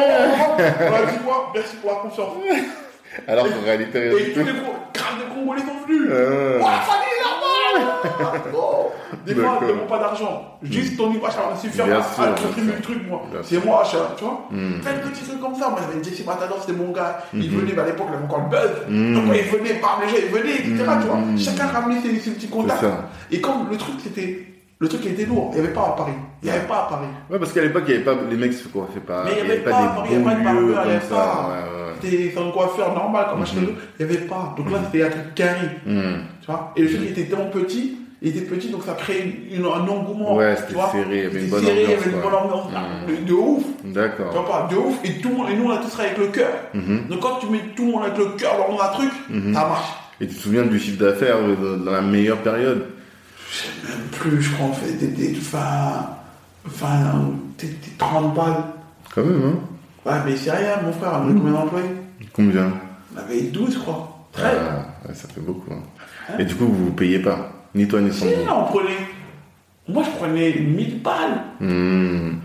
[0.59, 1.51] On a dit quoi?
[1.55, 2.29] Merci pour la confiance.
[3.27, 4.47] Alors qu'en réalité, rien Et du tous tout.
[4.47, 6.09] les gros, crânes de Congolais sont venus.
[6.11, 8.91] Euh, Ouah, Fali, là-bas Oh.
[9.27, 10.59] Des fois, ne demande pas d'argent.
[10.63, 13.23] Juste ton va me suffire Bien sûr, le truc, moi.
[13.43, 13.83] C'est moi,
[14.17, 14.47] tu vois.
[14.51, 14.81] Hmm.
[14.83, 15.69] Fais le petit truc comme ça.
[15.71, 17.19] Moi, j'avais Jesse Matador, c'était mon gars.
[17.35, 17.61] Il Mhm.
[17.61, 18.71] venait, mais à l'époque, il avait encore le buzz.
[18.89, 19.15] Mhm.
[19.15, 20.85] Donc, il venait, par les gens, il venait, etc.
[21.01, 21.19] Tu vois.
[21.37, 22.85] Chacun ramenait ses, ses petits C'est contacts.
[23.31, 24.45] Et comme le truc, c'était
[24.81, 25.51] le truc était lourd.
[25.55, 26.13] Il n'y avait pas à Paris.
[26.43, 27.09] Il n'y avait pas à Paris.
[27.31, 29.25] Ouais, parce qu'à l'époque, il n'y avait pas, les mecs se coiffaient pas.
[29.25, 30.77] Mais il n'y avait pas, à Paris, il n'y avait pas de barbeur, il n'y
[30.97, 31.25] avait comme ça.
[31.25, 31.49] pas.
[31.49, 33.69] Ouais, ouais, C'était un coiffeur normal, comme machin, Mhm.
[33.99, 34.55] il n'y avait pas.
[34.57, 35.69] Donc là, c'était un truc carré.
[35.87, 36.01] Hmm.
[36.41, 39.65] Tu vois Et le truc était tellement petit, il était petit, donc ça créait une,
[39.65, 40.35] un engouement.
[40.37, 42.23] Ouais, tu c'était serré, il y avait une bonne serré, Il y ambiance, avait une
[42.23, 42.67] bonne ambiance.
[43.09, 43.25] Mhm.
[43.25, 43.63] de, ouf.
[43.85, 44.33] Tu D'accord.
[44.33, 44.95] vois pas De ouf.
[45.05, 46.53] Et, tout le monde, et nous, on a tous travaillé avec le cœur.
[46.75, 47.09] Mhm.
[47.11, 49.55] Donc quand tu mets tout le monde avec le cœur dans un truc, Mhm.
[49.55, 49.89] ça marche.
[50.21, 51.37] Et tu te souviens du chiffre d'affaires
[51.85, 52.87] dans- la meilleure période?
[53.51, 56.11] Je sais même plus, je crois, on fait des, des 20,
[56.65, 58.65] 20, des, des 30 balles.
[59.15, 59.59] Quand même, hein
[60.09, 61.91] Ouais, mais c'est rien, mon frère, on combien d'employés
[62.33, 62.73] Combien
[63.15, 64.27] On avait 12, je crois.
[64.33, 64.57] 13.
[65.09, 65.71] Ah, Ça fait beaucoup.
[65.73, 66.35] hein.
[66.39, 68.97] Et du coup, vous ne payez pas Ni toi, ni Si, Sandro on prenait.
[69.89, 71.43] Moi, je prenais 1000 balles.
[71.61, 72.37] Hmm.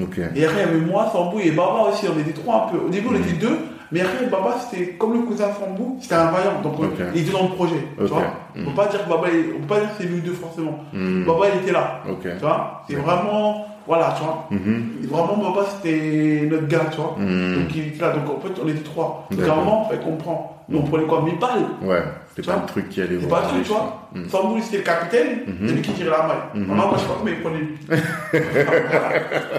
[0.00, 0.18] Ok.
[0.36, 2.06] Et après, il y avait moi, Sambou et Baba aussi.
[2.14, 2.78] On était trois un peu.
[2.84, 3.58] Au début, on était deux.
[3.90, 6.60] Mais après, Baba, c'était comme le cousin Sambou, c'était un vaillant.
[6.62, 6.74] Donc,
[7.14, 7.82] il était dans le projet.
[7.98, 8.22] Tu vois.
[8.56, 10.78] On peut pas dire que Baba, on peut pas dire que c'est nous deux forcément.
[10.92, 11.24] Hmm.
[11.24, 12.00] Baba, il était là.
[12.22, 13.66] Tu vois C'est vraiment.
[13.88, 14.46] Voilà, tu vois.
[14.50, 15.08] Mhm.
[15.08, 17.14] Vraiment, Baba, c'était notre gars, tu vois.
[17.18, 17.54] Hmm.
[17.54, 18.10] Donc, il était là.
[18.12, 19.26] Donc, en fait, on était trois.
[19.30, 20.50] Donc, à un moment, comprendre.
[20.68, 22.02] Nous, on prenait quoi 1000 balles Ouais,
[22.36, 24.08] c'était pas vois le truc qui allait C'est voir pas le truc, tu vois.
[24.14, 24.28] Hmm.
[24.28, 25.68] Sambou, c'était le capitaine, Mhm.
[25.68, 26.36] c'est lui qui tirait la maille.
[26.54, 26.66] Mhm.
[26.66, 27.78] Maintenant, moi, je sais pas comment il prenait lui.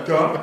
[0.05, 0.33] tu vois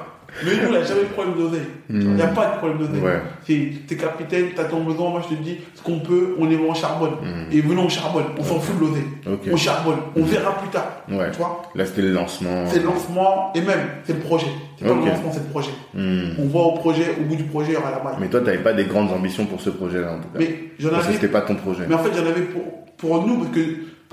[0.44, 1.66] Mais nous, il n'y a jamais de problème d'oseille.
[1.88, 3.00] Vois, Il n'y a pas de problème d'oseille.
[3.00, 3.22] Ouais.
[3.46, 6.56] C'est, t'es capitaine, t'as ton besoin, moi je te dis, ce qu'on peut, on est
[6.56, 7.12] bon, on charbonne.
[7.22, 7.46] Mhm.
[7.52, 8.24] Et venons, on charbonne.
[8.38, 9.04] On s'en fout de l'oseille.
[9.26, 9.48] Ok.
[9.52, 9.98] On charbonne.
[10.16, 11.02] On verra plus tard.
[11.10, 11.30] Ouais.
[11.30, 12.66] Tu vois Là, c'était le lancement.
[12.68, 14.46] C'est le lancement, et même, c'est le projet.
[14.78, 15.70] C'est pas le lancement, c'est le projet.
[15.94, 16.30] Hmm.
[16.38, 18.16] On voit au projet, au bout du projet, il y aura la maille.
[18.20, 20.38] Mais toi, t'avais pas des grandes ambitions pour ce projet-là, en tout cas.
[20.38, 21.84] Mais j'en Parce que avais c'était pas ton projet.
[21.88, 22.62] Mais en fait, j'en avais pour,
[22.98, 23.60] pour nous, parce que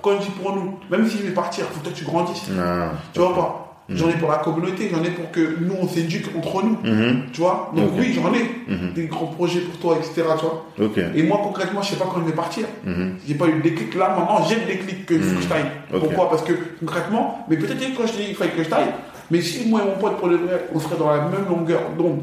[0.01, 2.49] quand je dis pour nous, même si je vais partir, faut que tu grandisses.
[2.59, 2.91] Ah.
[3.13, 3.62] Tu vois pas.
[3.95, 6.77] J'en ai pour la communauté, j'en ai pour que nous, on s'éduque entre nous.
[6.83, 7.23] Mhm.
[7.31, 7.71] Tu vois?
[7.75, 8.93] Donc oui, j'en ai Mhm.
[8.93, 10.23] des grands projets pour toi, etc.
[10.39, 10.97] Tu vois Ok.
[11.15, 12.65] Et moi, concrètement, je sais pas quand je vais partir.
[12.85, 13.15] Mhm.
[13.27, 15.65] J'ai pas eu le déclic là, maintenant j'ai le déclic que je taille.
[15.89, 16.29] Pourquoi?
[16.29, 18.91] Parce que concrètement, mais peut-être que quand je dis il fallait que je taille,
[19.31, 21.81] mais si moi et mon pote pour le vrai, on serait dans la même longueur
[21.97, 22.21] d'onde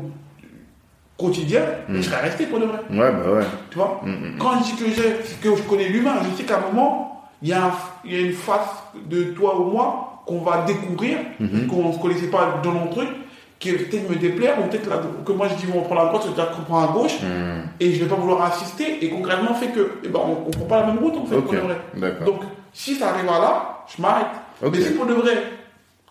[1.19, 1.97] quotidienne, Mhm.
[1.97, 2.79] je serais resté pour le vrai.
[2.91, 3.45] Ouais, bah ouais.
[3.71, 4.01] Tu vois?
[4.39, 4.95] Quand je dis
[5.43, 8.83] que, je connais l'humain, je sais qu'à un moment, il y, y a une face
[9.09, 11.67] de toi ou moi qu'on va découvrir, Mhm.
[11.67, 13.09] qu'on ne se connaissait pas dans notre truc,
[13.59, 14.89] qui peut-être me déplaire, ou peut-être
[15.27, 17.63] que moi je dis on prend la droite, c'est-à-dire qu'on prend à gauche, Mhm.
[17.81, 20.65] et je vais pas vouloir insister, et concrètement fait que eh ben, on ne prend
[20.67, 21.77] pas la même route en fait, pour le vrai.
[22.25, 22.41] Donc,
[22.73, 24.27] si ça arrive à là, je m'arrête.
[24.65, 24.71] Ok.
[24.77, 25.37] Mais si pour de vrai,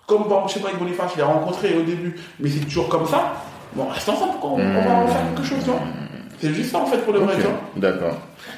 [0.06, 2.90] comme bon, je sais pas, avec Boniface, je l'ai rencontré au début, mais c'est toujours
[2.90, 3.34] comme ça,
[3.74, 5.64] bon, reste ensemble, on, on va en faire quelque chose.
[6.42, 7.60] C'est juste ça en fait pour le vrai, Ok, tu vois.
[7.90, 8.18] D'accord.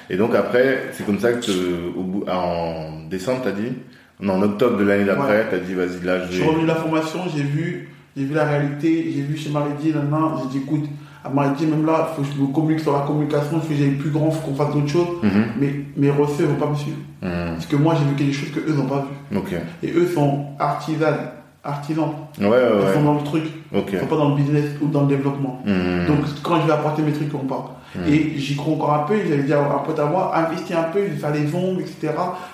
[0.10, 1.52] Et donc après, c'est comme ça que
[1.98, 3.74] au bout, en décembre, t'as dit
[4.22, 5.48] Non, en octobre de l'année d'après, Ouais.
[5.50, 6.48] t'as dit vas-y, là, Je je suis vais.
[6.48, 10.02] revenu de la formation, j'ai vu, j'ai vu la réalité, j'ai vu chez Maridi, là,
[10.10, 10.86] là, j'ai dit écoute,
[11.24, 13.68] à Maridi, même là, il faut que je me communique sur la communication, il faut
[13.68, 15.08] que j'aille plus grand, il faut qu'on fasse d'autres choses.
[15.24, 15.44] Mhm.
[15.60, 16.98] Mais mes reçus ne vont pas me suivre.
[17.22, 17.30] Mhm.
[17.54, 19.08] Parce que moi, j'ai vu des choses que eux n'ont pas.
[19.36, 19.54] Ok.
[19.84, 21.16] Et eux sont artisans,
[21.64, 22.10] artisans.
[22.40, 22.58] Ouais, ouais,
[22.90, 25.62] Ils sont dans le truc, ils sont pas dans le business ou dans le développement.
[25.66, 26.06] Mhm.
[26.08, 27.64] Donc, quand je vais apporter mes trucs, on parle.
[27.96, 28.14] Mhm.
[28.14, 30.84] Et j'y crois encore un peu, j'allais dire à un pote à moi, investir un
[30.84, 32.14] peu, je vais faire des ongles, etc.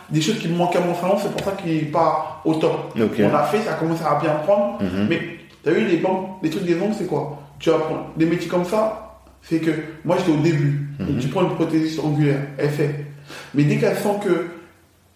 [0.09, 2.55] Des choses qui me manquaient à mon salon, c'est pour ça qu'il n'est pas au
[2.55, 2.95] top.
[2.97, 4.81] On a fait, ça a commencé à bien prendre.
[4.81, 5.07] Mhm.
[5.09, 5.21] Mais
[5.63, 7.43] t'as vu les banques, les trucs des ongles, c'est quoi?
[7.59, 9.71] Tu apprends des métiers comme ça, c'est que
[10.03, 10.89] moi j'étais au début.
[10.99, 11.05] Mhm.
[11.07, 13.05] Donc tu prends une prothésiste angulaire, elle fait.
[13.53, 14.47] Mais dès qu'elle sent que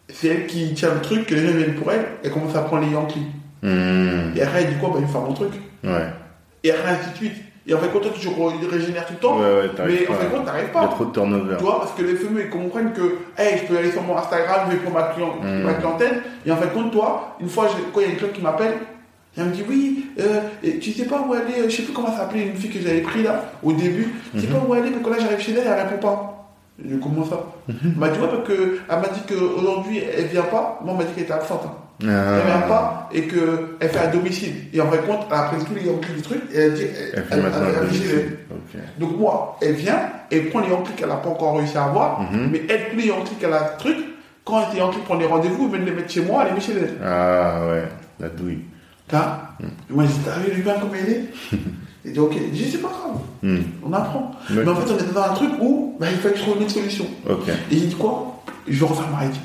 [0.10, 2.62] c'est elle qui tient le truc, que les gens viennent pour elle, elle commence à
[2.62, 3.26] prendre les Yankees.
[3.64, 4.34] Mhm.
[4.36, 4.90] Et après elle dit quoi?
[4.90, 5.54] Bah je vais faire mon truc.
[5.84, 6.08] Ouais.
[6.64, 7.44] Et après ainsi de suite.
[7.68, 8.28] Et en fait, quand toi tu
[8.68, 10.14] régénères tout le temps, Ouais, ouais, t'arrives mais pas.
[10.14, 10.88] en fait, quand t'arrives Il y a pas.
[10.88, 11.56] trop de turnover.
[11.58, 14.18] Tu vois, parce que les fumeux, ils comprennent que, hey, je peux aller sur mon
[14.18, 15.64] Instagram, je vais prendre ma, client- Mm.
[15.64, 16.24] ma clientèle.
[16.46, 18.74] Et en fait, compte toi, une fois, quand il y a une cliente qui m'appelle,
[19.38, 21.94] elle me dit, oui, euh, et tu sais pas où elle est, je sais plus
[21.94, 24.08] comment s'appelait une fille que j'avais pris là, au début.
[24.34, 24.54] Tu sais Mhm.
[24.54, 26.28] pas où elle est, mais quand là, j'arrive chez elle, elle répond pas.
[26.84, 27.46] Je dis, comment ça?
[27.68, 27.76] Mhm.
[27.84, 30.80] Elle m'a dit, ouais, parce que, elle m'a dit qu'aujourd'hui, elle vient pas.
[30.84, 31.62] Moi, elle m'a dit qu'elle était absente.
[31.66, 31.74] hein.
[32.02, 34.54] Elle vient pas et qu'elle fait à domicile.
[34.74, 36.82] Et en fait, compte, elle a pris tous les Yankees du truc et elle dit,
[36.84, 38.38] Elle elle- elle- elle- domicile.
[38.52, 38.82] Ok.
[39.00, 40.00] donc moi, elle vient,
[40.32, 42.50] elle prend les Yankees qu'elle n'a pas encore réussi à avoir, Mhm.
[42.52, 43.98] mais elle, tous les Yankees qu'elle a truc,
[44.46, 46.62] quand les Yankees prennent des rendez-vous, ils viennent les mettre chez moi, elle les met
[46.62, 46.98] chez elle.
[47.06, 47.84] Ah ouais,
[48.20, 48.60] la douille.
[49.08, 49.40] T'as.
[49.62, 51.26] Et Moi, j'ai dit, t'as vu l'humain comme il est?
[52.04, 52.34] Il dit, ok.
[52.34, 53.64] J'ai dit, c'est pas grave, Mhm.
[53.86, 54.32] on apprend.
[54.50, 56.58] Mais en fait, on était dans un truc où bah, il fallait que je trouve
[56.58, 57.06] une autre solution.
[57.30, 57.48] Ok.
[57.50, 58.42] Et j'ai dit quoi?
[58.68, 59.36] Je vais refaire ma radio.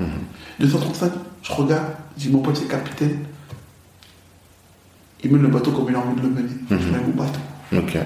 [0.00, 0.08] Mhm.
[0.60, 1.84] 235, je regarde,
[2.18, 3.18] je dis, mon pote, c'est capitaine.
[5.24, 6.48] Il mène le bateau comme il a envie de le mener.
[6.70, 6.92] Je Mhm.
[6.92, 7.40] mets mon bateau.
[7.76, 7.98] Ok.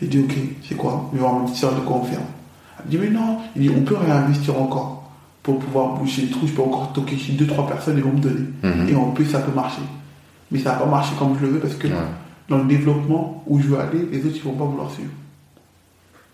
[0.00, 0.34] J'ai dit, ok,
[0.68, 1.10] c'est quoi?
[1.12, 2.16] Voir mon petit sœur de quoi on fait.
[2.78, 5.10] Elle me dit, mais non, il dit, on peut réinvestir encore
[5.42, 6.46] pour pouvoir boucher le trou.
[6.46, 8.46] Je peux encore toquer chez deux, trois personnes, ils vont me donner.
[8.62, 8.88] Mhm.
[8.88, 9.82] Et en plus, ça peut marcher.
[10.50, 11.94] Mais ça va pas marcher comme je le veux parce que Ouais.
[12.48, 15.10] dans le développement où je veux aller, les autres, ils vont pas vouloir suivre.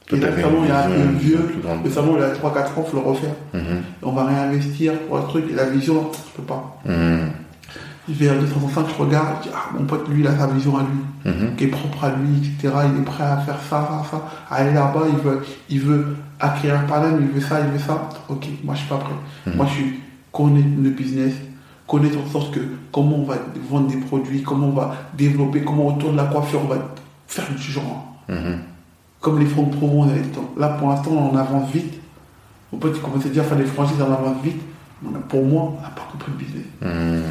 [0.09, 1.39] Toi, Et là, une il un peu vision- une vision
[1.85, 1.91] vieux.
[1.91, 3.35] salon, il a 3-4 ans, il faut le refaire.
[3.53, 3.61] Mhm.
[4.03, 6.81] On va réinvestir pour un truc et la vision, je peux pas.
[6.87, 7.29] Mhm.
[8.09, 10.47] Je vais à 205, je regarde, je dis, ah, mon pote, lui, il a sa
[10.47, 11.57] vision à lui, Mhm.
[11.57, 12.75] qui est propre à lui, etc.
[12.95, 14.29] Il est prêt à faire ça, ça, ça.
[14.51, 17.79] À aller là-bas, il veut, il veut acquérir par là, il veut ça, il veut
[17.79, 18.09] ça.
[18.31, 19.55] Ok, moi, je suis pas prêt.
[19.55, 20.01] Moi, je suis
[20.33, 21.35] connaître le business,
[21.87, 22.61] connaître en sorte que
[22.93, 23.35] comment on va
[23.71, 26.77] vendre des produits, comment on va développer, comment autour de la coiffure, on va
[27.27, 28.07] faire du genre.
[29.21, 30.51] Comme les fonds de promo, on avait le temps.
[30.57, 31.95] Là, pour l'instant, on avance vite.
[32.73, 34.61] Mon pote, il commençait déjà à faire des franchises, on avance vite.
[35.29, 36.65] Pour moi, on n'a pas compris le business.
[36.83, 37.23] Mhm.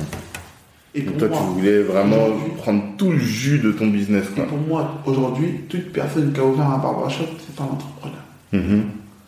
[0.96, 2.18] Et pour toi, moi, tu voulais vraiment
[2.58, 4.46] prendre tout le jus de ton business, Et quoi.
[4.46, 8.18] pour moi, aujourd'hui, toute personne qui a ouvert un barbershop, c'est un entrepreneur.
[8.52, 8.84] Mhm.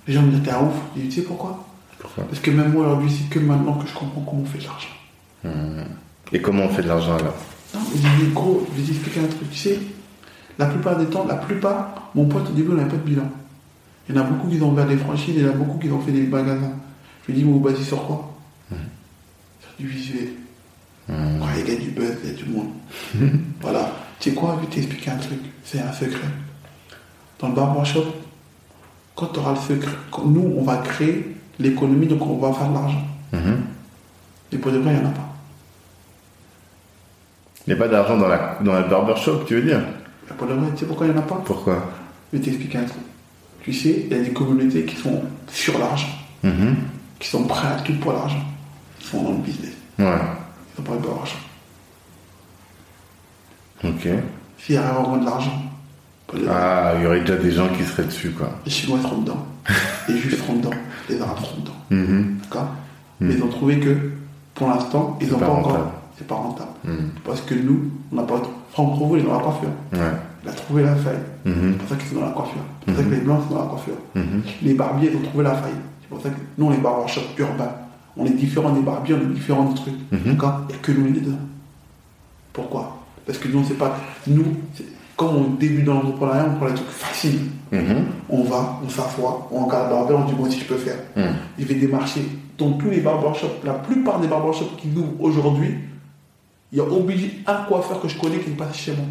[0.08, 0.74] Les gens me disent, t'es un ouf.
[0.96, 1.64] Je dis, tu sais pourquoi?
[2.00, 2.24] Pourquoi?
[2.26, 4.64] Parce que même moi, aujourd'hui, c'est que maintenant que je comprends comment on fait de
[4.64, 4.90] l'argent.
[5.44, 5.86] Mhm.
[6.32, 7.36] Et comment on fait de l'argent alors?
[7.76, 9.50] Non, mais dit, gros, je vais t'expliquer un truc.
[9.52, 9.80] Tu sais,
[10.58, 13.30] la plupart des temps, la plupart, mon pote, au début, on n'avait pas de bilan.
[14.08, 15.78] Il y en a beaucoup qui ont ouvert des franchises, il y en a beaucoup
[15.78, 16.74] qui ont fait des magasins.
[17.24, 18.34] Je lui dis, vous vous basez sur quoi
[18.70, 20.30] Sur du visuel.
[21.08, 22.70] Ouais, il y a du buzz, il y a du monde.
[23.62, 23.92] voilà.
[24.20, 25.40] Tu sais quoi, je vais t'expliquer un truc.
[25.64, 26.28] C'est un secret.
[27.40, 28.06] Dans le barbershop,
[29.16, 32.70] quand tu auras le secret, quand nous, on va créer l'économie, donc on va faire
[32.70, 33.04] de l'argent.
[33.32, 33.64] Mhm.
[34.52, 35.36] Et pour de vrai, il n'y en a pas.
[37.68, 39.82] Il n'y a pas d'argent dans la, dans la barbershop, tu veux dire?
[40.38, 41.92] Pour de vrai, tu sais pourquoi il n'y en a pas Pourquoi
[42.32, 43.02] Je vais t'expliquer un truc.
[43.64, 45.22] Tu sais, il y a des communautés qui sont
[45.52, 46.08] sur l'argent,
[46.44, 46.76] Mhm.
[47.20, 48.42] qui sont prêts à tout pour l'argent.
[49.02, 49.74] Ils sont dans le business.
[49.98, 50.06] Ouais.
[50.06, 51.40] Ils sont pas de l'argent.
[53.84, 54.08] Ok.
[54.60, 55.62] S'il y a vraiment de l'argent,
[56.48, 58.52] Ah, il y aurait déjà des gens qui seraient dessus, quoi.
[58.64, 59.46] les Chinois seront dedans.
[60.08, 60.70] Les Juifs seront dedans.
[61.10, 61.74] Les Arabes seront dedans.
[61.90, 62.38] Mhm.
[62.44, 62.68] D'accord
[63.20, 63.98] Mais ils ont trouvé que,
[64.54, 65.92] pour l'instant, ils n'ont pas encore.
[66.18, 66.70] C'est pas rentable.
[66.84, 67.10] Mhm.
[67.26, 68.42] Parce que nous, on n'a pas.
[68.72, 69.70] Franck Provo, il est dans la coiffure.
[69.94, 70.00] Ouais.
[70.44, 71.18] Il a trouvé la faille.
[71.46, 71.54] Mhm.
[71.74, 72.62] C'est pour ça qu'ils sont dans la coiffure.
[72.86, 73.94] C'est pour ça que les blancs sont dans la coiffure.
[74.16, 74.42] Mhm.
[74.64, 75.72] Les barbiers, ils ont trouvé la faille.
[76.02, 77.72] C'est pour ça que nous, on est barbershop urbain.
[78.18, 79.94] On est différents des barbiers, on est différents des trucs.
[80.12, 80.20] Mhm.
[80.34, 80.62] D'accord?
[80.70, 81.36] Il n'y a que nous, les deux.
[82.54, 82.98] Pourquoi?
[83.26, 83.96] Parce que nous, on ne sait pas.
[84.28, 84.46] Nous,
[84.76, 87.40] c'est- comme on débute dans l'entrepreneuriat, on prend les trucs faciles.
[87.72, 88.06] Mhm.
[88.30, 90.96] On va, on s'assoit, on regarde le barber, on dit moi aussi je peux faire.
[91.16, 91.24] Mhm.
[91.60, 92.26] Il fait des marchés.
[92.58, 95.76] Dans tous les barbershops, la plupart des barbershops qui ouvrent aujourd'hui,
[96.72, 99.06] il y a obligé un coiffeur que je connais qui est passé chez moi.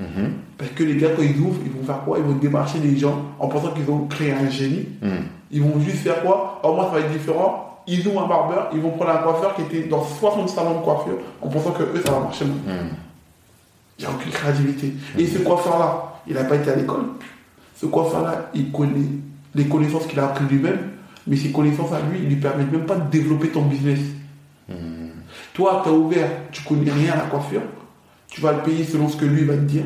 [0.00, 0.32] Mhm.
[0.58, 2.18] Parce que les gars, quand ils ouvrent, ils vont faire quoi?
[2.18, 4.88] Ils vont démarcher des gens en pensant qu'ils ont créé un génie.
[5.02, 5.10] Mhm.
[5.50, 6.60] Ils vont juste faire quoi?
[6.62, 7.82] Oh, moi, ça va être différent.
[7.86, 10.84] Ils ouvrent un barbeur, ils vont prendre un coiffeur qui était dans 60 salons de
[10.84, 12.44] coiffure en pensant que eux, ça va marcher.
[12.46, 12.52] Mhm.
[13.98, 14.94] Il n'y a aucune créativité.
[15.18, 17.04] Et ce coiffeur-là, il n'a pas été à l'école.
[17.76, 19.06] Ce coiffeur-là, il connaît
[19.54, 20.78] les connaissances qu'il a apprises lui-même,
[21.26, 24.00] mais ces connaissances à lui, ils lui permettent même pas de développer ton business.
[25.54, 27.62] Toi, tu as ouvert, tu connais rien à la coiffure,
[28.28, 29.84] tu vas le payer selon ce que lui va te dire,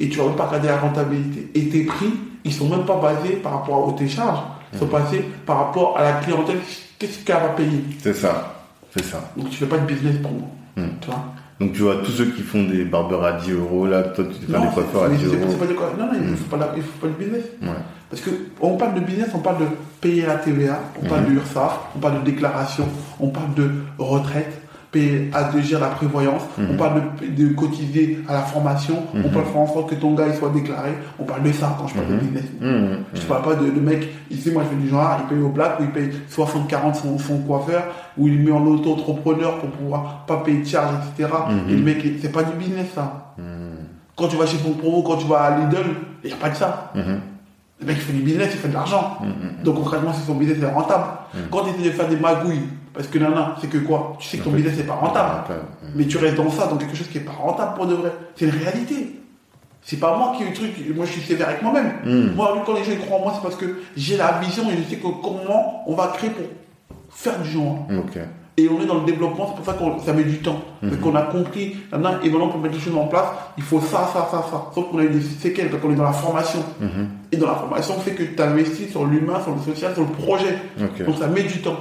[0.00, 1.48] et tu vas même pas regarder la rentabilité.
[1.54, 2.12] Et tes prix,
[2.44, 4.40] ils sont même pas basés par rapport à tes charges,
[4.72, 6.58] ils sont basés par rapport à la clientèle,
[6.98, 7.84] qu'est-ce qu'elle va payer?
[8.02, 8.50] C'est ça.
[8.96, 9.30] C'est ça.
[9.36, 10.48] Donc tu fais pas de business pour moi.
[10.76, 11.24] Tu vois?
[11.60, 14.46] Donc tu vois, tous ceux qui font des barbeurs à 10 euros, là, toi tu
[14.46, 15.52] fais des coiffeurs à mais 10 c'est- euros.
[15.52, 15.72] pas de.
[15.74, 17.44] Non, non, il ne faut, pas le business.
[17.62, 17.68] Ouais.
[18.14, 19.66] Parce que on parle de business, on parle de
[20.00, 22.86] payer la TVA, on parle de URSAF, on parle de déclaration,
[23.18, 24.60] on parle de retraite,
[24.92, 29.28] payer à de gérer la prévoyance, on parle de, de cotiser à la formation, on
[29.30, 31.76] parle de faire en sorte que ton gars il soit déclaré, on parle de ça
[31.76, 32.44] quand je parle de business.
[32.60, 32.98] Mhm.
[33.14, 35.44] Je te parle pas de, de mec, ici moi je fais du genre, il paye
[35.44, 37.82] au black, ou il paye 60-40 son, son coiffeur,
[38.16, 41.32] ou il met en auto-entrepreneur pour pouvoir pas payer de charges, etc.
[41.68, 43.34] Et le mec, c'est pas du business ça.
[44.16, 45.86] Quand tu vas chez ton promo, quand tu vas à Lidl,
[46.22, 46.92] il n'y a pas de ça.
[47.84, 49.18] Le mec il fait du business, il fait de l'argent.
[49.62, 51.04] Donc concrètement, c'est son business, c'est rentable.
[51.50, 54.16] Quand tu essaies de faire des magouilles, parce que nana, c'est que quoi?
[54.18, 55.54] Tu sais que ton business n'est pas rentable.
[55.94, 58.12] Mais tu restes dans ça, dans quelque chose qui n'est pas rentable pour de vrai.
[58.36, 59.20] C'est une réalité.
[59.82, 61.92] C'est pas moi qui ai le truc, moi je suis sévère avec moi-même.
[62.04, 62.34] Mm.
[62.34, 64.76] Moi, quand les gens ils croient en moi, c'est parce que j'ai la vision et
[64.78, 66.46] je sais que comment on va créer pour
[67.10, 67.86] faire du genre.
[67.90, 68.18] Ok.
[68.56, 70.60] Et on est dans le développement, c'est pour ça que ça met du temps.
[70.80, 73.26] Parce qu'on a compris, maintenant, et maintenant pour mettre les choses en place,
[73.56, 74.70] il faut ça, ça, ça, ça.
[74.74, 76.60] Sauf qu'on a eu des séquelles, parce qu'on est dans la formation.
[76.80, 77.08] Mhm.
[77.32, 80.10] Et dans la formation, fait que tu investis sur l'humain, sur le social, sur le
[80.10, 80.56] projet.
[81.04, 81.78] Donc ça met du temps.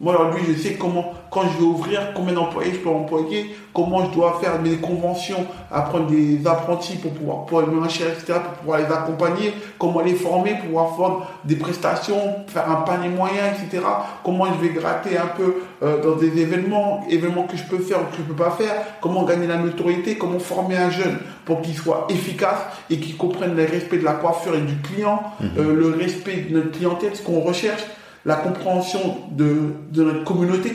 [0.00, 0.04] Mhm.
[0.06, 4.04] Moi aujourd'hui, je sais comment, quand je vais ouvrir, combien d'employés je peux employer, comment
[4.06, 8.52] je dois faire mes conventions, apprendre des apprentis pour pouvoir pour les cher, etc., pour
[8.60, 13.84] pouvoir les accompagner, comment les former, pouvoir faire des prestations, faire un panier moyen, etc.
[14.24, 17.98] Comment je vais gratter un peu euh, dans des événements, événements que je peux faire
[18.00, 21.60] ou que je peux pas faire, comment gagner la notoriété, comment former un jeune pour
[21.62, 25.22] qu'il soit efficace et qu'il comprenne le respect de la coiffure et du client,
[25.58, 27.82] euh, le respect de notre clientèle, ce qu'on recherche
[28.28, 30.70] la compréhension de, de notre communauté.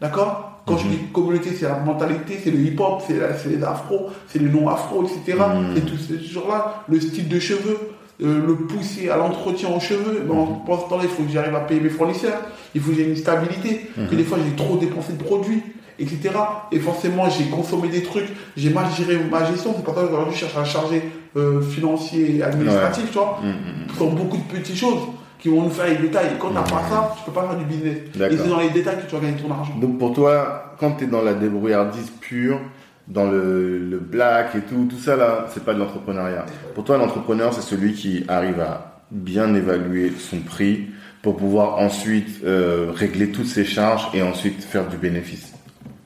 [0.00, 0.62] D'accord?
[0.66, 4.50] Quand je dis communauté, c'est la mentalité, c'est le hip-hop, c'est les afros, c'est les
[4.50, 5.38] non-afro, etc.
[5.74, 6.84] C'est tout ce genre-là.
[6.88, 7.78] Le style de cheveux,
[8.20, 10.24] euh, le pousser à l'entretien aux cheveux.
[10.26, 12.42] Bon, Pendant ce temps-là, il faut que j'arrive à payer mes fournisseurs.
[12.74, 13.90] Il faut que j'ai une stabilité.
[14.10, 15.62] Que des fois, j'ai trop dépensé de produits.
[16.00, 16.30] etc.
[16.72, 19.72] Et forcément, j'ai consommé des trucs, j'ai mal géré ma gestion.
[19.76, 21.02] C'est pour ça qu'aujourd'hui, je cherche un chargé
[21.36, 23.40] euh, financier et administratif, tu vois.
[23.42, 25.00] Mm, mm, sont beaucoup de petites choses
[25.38, 26.30] qui vont nous faire les détails.
[26.38, 27.96] Quand t'as pas ça, tu peux pas faire du business.
[28.30, 29.74] Et c'est dans les détails que tu vas gagner ton argent.
[29.80, 32.60] Donc pour toi, quand tu es dans la débrouillardise pure,
[33.06, 36.44] dans le, le black et tout, tout ça là, c'est pas de l'entrepreneuriat.
[36.74, 40.90] Pour toi, l'entrepreneur, c'est celui qui arrive à bien évaluer son prix
[41.22, 45.52] pour pouvoir ensuite euh, régler toutes ses charges et ensuite faire du bénéfice.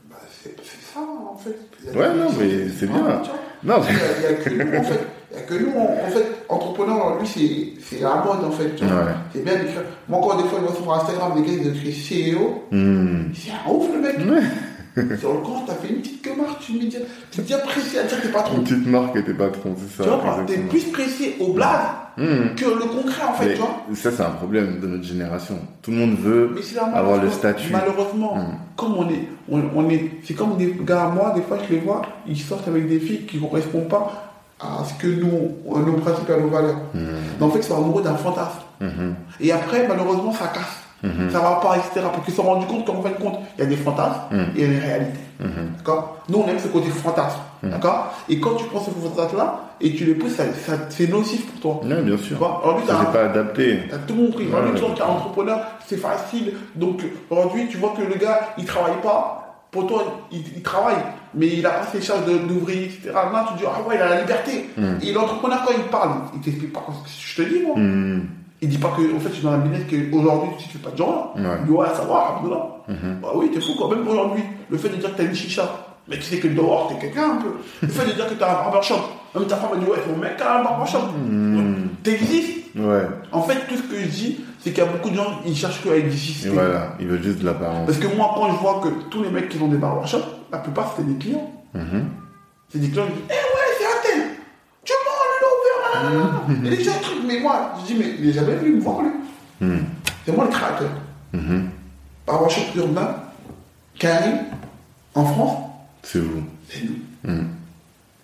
[0.08, 0.54] Bah, c'est
[0.94, 1.58] ça, en fait.
[1.98, 3.04] Ouais, non, mais c'est bien.
[3.08, 3.30] Ah, tu.
[3.66, 5.00] Non, Il y a- il y a que nous, en fait.
[5.52, 8.74] Que nous, en en fait, entrepreneur, lui, c'est la mode, en fait.
[8.76, 8.96] tu vois.
[9.04, 9.10] Ouais.
[9.34, 9.82] C'est bien d'écrire.
[10.08, 12.62] Moi, encore des fois, je vois sur Instagram des gars, ils écrivent CEO.
[12.70, 13.24] Hmm.
[13.34, 14.16] C'est un ouf, le mec.
[15.18, 16.90] Sur le compte, t'as fait une petite marque, tu me dis,
[17.30, 18.56] tu es bien précis à dire que t'es patron.
[18.58, 20.16] Une petite marque et t'es patron, c'est Tu ça.
[20.16, 21.80] vois, t'es plus précis au blague
[22.18, 22.54] Hmm.
[22.56, 23.78] que le concret, en fait, Mais tu vois.
[23.94, 25.54] ça, c'est un problème de notre génération.
[25.80, 26.54] Tout le monde veut
[26.92, 27.72] avoir le tu statut.
[27.72, 28.58] Malheureusement, Mm.
[28.76, 31.72] comme on est, on, on est, c'est comme des gars à moi, des fois je
[31.74, 34.31] les vois, ils sortent avec des filles qui ne correspondent pas
[34.62, 36.76] à ce que nous, nos principes, à nos valeurs.
[36.94, 37.38] Hmm.
[37.40, 38.60] Donc en fait, ils sont amoureux d'un fantasme.
[38.80, 39.14] Mhm.
[39.40, 40.78] Et après, malheureusement, ça casse.
[41.04, 41.30] Mhm.
[41.30, 42.06] Ça va pas, etc.
[42.12, 44.20] Parce qu'ils se sont rendus compte qu'en fin de compte, il y a des fantasmes
[44.30, 44.36] Mm.
[44.40, 45.18] et il y a des réalités.
[45.40, 45.50] Mhm.
[45.78, 46.18] D'accord?
[46.28, 47.38] Nous, on aime ce côté fantasme.
[47.64, 48.12] D'accord?
[48.28, 51.60] Et quand tu prends ce fantasme-là et tu les pousses, ça, ça- c'est nocif pour
[51.80, 51.84] toi.
[51.88, 52.38] Ouais, bien Tu sûr.
[52.38, 52.60] vois?
[52.64, 53.80] Aujourd'hui, Ça, un- pas adapté.
[53.90, 54.46] T'as tout compris.
[54.48, 56.54] Aujourd'hui, tu qu'un entrepreneur, c'est facile.
[56.76, 59.41] Donc, aujourd'hui, tu vois que le gars, il travaille pas.
[59.72, 61.02] Pour toi, il, il travaille,
[61.34, 63.10] mais il a pas ses charges d'ouvrier, etc.
[63.14, 64.68] Là, tu dis, ah ouais, il a la liberté.
[64.76, 64.84] Mm.
[65.02, 67.74] Et l'entrepreneur, quand il parle, il t'explique pas ce que je te dis, moi.
[67.76, 68.20] Hmm.
[68.60, 70.90] Il dit pas que, en fait, je suis dans la business qu'aujourd'hui, tu fais pas
[70.90, 71.68] de genre là, Ouais.
[71.68, 72.66] ouais, ça va, Abdullah.
[72.86, 73.18] Mhm.
[73.20, 73.88] Bah oui, t'es fou, quoi.
[73.96, 75.68] Même aujourd'hui, le fait de dire que t'as une chicha,
[76.06, 77.54] mais tu sais que dehors, t'es quelqu'un un peu.
[77.80, 79.00] Le fait de dire que t'as un barbershop,
[79.34, 80.98] même ta femme a dit, ouais, ton mec a un barbershop.
[81.28, 81.56] Mm.
[81.56, 82.58] Donc, T'existes.
[82.76, 83.06] Ouais.
[83.32, 85.54] En fait, tout ce que je dis, c'est qu'il y a beaucoup de gens, ils
[85.56, 86.48] cherchent que à Et exister.
[86.48, 87.86] voilà, il veut juste de l'apparence.
[87.86, 90.58] Parce que moi, quand je vois que tous les mecs qui ont des barbershops, la
[90.58, 91.50] plupart c'était des clients.
[91.74, 92.06] Mhm.
[92.70, 94.28] C'est des clients qui disent Eh ouais, c'est un tel
[94.84, 95.46] Tu mens, le
[96.48, 96.66] ouvert, là.
[96.66, 99.02] Et les gens trucs, mais moi, je dis Mais il est jamais venu me voir,
[99.02, 99.10] lui.
[99.60, 99.84] Hmm.
[100.24, 100.88] C'est moi le créateur.
[101.34, 101.68] Mhm.
[102.26, 103.16] Barbershop urbain,
[103.98, 104.30] carré,
[105.14, 105.58] en France,
[106.02, 106.42] C'est vous.
[106.68, 107.32] c'est nous.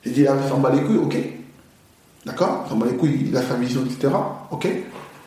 [0.04, 1.16] J'ai dit, là, il s'en bat les couilles, ok.
[2.26, 2.64] D'accord?
[2.66, 4.12] Il s'en bat les couilles, il a sa vision, etc.
[4.50, 4.66] Ok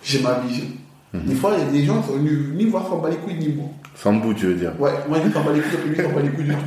[0.04, 0.66] J'ai ma vision.
[1.14, 3.18] Des fois, il y a des gens qui sont venus ni voir s'en bat les
[3.18, 3.66] couilles, ni moi.
[3.96, 4.72] Sans bout, tu veux dire.
[4.80, 6.66] Ouais, moi, lui, s'en bat les couilles, que lui, s'en bat les couilles du tout.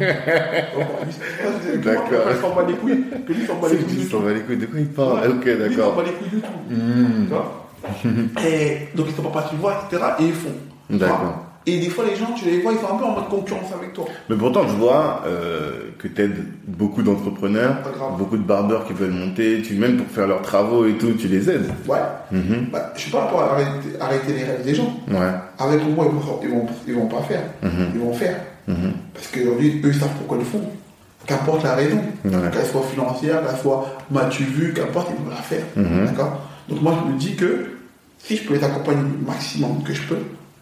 [1.85, 2.25] D'accord.
[2.27, 4.25] Moi, s'en bat les couilles, que lui, s'en bat les couilles du s'en tout.
[4.25, 5.97] va les couilles De quoi il parle Ouais, Ok, Lui, il s'en d'accord.
[5.97, 6.49] bat les couilles du tout.
[6.69, 7.61] Tu vois?
[8.47, 10.03] Et donc, ils sont pas partis voir, etc.
[10.21, 10.49] Et ils font.
[10.91, 11.44] Tu D'accord.
[11.67, 13.73] Et des fois, les gens, tu les vois, ils sont un peu en mode concurrence
[13.75, 14.05] avec toi.
[14.29, 17.77] Mais pourtant, je vois euh, que tu aides beaucoup d'entrepreneurs,
[18.19, 21.27] beaucoup de barbeurs qui veulent monter, tu, même pour faire leurs travaux et tout, tu
[21.27, 21.71] les aides.
[21.89, 21.99] Ouais.
[22.31, 22.67] Mhm.
[22.71, 24.95] Bah, je suis pas là pour arrêter, arrêter les rêves des gens.
[25.09, 25.31] Ouais.
[25.59, 27.43] Avec moi, ils vont, ils vont, ils vont pas faire.
[27.63, 27.71] Mhm.
[27.95, 28.37] Ils vont faire.
[28.69, 28.93] Mhm.
[29.15, 30.71] Parce qu'aujourd'hui, eux, ils savent pourquoi ils le font.
[31.27, 32.03] Qu'importe la raison.
[32.27, 32.31] Ouais.
[32.53, 35.65] Qu'elle soit financière, qu'elle soit m'as-tu vu, qu'importe, ils vont la faire.
[35.77, 36.05] Mhm.
[36.05, 36.43] D'accord?
[36.69, 37.71] Donc moi, je me dis que
[38.19, 40.19] si je peux les accompagner le maximum que je peux,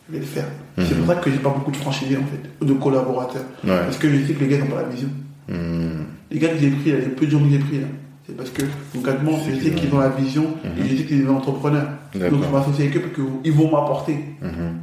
[0.08, 0.44] je vais le faire.
[0.78, 3.44] C'est pour ça que j'ai pas beaucoup de franchisés, en fait, ou de collaborateurs.
[3.64, 3.78] Ouais.
[3.84, 5.08] Parce que je sais que les gars n'ont pas la vision.
[5.48, 6.04] Hmm.
[6.30, 7.86] Les gars que j'ai pris, là, les peu de gens que j'ai pris, là,
[8.26, 11.24] c'est parce que, concrètement, je sais qu'ils ont la vision et je sais qu'ils sont
[11.24, 11.88] des entrepreneurs.
[12.14, 14.16] Donc je m'associe avec eux parce qu'ils vont m'apporter.
[14.40, 14.78] Mhm.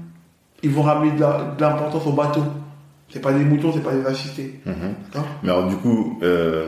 [0.61, 2.43] Ils vont ramener de l'importance au bateau.
[3.11, 4.59] C'est pas des moutons, c'est pas des assistés.
[4.65, 4.73] Mhm.
[5.43, 6.67] Mais alors, du coup, euh,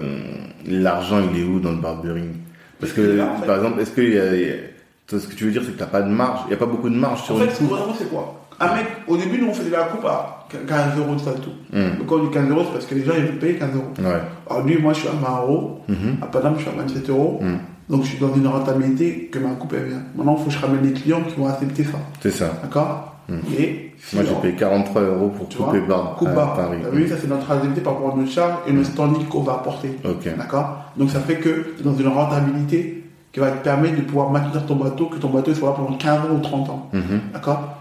[0.66, 2.32] l'argent, il est où dans le barbering
[2.80, 4.71] Parce que, là, par exemple, est-ce qu'il y a.
[5.18, 6.40] y ce que tu veux dire, c'est que t'as pas de marge.
[6.46, 7.70] Il n'y a pas beaucoup de marge sur En une fait, coupe.
[7.70, 8.38] vraiment, c'est quoi?
[8.60, 11.40] Un mec, au début, nous, on faisait la coupe à 15 euros de ça et
[11.42, 11.50] tout.
[11.74, 11.98] Mhm.
[11.98, 13.70] Donc, quand on dit 15 euros, c'est parce que les gens, ils veulent payer 15
[13.76, 13.86] euros.
[14.00, 14.22] Ouais.
[14.50, 15.80] Alors, lui, moi, je suis à 20 euros.
[15.88, 16.18] Mhm.
[16.22, 17.40] À Paname, je suis à 27 euros.
[17.42, 17.58] Mhm.
[17.90, 20.04] Donc, je suis dans une rentabilité que ma coupe, elle vient.
[20.16, 21.98] Maintenant, il faut que je ramène les clients qui vont accepter ça.
[22.22, 22.52] C'est ça.
[22.62, 23.16] D'accord?
[23.30, 23.40] Mhm.
[23.58, 26.54] Et Moi, j'ai payé 43 euros pour tu couper barbe coupe à barre.
[26.56, 26.78] Paris.
[26.92, 29.54] Vu, ça, c'est notre rentabilité par rapport à notre charge et le standing qu'on va
[29.54, 29.96] apporter.
[30.38, 30.86] D'accord?
[30.98, 33.01] Donc ça fait que tu es dans une rentabilité
[33.32, 35.98] qui va te permettre de pouvoir maintenir ton bateau, que ton bateau soit là pendant
[35.98, 36.90] 15 ans ou 30 ans.
[36.94, 37.22] Mhm.
[37.34, 37.78] D'accord?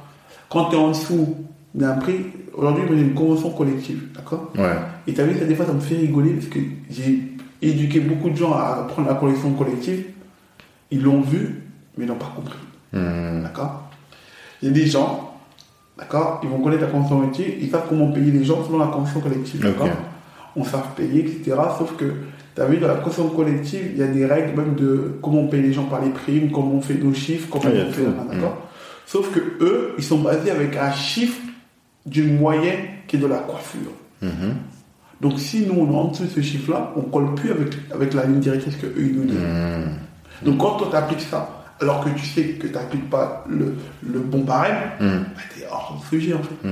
[0.48, 1.36] Quand tu es en dessous
[1.74, 4.08] d'un prix, aujourd'hui, j'ai une convention collective.
[4.14, 4.52] D'accord?
[4.56, 4.76] Ouais.
[5.06, 6.60] Et tu as vu, ça, des fois, ça me fait rigoler parce que
[6.90, 10.04] j'ai éduqué beaucoup de gens à prendre la collection collective.
[10.90, 11.62] Ils l'ont vu,
[11.96, 12.58] mais ils n'ont pas compris.
[12.92, 13.42] Mhm.
[13.42, 13.90] D'accord?
[14.62, 15.34] Il y a des gens,
[15.98, 18.86] d'accord Ils vont connaître la convention collective, ils savent comment payer les gens selon la
[18.86, 19.60] convention collective.
[19.60, 19.88] D'accord?
[20.54, 21.56] On sait payer, etc.
[21.78, 22.04] Sauf que,
[22.54, 25.40] tu as vu, dans la convention collective, il y a des règles même de comment
[25.42, 27.92] on paye les gens par les primes, comment on fait nos chiffres, comment Ah, on
[27.92, 28.02] fait.
[28.34, 28.66] D'accord
[29.06, 31.38] Sauf que eux, ils sont basés avec un chiffre
[32.06, 33.92] d'une moyenne qui est de la coiffure.
[34.22, 34.54] Mhm.
[35.20, 38.14] Donc si nous, on est en dessous de ce chiffre-là, on colle plus avec, avec
[38.14, 39.36] la ligne directrice que eux, ils nous donnent.
[39.36, 39.88] Mhm.
[40.46, 43.74] Donc quand toi t'appliques ça, alors que tu sais que tu n'appliques pas le,
[44.06, 45.24] le bon barème, Mhm.
[45.34, 46.68] bah, t'es hors de sujet en fait.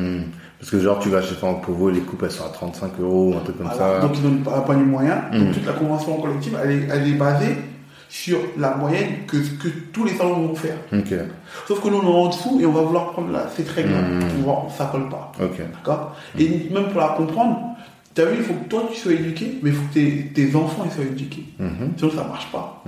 [0.58, 3.34] Parce que genre, tu vas chez Franck Provo, les coupes, elles sont à 35 euros,
[3.36, 4.00] un truc comme Voilà.
[4.00, 4.06] ça.
[4.06, 5.18] Donc ils n'ont pas, pas les moyens.
[5.32, 5.38] Mm.
[5.38, 7.56] Donc toute la convention collective, elle est, elle est basée
[8.08, 10.76] sur la moyenne que, que tous les salons vont faire.
[11.68, 14.00] Sauf que nous, on est en dessous et on va vouloir prendre la, cette règle-là.
[14.00, 14.20] Mm.
[14.20, 15.30] pour voir, ça colle pas.
[15.74, 16.16] D'accord?
[16.38, 17.60] Et même pour la comprendre,
[18.14, 20.32] tu as vu, il faut que toi tu sois éduqué, mais il faut que tes,
[20.34, 21.44] tes enfants ils soient éduqués.
[21.60, 22.82] Mhm, Sinon ça marche pas.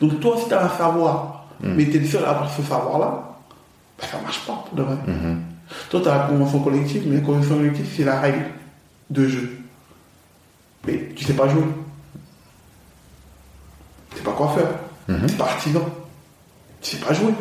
[0.00, 2.60] Donc toi, si tu as un savoir, mais tu es le seul à avoir ce
[2.62, 3.36] savoir-là,
[4.00, 4.96] bah, ça marche pas pour de vrai.
[5.90, 8.44] Toi, tu as la convention collective, mais la convention collective, c'est la règle
[9.10, 9.50] de jeu.
[10.86, 11.62] Mais tu sais pas jouer.
[14.10, 14.68] Tu sais pas quoi faire.
[15.08, 15.26] Mhm.
[15.26, 15.84] Tu pas artisan.
[16.80, 17.32] Tu sais pas jouer.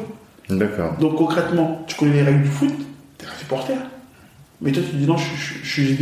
[0.49, 0.93] D'accord.
[0.99, 2.71] Donc concrètement, tu connais les règles du foot,
[3.17, 3.75] tu es un supporter.
[4.61, 5.97] Mais toi, tu te dis non, je, je- je suis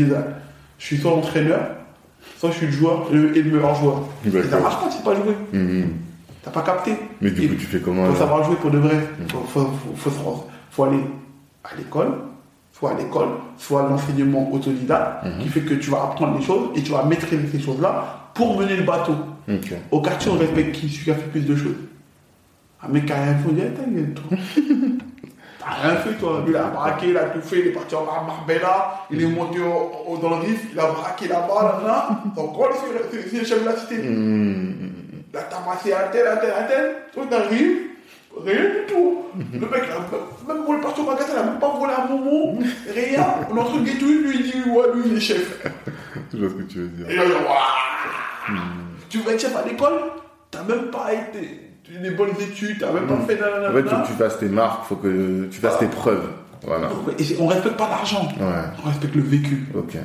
[0.79, 1.59] Je suis soit l'entraîneur,
[2.37, 4.03] soit je suis le joueur le- et le meilleur joueur.
[4.25, 5.35] Et ça marche pas, tu sais pas jouer.
[5.53, 5.93] Mhm.
[6.43, 6.95] T'as pas capté.
[7.21, 8.97] Mais du Et- coup, tu fais comment faut savoir jouer pour de vrai.
[9.29, 10.19] Faut, faut, faut, faut, se-
[10.71, 10.99] faut aller
[11.63, 12.11] à l'école,
[12.71, 15.39] soit à l'école, soit à l'enseignement autodidacte, Mhm.
[15.43, 18.57] qui fait que tu vas apprendre les choses et tu vas maîtriser ces choses-là pour
[18.59, 19.15] mener le bateau.
[19.49, 19.73] Ok.
[19.91, 21.75] Au quartier, on respecte qui, celui qui a fait plus de choses.
[22.83, 24.23] Un mec qui a rien fait, toi.
[25.59, 26.41] T'as rien fait, toi.
[26.47, 29.59] Il a braqué, il a tout fait, il est parti en Marbella, il est monté
[29.59, 32.23] au- au- dans le Rif, il a braqué là-bas, là, là.
[33.11, 33.97] C'est- c'est le chef de la cité.
[33.97, 34.75] Mhm.
[35.33, 36.91] Il a tabassé un tel, un tel, un tel.
[37.13, 37.77] Toi, t'arrives,
[38.45, 39.17] rien du tout.
[39.53, 39.83] Le mec,
[40.47, 42.57] même volé partout au magasin, il a même pas volé un moment,
[42.93, 43.25] rien.
[43.51, 45.67] On est en train de guetter, lui, il dit, ouais, lui, il est chef.
[46.33, 47.09] Je vois ce que tu veux dire.
[47.09, 48.57] Et là, Waouh
[49.09, 49.93] Tu veux être chef à l'école?
[50.51, 51.61] T'as même pas été.
[51.83, 53.69] Tu as des bonnes études, t'as même pas fait nanana.
[53.69, 56.29] En fait, faut que tu fasses tes marques, faut que tu fasses tes preuves.
[56.63, 56.89] Voilà.
[57.17, 58.45] Et on respecte pas l'argent, Ouais.
[58.83, 59.65] on respecte le vécu.
[59.75, 59.95] Ok.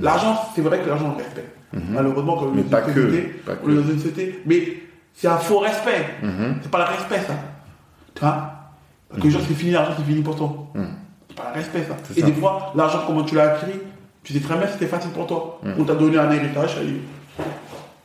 [0.00, 1.48] L'argent, c'est vrai que l'argent, on le respecte.
[1.90, 2.56] Malheureusement, comme Mhm.
[2.56, 3.00] Mais pas que,
[3.64, 4.62] on est dans une société, mais
[5.16, 6.04] c'est un faux respect.
[6.22, 6.58] Mhm.
[6.62, 7.34] C'est pas le respect, ça.
[8.14, 8.52] Tu vois
[9.08, 10.52] Parce que genre, c'est fini, l'argent, c'est fini pour toi.
[10.74, 10.88] Mhm.
[11.28, 11.96] C'est pas le respect, ça.
[12.14, 12.26] Et ça.
[12.26, 13.78] des fois, l'argent, comment tu l'as acquis,
[14.22, 15.58] tu sais très bien c'était facile pour toi.
[15.62, 15.74] Mhm.
[15.78, 17.00] On t'a donné un héritage, ça y est.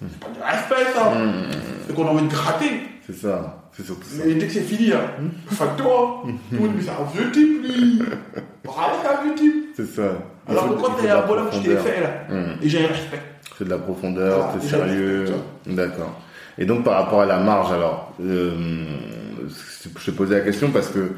[0.02, 1.10] C'est pas du respect, ça.
[1.10, 1.44] Mhm.
[1.86, 2.82] C'est qu'on a envie de gratter.
[3.06, 3.58] C'est ça.
[3.74, 4.24] C'est surtout ça.
[4.26, 5.02] Mais dès que c'est fini, hein,
[5.50, 6.24] fais-toi.
[6.50, 8.02] Tout le c'est un vieux type, lui.
[8.64, 9.56] Bravo, c'est un vieux type.
[9.76, 10.04] C'est ça.
[10.48, 12.10] Alors que quand t'es un bonhomme, tu t'es fait, là.
[12.30, 12.56] Mhm.
[12.62, 13.22] Et j'ai un respect.
[13.58, 15.26] C'est de la profondeur, déjà, sérieux.
[15.68, 16.20] D'accord.
[16.58, 18.54] Et donc par rapport à la marge, alors, euh,
[19.98, 21.12] je te posais la question parce que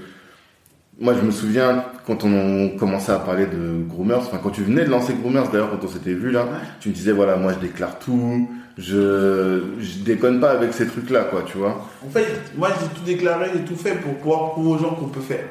[1.00, 4.86] moi je me souviens quand on commençait à parler de Groomers, enfin quand tu venais
[4.86, 6.46] de lancer Groomers d'ailleurs quand on s'était vu là,
[6.80, 8.48] tu me disais voilà moi je déclare tout,
[8.78, 11.88] je, je déconne pas avec ces trucs là quoi, tu vois.
[12.06, 12.26] En fait,
[12.58, 15.46] moi, j'ai tout déclaré, j'ai tout fait pour pouvoir prouver aux gens qu'on peut faire.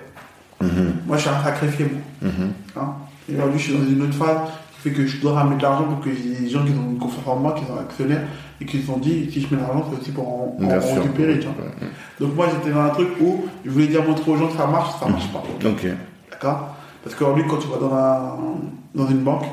[0.60, 2.30] Mhm, Moi, je suis un sacrifié, moi.
[2.30, 2.94] mhm, Hein.
[3.28, 4.38] Et aujourd'hui, je suis dans une autre phase
[4.82, 6.98] fait que je dois ramener de l'argent pour que j'ai des gens qui ont une
[6.98, 8.22] confiance en moi, qui sont actionnaires
[8.60, 11.38] et qui se sont dit si je mets de l'argent, c'est aussi pour en, récupérer.
[11.38, 11.54] Tu vois.
[11.64, 11.88] Ouais.
[12.18, 14.66] Donc, moi, j'étais dans un truc où je voulais dire montrer aux gens que ça
[14.66, 15.42] marche, ça marche pas.
[15.64, 15.86] Ok.
[16.30, 16.76] D'accord?
[17.04, 18.38] Parce qu'aujourd'hui, quand tu vas dans, un,
[18.94, 19.44] dans une banque,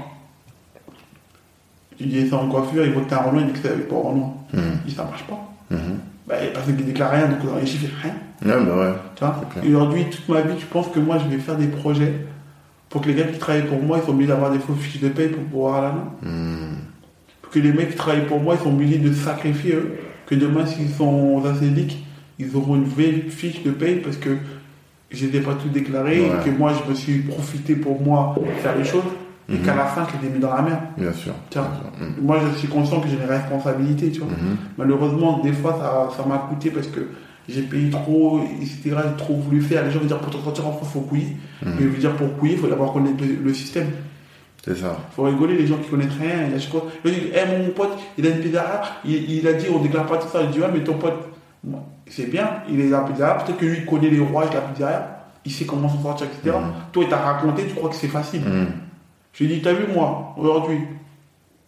[1.97, 3.87] tu dis ça en coiffure, ils voient que t'es un Renault, ils disent que c'est
[3.87, 4.33] pour Renault.
[4.53, 5.39] Mhm, Ils disent ça marche pas.
[5.69, 5.99] mhm.
[6.27, 8.13] Bah, il y a personne qui déclare rien, donc dans les chiffres, rien.
[8.45, 8.93] Ouais, bah ouais.
[9.15, 9.41] Tu vois?
[9.67, 12.13] Aujourd'hui, toute ma vie, je pense que moi, je vais faire des projets
[12.89, 15.01] pour que les gars qui travaillent pour moi, ils sont obligés d'avoir des faux fiches
[15.01, 16.03] de paye pour pouvoir aller là.
[16.31, 16.75] Mhm.
[17.41, 19.95] Pour que les mecs qui travaillent pour moi, ils sont obligés de sacrifier eux.
[20.25, 21.05] Que demain, s'ils sont
[21.41, 22.05] aux assédiques,
[22.39, 24.37] ils auront une vraie fiche de paye parce que
[25.11, 26.27] je n'ai pas tout déclaré Ouais.
[26.27, 29.03] et que moi, je me suis profité pour moi faire les choses
[29.49, 29.61] et Mhm.
[29.63, 30.79] qu'à la fin, je les ai mis dans la merde.
[30.97, 31.33] Bien sûr.
[31.49, 31.63] Tiens.
[31.63, 32.07] Bien sûr.
[32.17, 34.29] Mhm, Moi, je suis conscient que j'ai des responsabilités, tu vois.
[34.29, 34.57] mhm.
[34.77, 36.99] Malheureusement, des fois, ça ça m'a coûté parce que
[37.49, 38.79] j'ai payé trop, etc.
[38.85, 39.83] J'ai trop voulu faire.
[39.83, 41.27] Les gens vont dire pour te sortir en France, il faut couiller.
[41.63, 41.73] Mhm.
[41.75, 43.87] Mais je veux dire, pour couiller, il faut d'abord connaître le, le système.
[44.63, 44.97] C'est ça.
[45.11, 46.45] Il faut rigoler, les gens qui connaissent rien.
[46.47, 46.85] Il y a chaque fois.
[47.03, 48.81] Je dis, Eh, mon pote, il a une pizzeria.
[49.05, 50.45] Il, il a dit, on déclare pas tout ça.
[50.45, 51.29] Je dis, ouais, mais ton pote,
[52.07, 53.35] c'est bien, il est à la pizzeria.
[53.35, 55.15] Peut-être que lui, il connaît les rouages de la pizzeria.
[55.45, 56.55] Il sait comment s'en sortir, etc.
[56.57, 56.71] Mhm.
[56.91, 58.41] Toi, il t'a raconté, tu crois que c'est facile.
[58.41, 58.67] Mhm.
[59.33, 60.79] Je lui ai dit, t'as vu, moi, aujourd'hui,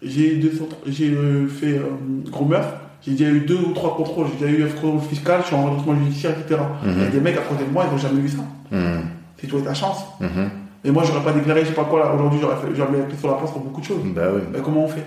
[0.02, 1.86] j'ai euh, fait euh,
[2.30, 5.40] gros meurtre, j'ai déjà eu deux ou trois contrôles, j'ai déjà eu un contrôle fiscal,
[5.42, 6.62] je suis en redressement judiciaire, etc.
[6.84, 6.94] Mhm.
[6.98, 8.44] Il y a des mecs à côté de moi, ils n'ont jamais vu ça.
[8.72, 9.02] Mhm.
[9.38, 10.04] C'est toi et ta chance.
[10.20, 10.50] Mhm.
[10.84, 13.28] Et moi, j'aurais pas déclaré, je sais pas quoi, là, aujourd'hui, j'aurais fait, j'aurais sur
[13.30, 14.02] la place pour beaucoup de choses.
[14.16, 14.42] Bah oui.
[14.52, 15.06] Mais comment on fait?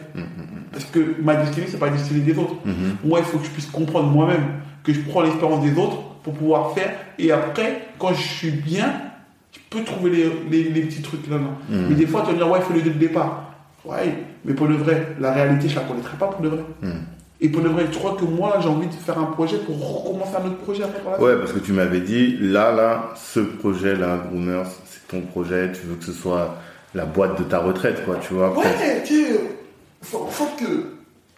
[0.72, 2.54] Parce que ma destinée, c'est pas la destinée des autres.
[3.04, 4.44] Moi, il faut que je puisse comprendre moi-même
[4.84, 6.92] que je prends l'expérience des autres pour pouvoir faire.
[7.18, 8.92] Et après, quand je suis bien,
[9.52, 11.36] je peux trouver les, les, les petits trucs là.
[11.38, 11.42] là.
[11.88, 13.52] Mais des fois, tu vas me dire, ouais, il faut le départ.
[13.84, 14.14] Ouais,
[14.44, 16.60] mais pour le vrai, la réalité, je la connaîtrai pas pour le vrai.
[17.44, 19.76] Et pour le vrai, je crois que moi, j'ai envie de faire un projet pour
[19.76, 21.00] recommencer un autre projet après.
[21.00, 25.20] par la Ouais, parce que tu m'avais dit, là, là, ce projet-là, Groomers, c'est ton
[25.20, 26.56] projet, tu veux que ce soit
[26.94, 28.56] la boîte de ta retraite, quoi, tu vois.
[28.56, 29.26] Ouais, tu
[30.00, 30.86] faut, faut que.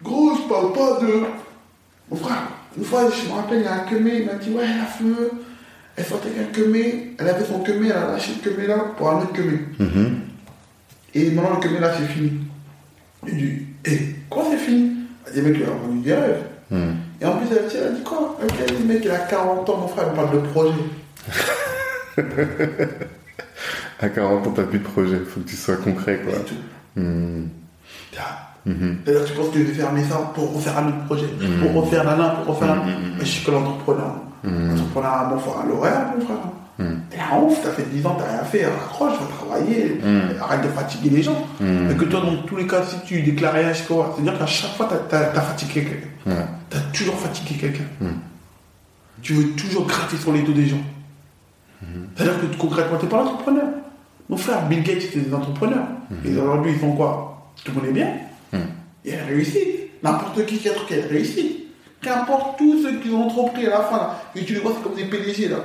[0.01, 1.23] Gros, je parle pas de.
[2.09, 2.43] Mon frère,
[2.77, 4.85] une fois, je me rappelle, il y a un queumé, il m'a dit Ouais, la
[4.85, 5.31] feu,
[5.97, 8.77] Elle sortait avec un quemé, elle avait son quemé, elle a lâché le quemé là
[8.95, 9.59] pour un autre quemé.
[9.77, 10.21] Mhm.
[11.15, 12.31] Et maintenant le quemé là c'est fini.
[13.25, 14.96] Lui dis, hé, quoi c'est fini?
[15.27, 16.43] Elle dit, mec, il a vendu des rêves.
[16.71, 16.95] Mhm.
[17.21, 18.37] Et en plus, elle, elle a dit quoi?
[18.41, 20.73] Elle dit, mec, il a 40 ans, mon frère, il parle de projet.
[23.99, 25.19] À 40 ans, t'as plus de projet.
[25.27, 26.33] Faut que tu sois concret, quoi.
[26.33, 26.55] Et tout.
[26.95, 27.49] Mhm.
[29.05, 31.27] D'ailleurs, tu penses que je vais fermer ça pour refaire un autre projet,
[31.61, 32.85] pour refaire l'un, pour refaire un.
[32.85, 34.15] Mais je suis que l'entrepreneur.
[34.43, 36.37] L'entrepreneur, bon, faut un l'horaire, mon frère.
[36.79, 36.99] Mhm.
[37.09, 40.21] T'es un ouf, t'as fait 10 ans, t'as rien fait, raccroche, va travailler, Mhm.
[40.41, 41.47] arrête de fatiguer les gens.
[41.61, 44.71] Et que toi, dans tous les cas, si tu déclares rien toi, c'est-à-dire qu'à chaque
[44.75, 44.99] fois, t'as-
[45.41, 46.45] fatigué quelqu'un.
[46.69, 47.83] T'as toujours fatigué quelqu'un.
[48.01, 48.13] Mhm.
[49.21, 50.81] Tu veux toujours gratter sur les dos des gens.
[52.15, 53.65] C'est-à-dire que concrètement, t'es pas l'entrepreneur.
[54.29, 55.85] Mon frère, Bill Gates, c'était des entrepreneurs.
[56.25, 57.51] Et aujourd'hui, ils font quoi?
[57.63, 58.09] Tu connais bien?
[58.53, 58.59] Mhm.
[59.05, 59.63] Et elle réussit.
[60.03, 61.65] N'importe qui qui a truc, elle réussit.
[62.01, 64.83] Qu'importe tous ceux qui ont entrepris à la fin, là, et tu les vois, c'est
[64.83, 65.57] comme des PDG, là.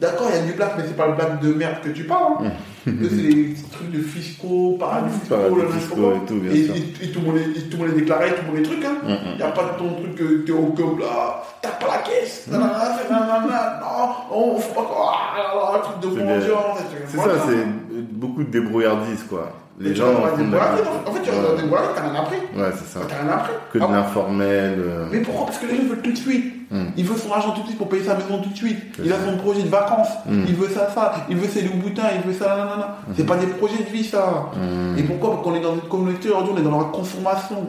[0.00, 2.04] D'accord, il y a du black, mais c'est pas le black de merde que tu
[2.04, 2.34] parles.
[2.44, 2.50] Hein.
[2.86, 6.74] C'est les trucs de fiscaux, paradis fiscaux, le et tout, bien et, sûr.
[6.76, 8.58] et- et tout le monde est, et tout le monde est déclaré, tout le monde
[8.60, 8.84] est truc.
[8.84, 8.94] Hein.
[9.02, 9.16] Mhm.
[9.32, 11.98] Il n'y a pas de ton truc que t'es au club là, t'as pas la
[12.02, 16.38] caisse, nanana, nanana, non, on faut pas quoi, ah, un truc de C'est bien.
[16.38, 16.78] vengeance.
[17.08, 19.50] C'est ça, c'est beaucoup de débrouillardise, quoi.
[19.80, 20.72] Les gens en en font de la-
[21.06, 22.36] En fait, tu regardes des voilà, t'as rien appris.
[22.56, 23.00] Ouais, c'est ça.
[23.08, 23.52] T'as rien appris.
[23.72, 24.74] Que de Ah, l'informel.
[24.78, 25.46] euh, Mais pourquoi?
[25.46, 26.54] Parce que les gens veulent tout de suite.
[26.70, 26.86] Hmm.
[26.96, 28.78] Il veut son argent tout de suite pour payer sa maison tout de suite.
[29.04, 30.08] Il a son projet de vacances.
[30.26, 30.44] Hmm.
[30.48, 31.14] Il veut ça, ça.
[31.30, 32.08] Il veut ses loups-boutins.
[32.16, 32.96] Il veut ça, nanana.
[33.16, 34.50] C'est pas des projets de vie, ça.
[34.54, 34.98] Hmm.
[34.98, 35.30] Et pourquoi?
[35.32, 37.68] Parce qu'on est dans une communauté aujourd'hui, on est dans la consommation.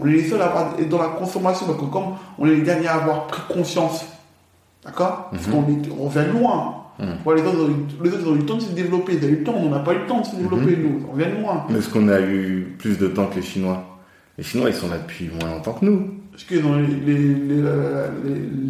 [0.00, 2.04] On est les seuls à avoir- être dans la consommation parce que comme
[2.38, 4.04] on est les derniers à avoir pris conscience,
[4.84, 5.28] d'accord?
[5.32, 5.52] Parce Mhm.
[5.52, 5.64] qu'on
[6.04, 6.74] on vient loin.
[7.26, 9.14] Ouais, les, autres, eu- les autres, ils ont eu le temps de se développer.
[9.20, 10.82] Ils ont eu le temps, on n'a pas eu le temps de se développer, Mhm.
[10.82, 11.06] nous.
[11.12, 11.66] On vient de loin.
[11.76, 13.82] Est-ce qu'on a eu plus de temps que les Chinois?
[14.38, 16.10] Les Chinois, ils sont là depuis moins longtemps que nous.
[16.36, 16.76] Parce que dans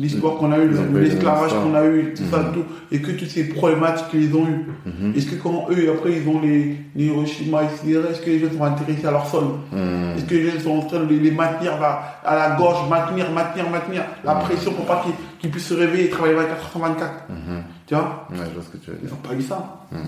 [0.01, 2.53] l'histoire qu'on a eue, l'esclavage qu'on a eu, tout ça, Mhm.
[2.55, 5.15] tout, et que toutes ces problématiques qu'ils ont eues, Mhm.
[5.17, 8.53] est-ce que quand eux, après, ils ont les, les Hiroshima, etc., est-ce que les gens
[8.57, 10.17] sont intéressés à leur sol Hmm.
[10.17, 13.69] Est-ce que les gens sont en train de les, maintenir à la gorge, maintenir, maintenir,
[13.69, 14.41] maintenir la Mhm.
[14.43, 15.05] pression pour pas
[15.41, 17.63] qu'ils puissent se réveiller et travailler 24 heures sur 24 Mhm.
[17.87, 19.59] Tu vois Ouais, je vois ce que tu veux Ils n'ont pas eu ça.
[19.91, 19.99] Mhm.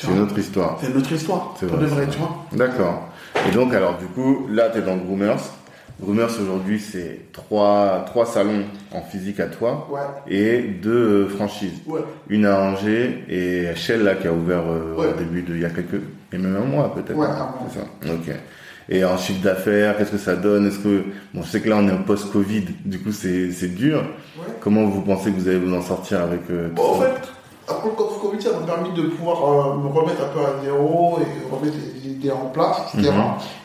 [0.00, 0.78] C'est autre histoire.
[0.80, 1.54] C'est notre histoire.
[1.58, 3.08] C'est vrai, tu vois D'accord.
[3.48, 5.40] Et donc, alors, du coup, là, tu es dans Groomers.
[6.00, 8.62] Groomers, aujourd'hui, c'est trois, trois salons
[8.92, 10.00] en physique à toi Ouais.
[10.32, 10.90] et deux
[11.24, 11.80] euh, franchises.
[11.86, 12.00] Ouais.
[12.28, 15.08] Une à Angers et Shell, là, qui a ouvert euh, Ouais.
[15.08, 15.94] au début de, il y a quelques,
[16.32, 17.18] a même un mois, peut-être.
[17.20, 17.54] Hein.
[17.72, 18.14] C'est ça.
[18.14, 18.34] Ok.
[18.90, 20.66] Et en chiffre d'affaires, qu'est-ce que ça donne?
[20.68, 21.02] Est-ce que,
[21.34, 23.98] bon, je sais que là, on est en post-Covid, du coup, c'est, c'est dur.
[24.38, 24.44] Ouais.
[24.60, 27.06] Comment vous pensez que vous allez vous en sortir avec euh, tout en ça?
[27.06, 27.28] fait,
[27.68, 31.18] après le Covid, ça m'a permis de pouvoir euh, me remettre un peu à zéro
[31.20, 33.10] et remettre les idées en place, etc.
[33.14, 33.22] Mhm.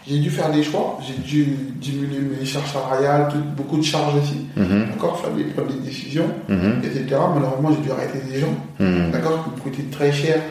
[0.08, 4.46] J'ai dû faire des choix, j'ai dû diminuer mes charges salariales, beaucoup de charges aussi,
[4.58, 4.88] Mhm.
[4.92, 6.82] d'accord, faire des, prendre des décisions, Mhm.
[6.84, 7.06] etc.
[7.34, 9.12] Malheureusement, j'ai dû arrêter des gens, Mhm.
[9.12, 10.42] d'accord, qui me coûtaient très cher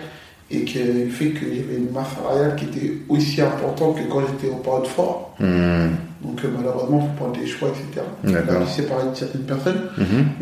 [0.51, 0.79] et qui
[1.11, 4.87] fait que j'avais une masse salariale qui était aussi importante que quand j'étais au période
[4.87, 5.35] fort.
[5.41, 5.91] Mhm.
[6.23, 8.07] Donc euh, malheureusement, il faut prendre des choix, etc.
[8.67, 9.83] Séparer de certaines personnes.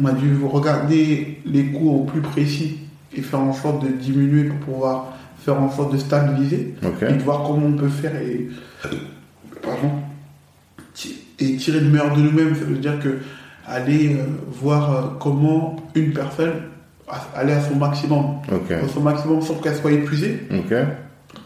[0.02, 2.78] On a dû regarder les coûts au plus précis
[3.14, 6.74] et faire en sorte de diminuer pour pouvoir faire en sorte de stabiliser
[7.08, 8.48] et de voir comment on peut faire et,
[9.62, 9.90] pardon,
[11.38, 12.54] et tirer le meilleur de nous-mêmes.
[12.54, 13.18] Ça veut dire que
[13.66, 14.24] aller euh,
[14.60, 16.52] voir euh, comment une personne
[17.34, 18.36] aller à son maximum,
[18.70, 20.46] à son maximum sans qu'elle soit épuisée.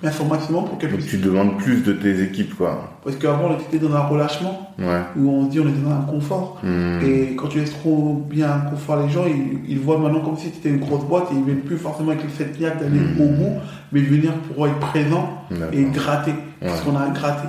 [0.02, 1.10] Maximum pour qu'elle Donc puisse.
[1.10, 2.90] tu demandes plus de tes équipes, quoi.
[3.04, 5.00] Parce qu'avant on était dans un relâchement Ouais.
[5.16, 6.60] où on se dit on était dans un confort.
[6.62, 7.00] Hmm.
[7.04, 10.36] Et quand tu laisses trop bien un confort les gens, ils, ils voient maintenant comme
[10.36, 13.20] si c'était une grosse boîte et ils viennent plus forcément avec cette niaque d'aller Mhm.
[13.20, 13.52] au bout,
[13.92, 15.28] mais venir pour être présent
[15.72, 16.34] et gratter.
[16.60, 17.48] Parce qu'on a à gratter,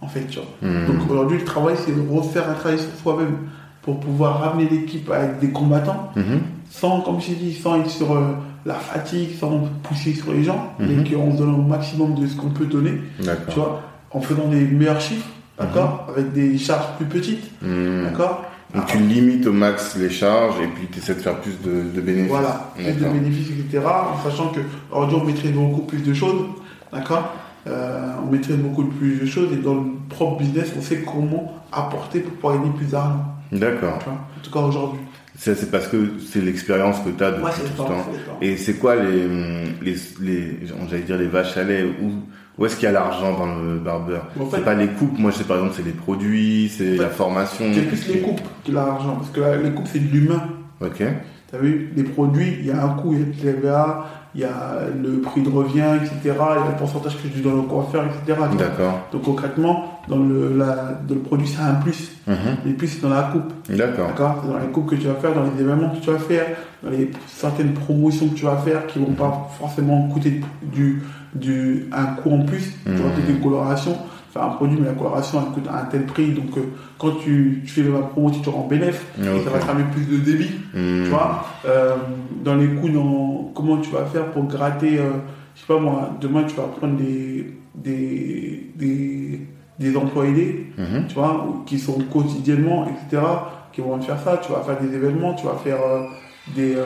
[0.00, 0.48] en fait, tu vois.
[0.68, 0.86] Hmm.
[0.86, 3.36] Donc aujourd'hui, le travail, c'est de refaire un travail sur soi-même
[3.82, 6.10] pour pouvoir ramener l'équipe avec des combattants,
[6.68, 8.32] sans, comme je t'ai dit, sans être sur euh,
[8.66, 10.86] la fatigue, sans pousser sur les gens, Mhm.
[10.88, 13.00] mais qu'on se donne au maximum de ce qu'on peut donner,
[13.48, 13.80] tu vois,
[14.10, 15.28] en faisant des meilleurs chiffres,
[15.58, 18.02] d'accord, avec des charges plus petites, Hmm.
[18.04, 18.44] d'accord.
[18.74, 21.84] Donc tu limites au max les charges et puis tu essaies de faire plus de,
[21.94, 22.28] de bénéfices.
[22.30, 23.84] Voilà, plus de bénéfices, etc.
[23.86, 24.60] En sachant que
[24.90, 26.42] aujourd'hui, on maîtrise beaucoup plus de choses,
[26.92, 27.32] d'accord
[27.68, 31.52] Euh, On maîtrise beaucoup plus de choses et dans le propre business, on sait comment
[31.72, 33.98] apporter pour pouvoir gagner plus d'argent, D'accord.
[34.06, 35.00] En tout cas aujourd'hui.
[35.38, 38.06] Ça, c'est parce que c'est l'expérience que tu as depuis Ouais, tout le temps, temps.
[38.40, 38.46] le.
[38.46, 39.26] Et c'est quoi les,
[39.82, 40.58] les, les
[40.88, 42.10] j'allais dire les vaches à lait où,
[42.58, 45.18] où est-ce qu'il y a l'argent dans le barbeur En fait- C'est pas les coupes,
[45.18, 47.64] moi je sais par exemple c'est les produits, c'est En fait, la formation.
[47.74, 50.42] C'est plus les coupes que l'argent, parce que les coupes, c'est de l'humain.
[50.80, 50.96] Ok.
[50.98, 54.06] Tu as vu, les produits, il y a un coût, il y a le TVA,
[54.34, 56.18] il y a le prix de revient, etc.
[56.24, 58.38] Il y a le pourcentage que je donne au coiffeur, etc.
[58.58, 59.06] D'accord.
[59.12, 62.12] Donc concrètement, dans le, la, dans le produit, c'est un plus.
[62.28, 63.52] Et puis c'est dans la coupe.
[63.68, 64.10] D'accord.
[64.42, 66.46] C'est dans les coupes que tu vas faire, dans les événements que tu vas faire,
[66.82, 71.02] dans les certaines promotions que tu vas faire qui vont pas forcément coûter du,
[71.34, 72.72] du, un coût en plus.
[72.84, 73.96] Tu vas peut-être une coloration,
[74.32, 76.32] faire un produit, mais la coloration elle coûte un tel prix.
[76.32, 76.62] Donc euh,
[76.98, 79.44] quand tu, tu fais la promo, tu te rends bénéf, et Ok.
[79.44, 80.50] ça va te ramener plus de débit.
[80.74, 81.04] Mhm.
[81.04, 81.94] Tu vois Euh,
[82.44, 85.10] Dans les coûts, dans, comment tu vas faire pour gratter, euh,
[85.54, 89.40] je sais pas moi, demain tu vas prendre des, des, des,
[89.78, 91.06] des employés Mhm.
[91.08, 93.22] tu vois, qui sont quotidiennement, etc.,
[93.72, 94.40] qui vont faire ça.
[94.44, 96.02] Tu vas faire des événements, tu vas faire euh,
[96.54, 96.74] des.
[96.76, 96.84] euh,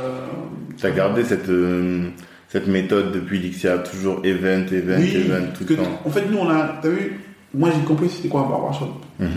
[0.80, 2.08] T'as gardé cette, euh,
[2.48, 5.82] cette méthode depuis Lixia, toujours event, event, oui, event, tout le temps.
[6.04, 6.78] En fait, nous, on a.
[6.82, 7.20] T'as vu
[7.54, 8.92] Moi, j'ai compris c'était quoi un barbershop.
[9.18, 9.28] Mhm.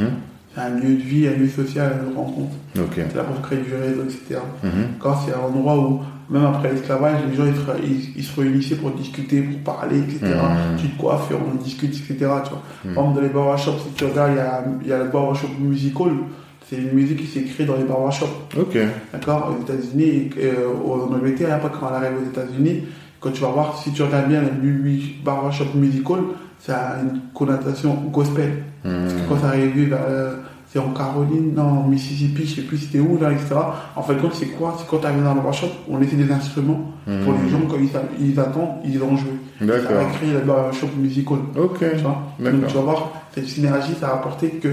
[0.53, 2.53] C'est un lieu de vie, un lieu social, un lieu de rencontre.
[2.77, 2.93] Ok.
[2.95, 4.39] C'est là pour créer du réseau, etc.
[4.63, 4.71] Mhm.
[4.99, 8.39] Quand c'est un endroit où, même après l'esclavage, les gens ils se, ils- ils se
[8.39, 10.19] réunissaient pour discuter, pour parler, etc.
[10.23, 10.77] Mhm.
[10.77, 12.13] Tu te coiffes, et on discute, etc.
[12.17, 12.37] Tu vois.
[12.49, 15.09] Par exemple, dans les barbershops, si tu regardes, il y a, il y a le
[15.09, 16.09] barbershop musical.
[16.69, 18.55] C'est une musique qui s'est créée dans les barbershops.
[18.57, 18.77] Ok.
[19.11, 19.53] D'accord?
[19.57, 22.83] Aux États-Unis, euh, en Angleterre, et après quand elle arrive aux États-Unis,
[23.19, 26.19] quand tu vas voir, si tu regardes bien le mu- barbershop musical,
[26.59, 28.63] ça a une connotation gospel.
[28.81, 30.35] Parce que quand ça arrivé vers, euh,
[30.73, 33.53] c'est en Caroline, non, en Mississippi, je sais plus c'était où, là, etc.
[33.95, 34.75] En fait, compte, c'est quoi?
[34.79, 37.77] C'est quand tu arrives dans le barbershop, on laissait des instruments pour les gens, quand
[38.19, 39.33] ils, attendent, ils ont joué.
[39.59, 40.11] Ça a D'accord.
[40.13, 41.37] créé le barbershop musical.
[41.55, 41.77] Ok.
[41.77, 42.23] Tu vois?
[42.39, 42.59] D'accord.
[42.59, 44.69] Donc tu vas voir, cette synergie, ça a apporté que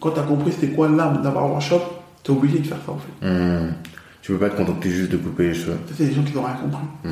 [0.00, 1.82] quand tu as compris c'était quoi l'âme d'un barbershop,
[2.24, 3.26] tu es obligé de faire ça en fait.
[3.26, 3.74] Mhm.
[4.22, 5.78] Tu peux pas te contenter juste de couper les cheveux.
[5.96, 6.84] C'est des gens qui n'ont rien compris.
[7.04, 7.08] Mm.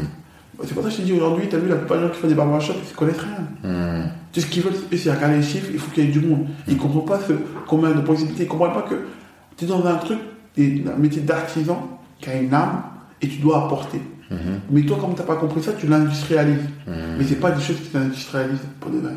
[0.65, 2.11] C'est pour ça que je te dis aujourd'hui, tu as vu, la plupart des gens
[2.13, 3.71] qui font des barbershops, ils ne connaissent rien.
[3.71, 4.11] Mhm.
[4.33, 6.47] Tout ce qu'ils veulent, c'est regarder les chiffres, il faut qu'il y ait du monde.
[6.67, 7.33] Ils ne comprennent pas ce,
[7.67, 8.45] combien de possibilités.
[8.45, 8.95] Ils ne comprennent pas que
[9.57, 10.19] tu es dans un truc,
[10.59, 12.83] un métier d'artisan qui a une âme
[13.21, 14.01] et tu dois apporter.
[14.31, 14.39] Mhm.
[14.71, 16.65] Mais toi, comme tu n'as pas compris ça, tu l'industrialises.
[16.87, 16.95] Mhm.
[17.19, 19.13] Mais ce pas des choses qui s'industrialisent pour de vrai.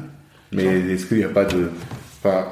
[0.51, 1.71] Mais est-ce qu'il n'y a pas de.
[2.23, 2.45] Enfin,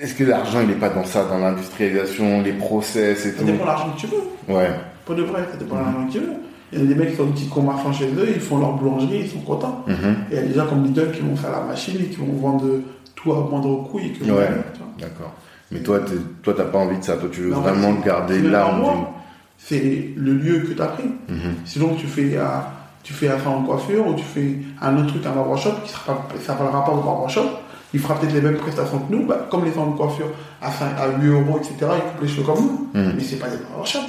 [0.00, 3.44] est-ce que l'argent, il n'est pas dans ça, dans l'industrialisation, les process et Ça tout?
[3.44, 4.54] dépend de l'argent que tu veux.
[4.54, 4.70] Ouais.
[5.04, 6.32] Pour de vrai, ça dépend de l'argent que tu veux.
[6.72, 8.72] Il y a des mecs qui sont des petits commerçants chez eux, ils font leur
[8.74, 9.84] boulangerie, ils sont contents.
[9.86, 10.16] Mhm.
[10.30, 12.16] Et il y a des gens comme Lidl qui vont faire la machine et qui
[12.16, 12.66] vont vendre
[13.14, 13.98] tout à moindre coût.
[13.98, 14.48] Et que Ouais.
[14.98, 15.32] D'accord.
[15.70, 16.00] Mais toi,
[16.42, 17.16] toi, t'as pas envie de ça.
[17.16, 19.14] Toi, tu veux Mais en fait, vraiment garder l'âme moi.
[19.58, 21.04] C'est le lieu que tu as pris.
[21.04, 21.34] du.
[21.34, 21.54] Mhm.
[21.64, 22.62] Sinon, tu fais, un,
[23.02, 26.34] tu fais de coiffure ou tu fais un autre truc, un barbershop qui sera pas,
[26.38, 27.48] ça s'appellera pas au barbershop.
[27.94, 30.26] Il fera peut-être les mêmes prestations que nous, bah, comme les salons de coiffure
[30.60, 31.74] à, 5, à 8 euros, etc.
[31.80, 33.00] Ils coupent les cheveux comme nous.
[33.00, 33.12] Mhm.
[33.16, 34.00] Mais c'est pas des barbershops.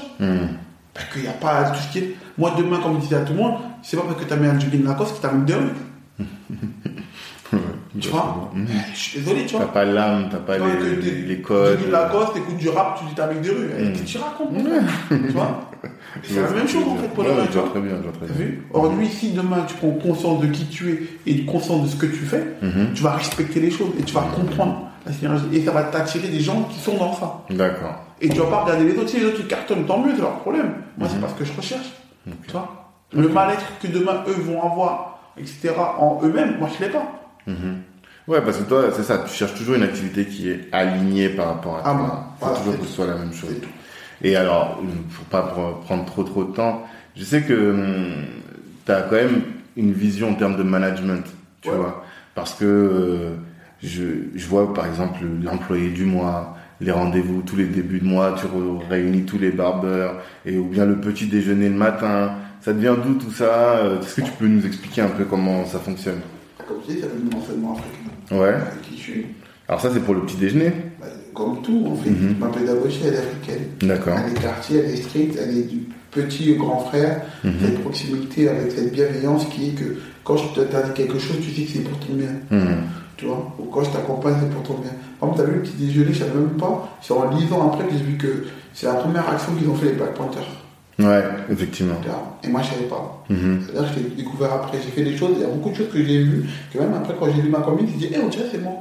[0.90, 0.94] Mhm.
[0.94, 2.16] Parce qu'il n'y a pas tout ce qui est.
[2.38, 4.38] Moi, demain, comme je disais à tout le monde, c'est pas parce que tu as
[4.38, 5.70] mis un jogging Lacoste que tu as mis deux rues.
[8.00, 8.68] Tu vois Mhm.
[8.94, 9.74] Je suis désolé, tu T'as vois.
[9.74, 11.78] pas l'âme, t'as pas Tu vois, les, les, t'es- les codes.
[11.80, 13.66] Jogging Lacoste, écoute du rap, tu dis t'as mis deux rues.
[13.68, 13.94] Mm.
[13.94, 14.50] Qu'est-ce que tu racontes
[15.10, 15.62] Tu vois
[16.24, 17.92] C'est la même chose en fait pour le Ouais, vrai, je tu vois très bien,
[17.98, 18.46] je vois très T'as bien.
[18.46, 20.92] vu Aujourd'hui, si demain tu prends conscience de qui tu
[21.26, 22.94] es et conscience de ce que tu fais, Mhm.
[22.94, 25.46] tu vas respecter les choses et tu vas comprendre la synergie.
[25.54, 27.42] Et ça va t'attirer des gens qui sont dans ça.
[27.50, 28.04] D'accord.
[28.22, 29.10] Et tu vas pas regarder les autres.
[29.10, 30.74] Si les autres ils cartonnent, tant mieux, c'est leur problème.
[30.98, 31.14] Moi, Mhm.
[31.16, 31.88] c'est pas ce que je recherche.
[32.46, 36.92] Tu vois Le mal-être que demain eux vont avoir, etc., en eux-mêmes, moi je l'ai
[36.92, 37.04] pas.
[37.48, 37.78] Mhm.
[38.28, 41.48] Ouais, parce que toi, c'est ça, tu cherches toujours une activité qui est alignée par
[41.48, 41.94] rapport à Ah toi.
[41.94, 42.10] bon,
[42.46, 43.56] voilà, toujours que ce soit la même chose.
[44.22, 44.78] Et alors,
[45.16, 46.84] pour pas pre- prendre trop trop de temps,
[47.16, 47.74] je sais que
[48.86, 49.42] tu as quand même
[49.78, 51.26] une vision en termes de management,
[51.62, 51.76] tu Ouais.
[51.78, 52.04] vois.
[52.36, 53.36] Parce que euh,
[53.82, 54.04] je,
[54.36, 58.46] je vois par exemple l'employé du mois, les rendez-vous tous les débuts de mois, tu
[58.90, 62.32] réunis tous les barbeurs, et ou bien le petit déjeuner le matin.
[62.62, 65.66] Ça devient d'où tout ça Euh, Est-ce que tu peux nous expliquer un peu comment
[65.66, 66.20] ça fonctionne?
[66.68, 68.38] Comme je dis, ça vient de l'enseignement africain.
[68.42, 68.56] Ouais.
[68.84, 69.26] Qui je suis.
[69.68, 72.36] Alors ça c'est pour le petit déjeuner Bah, Comme tout, en fait, Mhm.
[72.40, 73.68] ma pédagogie, elle est africaine.
[73.82, 74.18] D'accord.
[74.26, 75.78] Elle est quartier, elle est stricte, elle est du
[76.12, 77.52] petit au grand frère, Mhm.
[77.62, 81.52] cette proximité avec cette bienveillance qui est que quand je te t'indique quelque chose, tu
[81.52, 82.30] sais que c'est pour ton bien.
[82.52, 82.68] Mhm.
[83.20, 84.92] Tu vois Ou quand je t'accompagne, c'est pour ton bien.
[85.20, 86.98] Par exemple, tu as vu le petit déjeuner, je savais même pas.
[87.02, 89.88] C'est en lisant après que j'ai vu que c'est la première action qu'ils ont fait
[89.88, 90.48] les Black Panthers.
[91.00, 91.96] Ouais, effectivement.
[92.44, 93.26] Et moi, je savais pas.
[93.30, 93.62] Mhm.
[93.66, 94.78] C'est-à-dire que je l'ai découvert après.
[94.82, 96.94] J'ai fait des choses, il y a beaucoup de choses que j'ai vues, que même
[96.94, 98.74] après, quand j'ai lu ma comique, j'ai dit, eh, on dirait que c'est moi.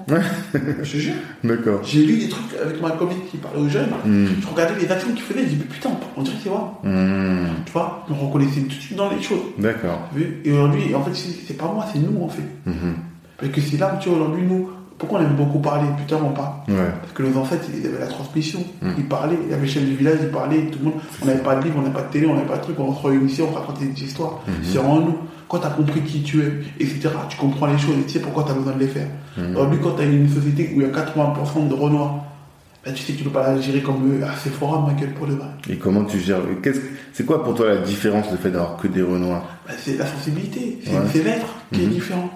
[0.82, 1.14] je te jure.
[1.42, 1.80] D'accord.
[1.82, 3.90] J'ai lu des trucs avec ma comique qui parlait aux jeunes.
[4.04, 4.28] Mhm.
[4.40, 6.80] Je regardais les actions qu'ils faisaient, je dis, mais putain, on dirait que c'est moi.
[6.84, 7.48] Mhm.
[7.66, 9.42] Tu vois Je me reconnaissais tout de suite dans les choses.
[9.58, 10.08] D'accord.
[10.12, 12.42] T'as Et aujourd'hui, en fait, c'est c'est pas moi, c'est nous, en fait.
[13.38, 16.16] Parce que c'est là où, tu vois, aujourd'hui, nous, pourquoi on aime beaucoup parler Putain,
[16.24, 16.54] on parle.
[16.68, 16.90] Ouais.
[17.00, 18.58] Parce que nos ancêtres, ils avaient la transmission.
[18.82, 18.88] Mm.
[18.98, 20.94] Ils parlaient, il y avait le chef du village, ils parlaient, tout le monde.
[21.22, 22.80] On n'avait pas de livre, on n'avait pas de télé, on n'avait pas de truc,
[22.80, 24.40] on se réunissait, on racontait des histoires.
[24.48, 24.54] Mhm.
[24.64, 25.16] C'est en nous.
[25.48, 28.18] Quand tu as compris qui tu es, etc., tu comprends les choses et tu sais
[28.20, 29.06] pourquoi tu as besoin de les faire.
[29.36, 29.52] Mhm.
[29.52, 32.24] Aujourd'hui, quand tu as une société où il y a 80% de Renois,
[32.84, 34.20] ben, tu sais que tu ne peux pas la gérer comme eux.
[34.42, 35.46] C'est fort, ma gueule, pour le vrai.
[35.70, 36.40] Et comment tu gères
[37.12, 40.06] C'est quoi pour toi la différence, le fait d'avoir que des Renois Ben, c'est la
[40.06, 41.24] sensibilité, c'est Ouais.
[41.24, 42.30] l'être qui est différent.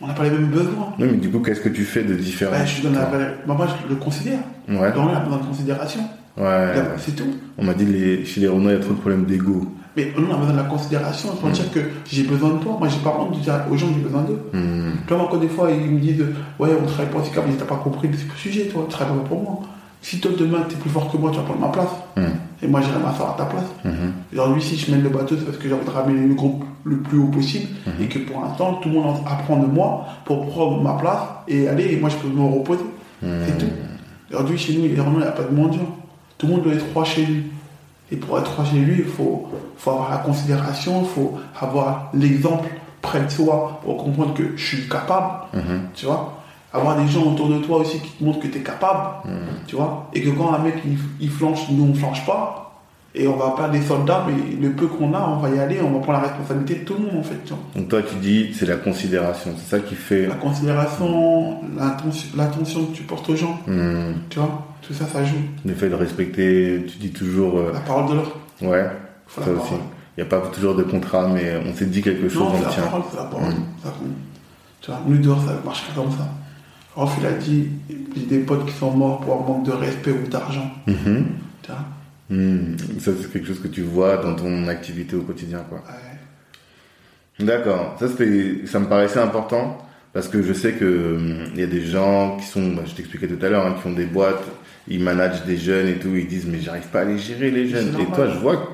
[0.00, 0.92] On n'a pas les mêmes besoins.
[0.98, 3.04] Non, mais du coup, qu'est-ce que tu fais de différent Bah, je donne la.
[3.04, 4.40] Bah, moi, je le considère.
[4.68, 4.92] Ouais.
[4.92, 6.00] Dans il a besoin de considération.
[6.36, 6.74] Ouais.
[6.98, 7.32] C'est tout.
[7.56, 9.66] On m'a dit les, chez les Renault, il y a trop de problèmes d'ego.
[9.96, 11.28] Mais nous, on a besoin de la considération.
[11.36, 11.80] Pour dire que
[12.10, 12.76] j'ai besoin de toi.
[12.78, 14.40] Moi, j'ai pas honte de dire aux gens que j'ai besoin d'eux.
[14.52, 14.92] Hmm.
[15.06, 16.24] Tu vois, moi, quand des fois, ils me disent
[16.58, 19.28] Ouais, on travaille pas aussi comme t'as pas compris le sujet, toi, tu travailles pas
[19.28, 19.60] pour moi.
[20.04, 21.88] Si toi, demain, t'es plus fort que moi, tu vas prendre ma place.
[22.16, 22.26] Hmm.
[22.62, 23.64] Et moi, j'irai m'asseoir à ta place.
[24.32, 26.62] Aujourd'hui, si je mène le bateau, c'est parce que j'ai envie de ramener le groupe
[26.84, 27.92] le plus haut possible Mhm.
[28.04, 31.68] et que pour l'instant, tout le monde apprend de moi pour prendre ma place et
[31.68, 32.84] aller, et moi, je peux me reposer.
[33.22, 33.66] C'est tout.
[34.30, 35.88] Aujourd'hui, chez nous, il n'y a pas de mendiant.
[36.36, 37.44] Tout le monde doit être roi chez lui.
[38.12, 39.48] Et pour être roi chez lui, il faut,
[39.78, 42.68] faut avoir la considération, il faut avoir l'exemple
[43.00, 45.30] près de soi pour comprendre que je suis capable.
[45.94, 46.43] Tu vois?
[46.74, 49.28] Avoir des gens autour de toi aussi qui te montrent que tu es capable.
[49.66, 52.60] Tu vois Et que quand un mec il, il flanche, nous on flanche pas.
[53.16, 55.78] Et on va pas des soldats, mais le peu qu'on a, on va y aller,
[55.80, 57.38] on va prendre la responsabilité de tout le monde en fait.
[57.44, 59.52] Tu vois Donc toi, tu dis, c'est la considération.
[59.56, 60.26] C'est ça qui fait.
[60.26, 61.58] la considération,
[62.36, 64.14] l'attention que tu portes aux gens, Hmm.
[64.30, 65.36] tu vois Tout ça, ça joue.
[65.64, 67.56] Le fait de respecter, tu dis toujours.
[67.58, 68.36] euh, La parole de l'autre.
[68.62, 68.90] ouais,
[69.28, 69.74] Faut ça aussi.
[70.16, 72.62] Il n'y a pas toujours de contrat, mais on s'est dit quelque chose, Non, on
[72.62, 72.82] la tient.
[72.82, 73.48] parole, la parole.
[73.48, 73.64] Mm.
[73.82, 74.08] Ça compte.
[74.80, 76.26] Tu vois, nous dehors, ça marche pas comme ça.
[76.94, 77.68] Rolf, il a dit,
[78.16, 80.70] j'ai des potes qui sont morts pour un manque de respect ou d'argent.
[80.86, 81.26] Mhm.
[82.30, 82.76] Hmm.
[83.00, 85.78] Ça, c'est quelque chose que tu vois dans ton activité au quotidien, quoi.
[85.78, 87.44] Ouais.
[87.44, 87.96] D'accord.
[87.98, 89.78] Ça, ça me paraissait important
[90.12, 92.94] parce que je sais que hum, il y a des gens qui sont, bah, je
[92.94, 94.44] t'expliquais tout à l'heure, hein, qui ont des boîtes,
[94.88, 97.68] ils managent des jeunes et tout, ils disent mais j'arrive pas à les gérer les
[97.68, 97.88] jeunes.
[98.00, 98.68] Et toi, je vois que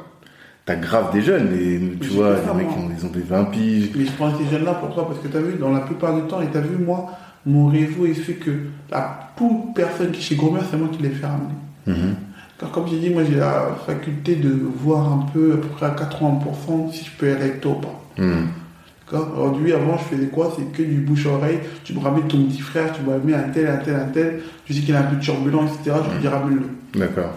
[0.66, 3.44] t'as grave des jeunes et tu vois, les mecs qui ont, ils ont des 20
[3.44, 3.90] piges.
[3.96, 6.14] Mais je prends ces jeunes-là pour toi parce que tu as vu, dans la plupart
[6.14, 7.10] du temps, et tu as vu, moi,
[7.46, 8.50] mon réseau, il fait que
[8.92, 11.54] à toute personne qui est chez Gourmet, c'est moi qui les fait ramener.
[11.86, 12.14] Mhm.
[12.58, 15.86] Car comme j'ai dit, moi, j'ai la faculté de voir un peu, à peu près
[15.86, 18.00] à 80%, si je peux aller avec toi ou pas.
[18.18, 19.32] D'accord?
[19.34, 20.52] Aujourd'hui, avant, je faisais quoi?
[20.56, 21.58] C'est que du bouche-oreille.
[21.84, 24.40] Tu me ramènes ton petit frère, tu me ramènes un tel, un tel, un tel.
[24.66, 25.96] Tu sais qu'il est un peu turbulent, etc.
[26.06, 26.98] Je lui dis ramène-le.
[26.98, 27.30] D'accord.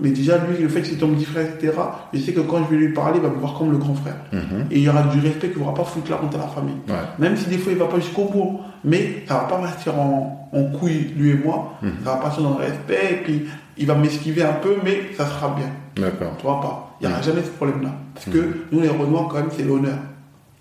[0.00, 1.72] Mais déjà, lui, le fait que c'est ton petit frère, etc.,
[2.12, 3.94] je sais que quand je vais lui parler, il va me voir comme le grand
[3.94, 4.16] frère.
[4.32, 4.66] Mhm.
[4.70, 6.48] Et il y aura du respect qu'il ne pourra pas foutre la honte à la
[6.48, 6.76] famille.
[6.88, 6.94] Ouais.
[7.18, 10.48] Même si des fois il va pas jusqu'au bout, mais ça va pas partir en,
[10.52, 11.74] en couille, lui et moi.
[11.82, 11.92] Mhm.
[12.04, 13.44] Ça va partir dans le respect, et puis
[13.76, 15.66] il va m'esquiver un peu, mais ça sera bien.
[15.96, 16.34] D'accord.
[16.38, 17.26] Tu vois pas Il n'y aura Mhm.
[17.26, 17.90] jamais ce problème-là.
[18.14, 19.96] Parce que nous, les Renois, quand même, c'est l'honneur.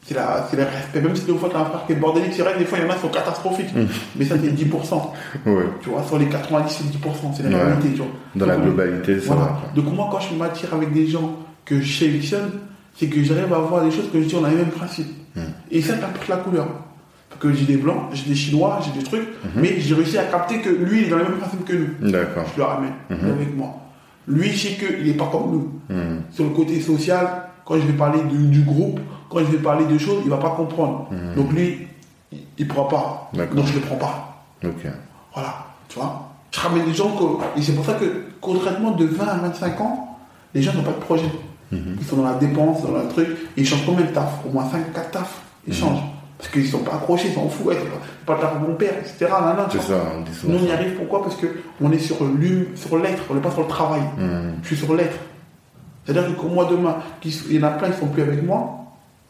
[0.06, 1.00] C'est la- c'est le respect.
[1.00, 2.66] Même si des fois, tu as un frère qui est bordélique, c'est vrai que des
[2.66, 3.74] fois, il y en a qui sont catastrophiques.
[3.74, 3.88] Mhm.
[4.18, 5.14] Mais ça, c'est 10%.
[5.46, 5.64] Ouais.
[5.82, 7.32] Tu vois, sur les 90, c'est 10%.
[7.34, 7.64] C'est la Ouais.
[7.64, 8.08] réalité, tu vois.
[8.36, 9.58] Dans la globalité, ça voilà.
[9.76, 12.50] Donc moi, quand je m'attire avec des gens que je sélectionne,
[12.98, 15.08] c'est que j'arrive à voir des choses que je dis, on a les mêmes principes.
[15.72, 16.68] Et ça, t'apporte la couleur.
[17.40, 19.62] Que j'ai des blancs, j'ai des chinois, j'ai des trucs, Mhm.
[19.62, 22.12] mais j'ai réussi à capter que lui, il est dans les mêmes principes que nous.
[22.12, 22.44] D'accord.
[22.54, 23.32] Je le ramène, Mhm.
[23.32, 23.76] avec moi.
[24.28, 25.72] Lui, je sais qu'il n'est pas comme nous.
[25.96, 26.20] Hmm.
[26.32, 27.28] Sur le côté social,
[27.66, 29.00] quand je vais parler de- du groupe,
[29.30, 31.10] quand je vais parler de choses, il va pas comprendre.
[31.12, 31.36] Mhm.
[31.36, 31.88] Donc lui,
[32.32, 33.32] il ne pourra pas.
[33.34, 34.44] Donc je ne le prends pas.
[35.34, 36.30] Voilà, tu vois.
[36.52, 37.60] Je ramène des gens que.
[37.60, 38.06] Et c'est pour ça que,
[38.40, 40.18] contrairement de 20 à 25 ans,
[40.54, 41.26] les gens n'ont pas de projet.
[41.72, 41.98] Mhm.
[42.00, 43.28] Ils sont dans la dépense, dans le truc.
[43.58, 44.40] Ils changent combien de taf?
[44.48, 45.42] Au moins 5, 4 taf.
[45.68, 45.80] Ils Mhm.
[45.80, 46.04] changent.
[46.38, 47.68] Parce qu'ils ne sont pas accrochés, ils s'en foutent.
[47.68, 49.32] Ouais, c'est pas, pas de mon père, etc.
[49.72, 50.74] C'est ça, on dit souvent Nous, on y ça.
[50.74, 51.22] arrive pourquoi?
[51.24, 52.18] Parce qu'on est sur
[52.76, 54.02] sur l'être, on n'est pas sur le travail.
[54.18, 54.52] Hmm.
[54.62, 55.18] Je suis sur l'être.
[56.06, 58.80] C'est-à-dire que moi, demain, qu'il y en a plein qui ne sont plus avec moi,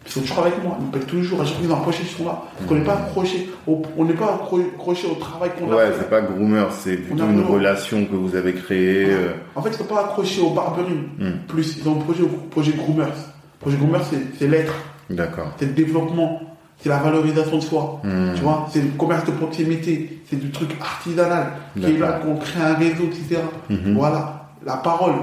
[0.05, 0.75] ils sont toujours avec moi.
[0.79, 1.41] Ils me payent toujours.
[1.41, 2.41] À chaque fois qu'ils ont accroché, ils sont là.
[2.57, 5.75] Parce qu'on n'est pas accroché au, on n'est pas accro- accroché au travail qu'on a
[5.75, 9.05] Ouais, c'est pas groomer, c'est plutôt une relation que vous avez créée.
[9.09, 11.07] euh, En fait, ils ne sont pas accrochés au Barberie.
[11.19, 11.31] Hmm.
[11.47, 13.07] Plus, ils ont un projet, au projet Groomers.
[13.07, 14.73] Le projet Groomers, c'est, c'est l'être,
[15.11, 15.51] D'accord.
[15.59, 16.41] c'est le développement,
[16.83, 18.01] c'est la valorisation de soi.
[18.03, 18.33] Hmm.
[18.35, 21.47] Tu vois, c'est le commerce de proximité, c'est du truc artisanal,
[21.79, 23.41] qui est là, qu'on crée un réseau, etc.
[23.69, 23.95] Mhm.
[23.95, 25.13] Voilà, la parole.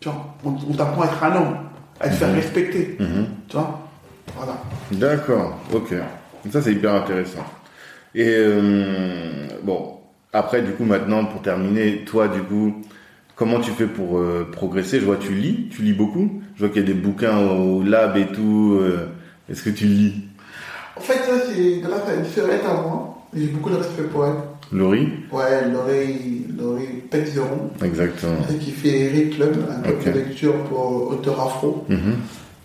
[0.00, 1.56] Tu vois, on, on t'apprend à être un homme,
[2.00, 2.96] à te faire respecter.
[2.98, 3.26] Mhm.
[3.48, 3.86] Tu vois,
[4.36, 4.54] voilà.
[4.92, 5.92] D'accord, ok.
[6.50, 7.44] Ça, c'est hyper intéressant.
[8.14, 9.96] Et euh, bon,
[10.32, 12.80] après, du coup, maintenant, pour terminer, toi, du coup,
[13.36, 15.00] comment tu fais pour euh, progresser?
[15.00, 16.40] Je vois, tu lis, tu lis beaucoup.
[16.54, 18.78] Je vois qu'il y a des bouquins au lab et tout.
[18.80, 19.08] euh,
[19.50, 20.24] Est-ce que tu lis?
[20.98, 23.14] En fait, ça, c'est grâce à une sœurette à moi.
[23.34, 24.32] J'ai beaucoup de respect pour elle.
[24.72, 28.32] Laurie Ouais, Laurie, Laurie Petzeron, Exactement.
[28.60, 31.84] qui fait Eric Club, un club de lecture pour auteurs afro.
[31.88, 32.14] Mhm.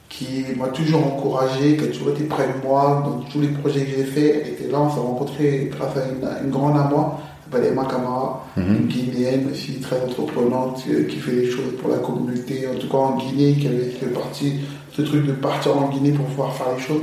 [0.10, 3.80] qui m'a toujours encouragé, qui a toujours été près de moi dans tous les projets
[3.82, 4.42] que j'ai fait.
[4.46, 7.20] Elle était là, on s'est rencontrés grâce à une, une grande à moi,
[7.52, 8.64] s'appelle Emma Kamara, Mhm.
[8.76, 12.88] une Guinéenne aussi très entreprenante, euh, qui fait des choses pour la communauté, en tout
[12.90, 14.54] cas en Guinée, qui avait fait partie
[14.96, 17.02] ce truc de partir en Guinée pour pouvoir faire les choses.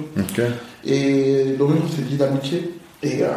[0.85, 2.73] Et Laurie, on s'est dit d'amitié.
[3.03, 3.29] Et euh,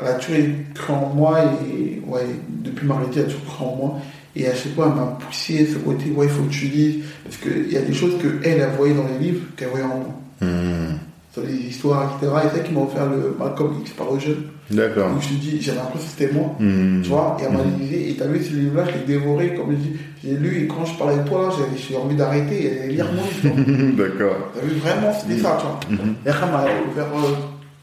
[0.00, 0.38] elle a toujours
[0.74, 3.98] cru en moi, et ouais, depuis m'arrêter, elle a toujours cru en moi.
[4.34, 7.04] Et à chaque fois, elle m'a poussé ce côté, ouais, il faut que tu lises.
[7.24, 9.98] Parce qu'il y a des choses qu'elle, elle voyait dans les livres, qu'elle voyait en
[9.98, 10.20] moi.
[10.40, 10.98] Mhm.
[11.32, 12.32] Sur les histoires, etc.
[12.44, 14.42] Et c'est ça qui m'a offert le Malcolm X par jeune.
[14.70, 15.10] D'accord.
[15.10, 16.54] Donc je te dis, j'avais l'impression que c'était moi.
[16.60, 17.00] Mhm.
[17.02, 17.70] Tu vois, et elle m'a Mhm.
[17.80, 19.92] dit, et t'as vu ce livre-là, je l'ai dévoré, comme je dis,
[20.24, 23.96] j'ai lu, et quand je parlais de toi, j'ai- envie d'arrêter et lire mon livre.
[23.96, 24.36] D'accord.
[24.54, 26.04] T'as vu, vraiment, c'était ça, tu vois.
[26.04, 26.14] Mhm.
[26.24, 27.34] Et après, m'a ouvert euh,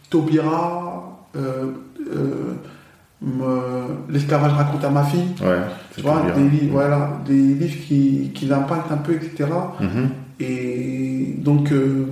[0.09, 1.65] Taubira, euh,
[3.21, 5.27] euh, l'esclavage raconte à ma fille.
[5.41, 5.57] Ouais.
[5.95, 9.45] Tu vois, des livres, voilà, des livres qui, qui l'impactent un peu, etc.
[10.39, 12.05] Et donc, euh,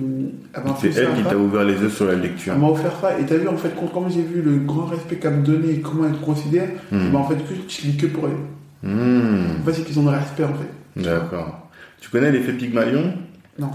[0.80, 2.54] C'est fait elle ça, qui t'a ouvert les yeux sur la lecture.
[2.54, 3.18] Elle m'a offert ça.
[3.18, 5.74] Et t'as vu, en fait, quand, comme j'ai vu le grand respect qu'elle me donnait
[5.74, 8.88] et comment elle me considère, bah, en fait, que je lis que pour elle.
[8.90, 9.60] Mhm.
[9.60, 11.02] En fait, c'est qu'ils ont le respect, en fait.
[11.02, 11.68] D'accord.
[12.00, 13.14] Tu connais l'effet Pygmalion?
[13.58, 13.70] Non.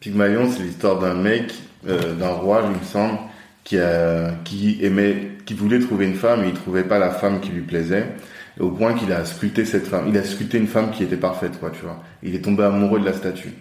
[0.00, 1.54] Pygmalion, c'est l'histoire d'un mec,
[1.88, 3.18] euh, d'un roi, il me semble,
[3.64, 7.40] qui, a, qui aimait, qui voulait trouver une femme et il trouvait pas la femme
[7.40, 8.06] qui lui plaisait.
[8.60, 10.04] Au point qu'il a sculpté cette femme.
[10.08, 12.02] Il a sculpté une femme qui était parfaite, quoi, tu vois.
[12.22, 13.54] Il est tombé amoureux de la statue.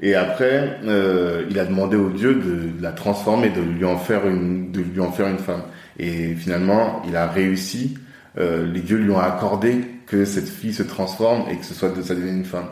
[0.00, 4.26] Et après, euh, il a demandé au dieu de la transformer, de lui en faire
[4.26, 5.62] une, de lui en faire une femme.
[5.98, 7.96] Et finalement, il a réussi.
[8.38, 11.90] Euh, les dieux lui ont accordé que cette fille se transforme et que ce soit
[11.96, 12.66] de ça devienne une femme.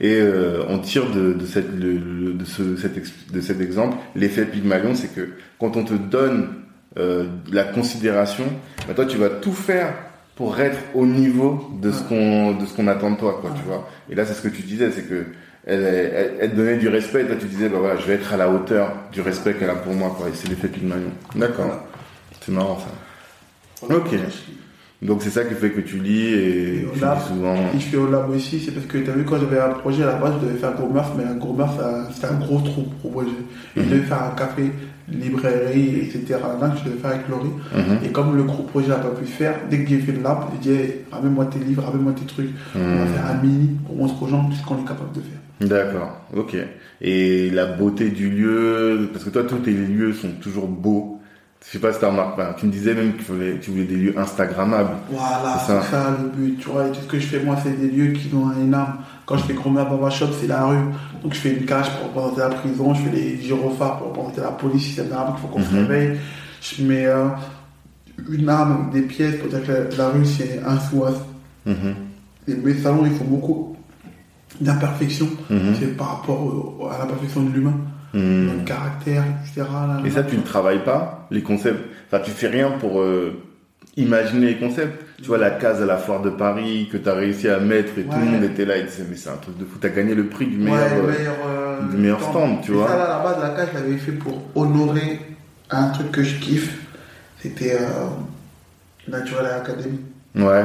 [0.00, 3.00] Et euh, on tire de, de, cette, le- de, ce, cet,
[3.32, 6.48] de cet exemple l'effet Pygmalion, c'est que quand on te donne
[6.98, 8.44] euh, de la considération,
[8.86, 9.94] bah toi tu vas tout faire
[10.34, 13.62] pour être au niveau de ce qu'on de ce qu'on attend de toi, quoi, tu
[13.66, 13.88] vois.
[14.10, 15.24] Et là c'est ce que tu disais, c'est que
[15.66, 18.14] elle, elle, elle te donnait du respect, et toi tu disais bah voilà, je vais
[18.14, 20.28] être à la hauteur du respect qu'elle a pour moi, quoi.
[20.28, 21.10] Et c'est l'effet Pygmalion.
[21.34, 21.84] D'accord.
[22.40, 23.86] C'est marrant ça.
[23.94, 24.14] Ok.
[25.02, 27.54] Donc c'est ça qui fait que tu lis et, Et tu lis souvent.
[27.74, 29.70] Et je fais au lab aussi, c'est parce que tu as vu, quand j'avais un
[29.74, 32.38] projet à la base, je devais faire Gros Murph, mais un Gros ça- c'était un
[32.38, 33.28] gros trou pour projet.
[33.76, 34.70] Et je devais faire un café,
[35.08, 36.38] librairie, etc.
[36.60, 37.50] Là, que je devais faire avec Laurie.
[37.74, 37.98] Mhm.
[38.04, 40.38] Et comme le gros projet n'a pas pu faire, dès que j'ai fait le lab,
[40.62, 42.50] j'ai dit, hey, ramène-moi tes livres, ramène-moi tes trucs.
[42.74, 43.08] On va Mhm.
[43.12, 45.38] faire un mini pour montrer aux gens ce qu'on est capable de faire.
[45.60, 46.56] D'accord, ok.
[47.00, 51.20] Et la beauté du lieu, parce que toi, tous tes lieux sont toujours beaux.
[51.64, 53.84] Je sais pas si t'as remarqué, tu me disais même que tu voulais, tu voulais
[53.84, 54.90] des lieux instagrammables.
[55.10, 56.16] Voilà, C'est ça.
[56.22, 56.58] le but.
[56.60, 58.72] Tu vois, et tout ce que je fais, moi, c'est des lieux qui ont une
[58.74, 58.98] âme.
[59.24, 60.76] Quand je fais Grand Baba Shop, c'est la rue.
[61.22, 62.94] Donc, je fais une cage pour représenter la prison.
[62.94, 65.78] Je fais des gyrophares pour représenter la police, un arme qu'il faut qu'on se Mhm.
[65.86, 66.18] réveille.
[66.60, 67.26] Je mets euh,
[68.30, 71.02] une arme, des pièces pour dire que la, la rue, c'est un sous
[71.64, 71.94] Mhm,
[72.46, 73.75] Et mes salons, ils font beaucoup
[74.60, 75.28] d'imperfections.
[75.50, 77.74] mhm, C'est par rapport à la perfection de l'humain,
[78.14, 78.46] mhm.
[78.46, 79.66] notre caractère, etc.
[79.70, 81.82] là, Et ça, tu ne travailles pas, les concepts.
[82.06, 83.42] Enfin, tu fais rien pour euh,
[83.96, 85.02] imaginer les concepts.
[85.18, 87.98] Tu vois, la case à la foire de Paris que tu as réussi à mettre
[87.98, 89.78] et tout le monde était là et disait, mais c'est un truc de fou.
[89.80, 90.78] Tu as gagné le prix du meilleur.
[90.94, 92.88] le euh, meilleur, euh, du meilleur stand, tu Et vois.
[92.88, 95.20] Ça, là, à la base, la cage, je l'avais fait pour honorer
[95.70, 96.78] un truc que je kiffe.
[97.40, 98.08] C'était euh,
[99.08, 100.00] Naturel Academy.
[100.34, 100.64] Ouais.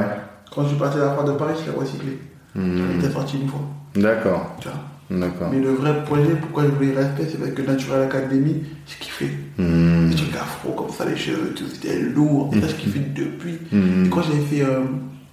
[0.54, 2.18] Quand je suis parti à la foire de Paris, je l'ai recyclé.
[2.54, 3.62] Il était sorti une fois.
[3.94, 5.18] D'accord, Tu vois.
[5.20, 5.48] d'accord.
[5.52, 9.30] Mais le vrai projet, pourquoi je voulais respect, c'est parce que Naturel Academy, j'ai kiffé.
[9.58, 10.10] Mhm.
[10.10, 12.50] Les trucs afro, comme ça, les cheveux, tout, c'était lourd.
[12.54, 13.58] Et ça, je kiffais depuis.
[13.72, 14.80] Et quand j'avais fait euh,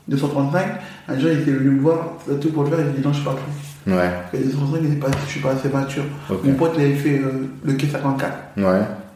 [0.10, 0.66] 235,
[1.08, 3.14] un jour, il était venu me voir, c'était tout pour le faire, il dit non,
[3.14, 3.92] je ne sais pas plus.
[3.94, 6.04] Ouais, que 235, il pas, je suis pas assez mature.
[6.44, 8.38] Mon pote, il avait fait euh, le quai 54.
[8.58, 8.64] Ouais.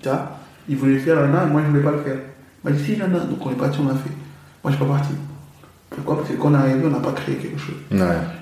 [0.01, 0.37] Tu vois,
[0.69, 2.15] il voulait faire, là, là, moi je voulais pas le faire.
[2.63, 3.19] Il m'a dit si, là, là.
[3.19, 4.09] Donc on est parti, on l'a fait.
[4.63, 5.09] Moi je suis pas parti.
[5.95, 7.75] Pourquoi Parce que quand on est arrivé, on n'a pas créé quelque chose.
[7.91, 7.99] Ouais.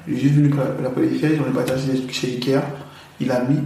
[0.07, 2.61] Venu pour la, la policière, on est parti chez Ikea,
[3.19, 3.60] il a mis,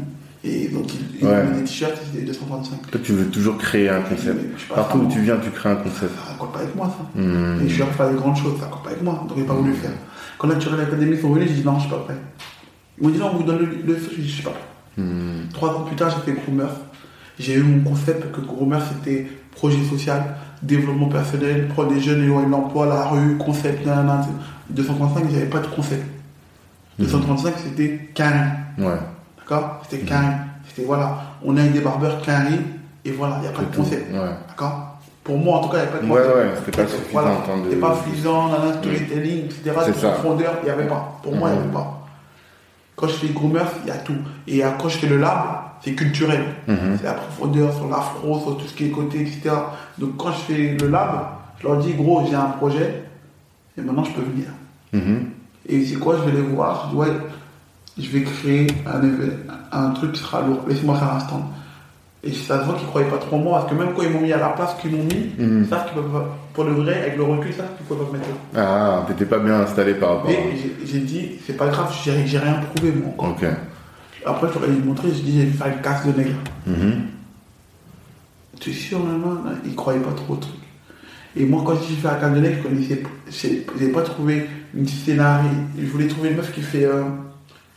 [0.44, 0.86] et donc
[1.20, 2.92] il, a mis des t-shirts, c'était 235.
[2.92, 4.40] Toi, tu veux toujours créer un concept.
[4.58, 6.12] Je Partout où tu viens, tu crées un concept.
[6.16, 7.20] Ça raconte pas avec moi ça.
[7.20, 7.62] Mhm.
[7.64, 9.42] Et je suis pour faire des grandes choses, ça raconte pas avec moi, donc il
[9.42, 9.92] n'a pas voulu le faire.
[10.38, 12.18] Quand Naturel Academy sont venus, j'ai dit non, je suis pas prêt.
[13.00, 14.52] Ils m'ont dit non, on vous donne le, le feu, j'ai dit je suis pas
[14.52, 15.04] prêt.
[15.04, 15.50] Mhm.
[15.54, 16.70] Trois ans plus tard, j'ai fait Groomer.
[17.40, 22.48] J'ai eu mon concept que Groomer c'était projet social, développement personnel, pro des jeunes éloignés
[22.48, 24.26] de l'emploi, la rue, concept, nanana.
[24.70, 26.06] 235, j'avais pas de concept.
[27.00, 28.48] 235, c'était carré.
[28.78, 28.98] Ouais.
[29.38, 29.82] D'accord?
[29.90, 30.28] C'était carré.
[30.68, 32.60] C'était voilà, on a des barbeurs carrés
[33.04, 34.12] et voilà, il n'y a pas de concept.
[34.14, 34.30] Ouais.
[34.48, 34.92] D'accord?
[35.24, 36.36] Pour moi, en tout cas, il n'y a pas de Ouais, concept.
[36.36, 39.62] ouais, c'était pas suffisant Voilà, en de- C'était pas suffisant, nanana, storytelling, etc.
[39.86, 40.10] C'est ça.
[40.12, 41.20] profondeur, il n'y avait pas.
[41.24, 41.64] Pour moi, il n'y Mhm.
[41.66, 42.02] avait pas.
[42.96, 44.16] Quand je fais Groomer, il y a tout.
[44.48, 45.40] Et quand je fais le lab,
[45.82, 46.44] c'est culturel.
[46.68, 46.98] Mhm.
[46.98, 49.52] C'est la profondeur sur l'afro, sur tout ce qui est côté, etc.
[49.98, 51.10] Donc quand je fais le lab,
[51.60, 53.04] je leur dis, gros, j'ai un projet,
[53.78, 54.48] et maintenant je peux venir.
[54.94, 55.26] Mhm.
[55.68, 57.18] Et c'est quoi Je vais les voir, je dis, ouais,
[57.98, 61.44] je vais créer un, un truc qui sera lourd, laissez-moi faire un stand.
[62.28, 64.02] Et ça se voit qu'ils ne croyaient pas trop en moi, parce que même quand
[64.02, 65.64] ils m'ont mis à la place qu'ils m'ont mis, Mhm.
[65.64, 66.24] ils savent qu'ils peuvent
[66.54, 68.62] pour le vrai, avec le recul, ils savent qu'ils ne peuvent pas me mettre là.
[68.62, 70.34] Ah, t'étais pas bien installé par rapport à...
[70.86, 73.10] j'ai- dit, c'est pas grave, j'ai j'ai rien prouvé, moi.
[73.10, 73.30] encore.
[73.30, 73.46] Ok.
[74.26, 76.40] Après, je leur ai montré, je dis, j'ai fait une casse de nègre.
[76.66, 76.94] Mhm.
[78.60, 79.34] Tu es sûr, maman?
[79.46, 80.56] Là, Ils croyaient pas trop au truc.
[81.36, 83.04] Et moi, quand j'ai fait la carte de nègre, je connaissais,
[83.80, 85.50] j'ai pas trouvé une scénario.
[85.78, 87.04] Je voulais trouver une meuf qui fait euh,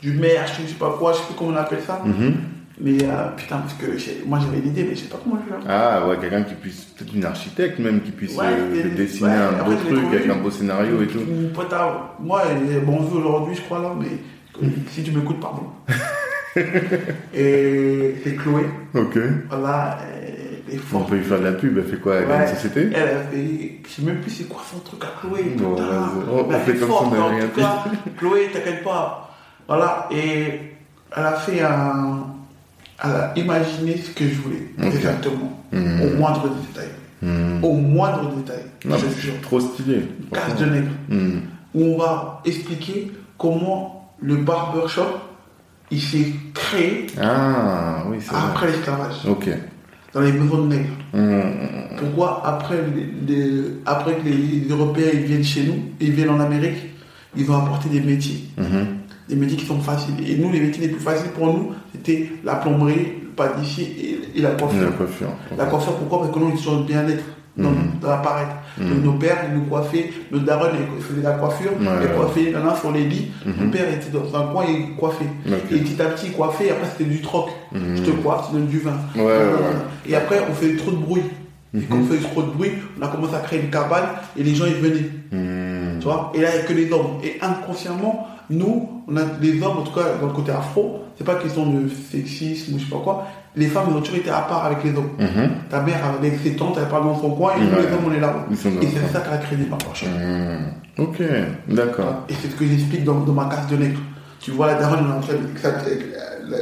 [0.01, 2.01] du merch, je sais pas quoi, je sais plus comment on appelle ça.
[2.05, 2.35] Mhm.
[2.81, 3.85] Mais euh, putain, parce que
[4.25, 5.69] moi j'avais l'idée, mais je sais pas comment je vais faire.
[5.69, 9.35] Ah ouais, quelqu'un qui puisse, peut-être une architecte même, qui puisse Ouais, euh, dessiner ouais,
[9.35, 11.19] un beau je truc avec un beau scénario et tout.
[11.19, 11.73] Mon pote
[12.21, 14.17] moi, il bon vu aujourd'hui, je crois là, mais
[14.91, 15.63] si tu m'écoutes, pardon.
[17.33, 18.63] et c'est Chloé,
[18.95, 19.17] Ok.
[19.49, 22.43] voilà, elle est On peut lui faire de la pub, elle fait quoi Elle a
[22.49, 22.89] une société?
[22.93, 25.53] Elle a fait, je sais même plus c'est quoi son truc à Chloé.
[25.57, 25.87] Bon, putain.
[25.87, 26.29] vas-y.
[26.31, 27.83] On- on elle fait comme si on n'avait en rien tout cas.
[28.17, 29.35] Chloé, t'inquiète pas.
[29.67, 30.45] Voilà, et
[31.15, 32.25] elle a fait un.
[33.03, 35.63] Elle a imaginé ce que je voulais, exactement.
[35.71, 36.01] Mhm.
[36.01, 36.89] Au moindre détail.
[37.21, 37.63] Hmm.
[37.63, 38.63] Au moindre détail.
[38.85, 39.33] Non, je jure.
[39.41, 40.01] trop stylé.
[40.33, 40.87] Casse de nègre.
[41.09, 41.39] Hmm.
[41.75, 45.03] Où on va expliquer comment le barbershop
[45.91, 49.49] il s'est créé Ah, oui, après l'esclavage, Ok.
[50.13, 50.89] dans les besoins de nègres.
[51.13, 51.97] Hmm.
[51.97, 52.75] Pourquoi après,
[53.27, 56.77] les- après que les Européens ils viennent chez nous, ils viennent en Amérique,
[57.35, 58.45] ils ont apporté des métiers.
[59.27, 60.15] Des métiers qui sont faciles.
[60.27, 64.39] Et nous, les métiers les plus faciles pour nous, c'était la plomberie, le pâtissier et,
[64.39, 64.81] et la coiffure.
[64.81, 65.27] La coiffure.
[65.55, 66.19] La coiffure, pourquoi?
[66.21, 67.23] Parce que nous, on est sur le bien-être.
[67.57, 67.99] Dans, Mhm.
[68.01, 68.51] dans l'apparaître.
[68.77, 68.89] Mhm.
[68.89, 70.69] Donc, Nos pères, ils nous coiffaient, nos darons,
[71.01, 72.15] faisaient la coiffure, Ouais, ils ouais.
[72.15, 73.31] coiffaient les nanas sur les lits.
[73.45, 73.53] Mhm.
[73.59, 75.25] Mon père était dans un coin, il coiffait.
[75.71, 77.49] Et petit à petit, il coiffait, et après, c'était du troc.
[77.73, 77.97] Mhm.
[77.97, 78.93] Je te coiffe, tu donnes du vin.
[79.15, 80.07] Ouais, ouais, ouais.
[80.07, 81.23] Et après, on faisait trop de bruit.
[81.73, 81.83] Et Mhm.
[81.89, 84.05] quand on faisait trop de bruit, on a commencé à créer une cabane,
[84.37, 85.09] et les gens, ils venaient.
[85.31, 85.99] Hmm.
[85.99, 86.31] Tu vois?
[86.35, 87.17] Et là, il n'y a que les hommes.
[87.23, 91.23] Et inconsciemment, nous, on a les hommes, en tout cas dans le côté afro, c'est
[91.25, 93.27] pas question de sexisme ou je sais pas quoi.
[93.55, 95.09] Les femmes, ont toujours été à part avec les hommes.
[95.17, 95.49] Mhm.
[95.69, 98.13] Ta mère avec ses tantes, elle parle dans son coin, et nous, les hommes, on
[98.13, 98.45] est là.
[98.51, 100.07] Et c'est ça qui a créé des barbershops.
[100.07, 101.01] Hmm.
[101.01, 101.21] Ok,
[101.67, 102.25] d'accord.
[102.29, 103.99] Et c'est ce que j'explique dans, dans ma case de nègre.
[104.39, 105.05] Tu vois, la daronne,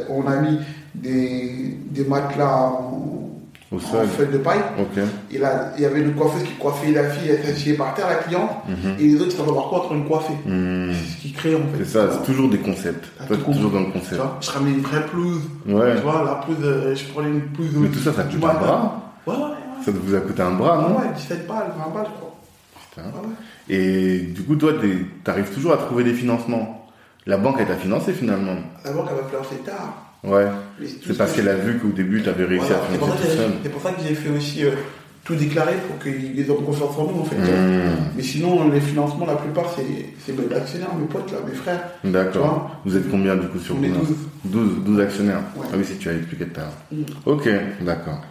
[0.09, 0.59] on, a mis
[0.95, 3.26] des, des matelas en,
[3.71, 4.07] Au en sol.
[4.07, 4.61] feuilles de paille.
[4.79, 5.03] Ok.
[5.31, 8.07] Et là, il y avait une coiffeuse qui coiffait la fille, elle s'asseyait par terre,
[8.07, 8.95] la cliente, Mhm.
[8.97, 10.33] et les autres, ils s'en voir quoi en train de coiffer.
[10.45, 10.91] Hmm.
[10.93, 11.83] C'est ce qui crée en fait.
[11.83, 13.05] C'est ça, c'est toujours des concepts.
[13.27, 14.15] Toi, t'es toujours dans le Tu concept.
[14.15, 15.41] vois, je ramenais une vraie pelouse.
[15.67, 15.95] Ouais.
[15.97, 17.71] Tu vois, la pelouse, euh, je prenais une pelouse.
[17.75, 19.01] Mais tout ça, ça coûte un bras.
[19.27, 19.47] Ouais, ouais, ouais.
[19.85, 22.35] Ça vous a coûté un bras, non Ouais, 17 balles, 20 balles, je crois.
[22.89, 23.01] Putain.
[23.19, 23.75] Ouais, ouais.
[23.75, 26.87] Et du coup, toi, t'es- t'arrives toujours à trouver des financements.
[27.25, 28.55] La banque, elle t'a financé finalement.
[28.85, 30.06] La banque, elle faire assez tard.
[30.23, 30.45] Ouais.
[30.79, 33.37] C'est ce parce que qu'elle a vu qu'au début, t'avais réussi Voilà, à financer tout
[33.37, 33.51] seul.
[33.63, 34.71] c'est pour ça que j'ai fait aussi euh,
[35.23, 37.35] tout déclarer pour qu'ils aient confiance en nous en fait.
[37.35, 37.95] Hmm.
[38.15, 39.83] Mais sinon, les financements, la plupart, c'est
[40.25, 41.81] c'est mes actionnaires, mes potes, là, mes frères.
[42.03, 42.79] Tu D'accord.
[42.85, 44.07] Vous êtes combien du coup sur On est Binance
[44.45, 44.75] 12.
[44.75, 45.41] 12, 12 actionnaires.
[45.55, 45.67] Ouais.
[45.71, 46.73] Ah oui, si tu as expliqué tout à l'heure.
[46.91, 47.03] Mm.
[47.25, 47.49] Ok,
[47.81, 48.21] d'accord.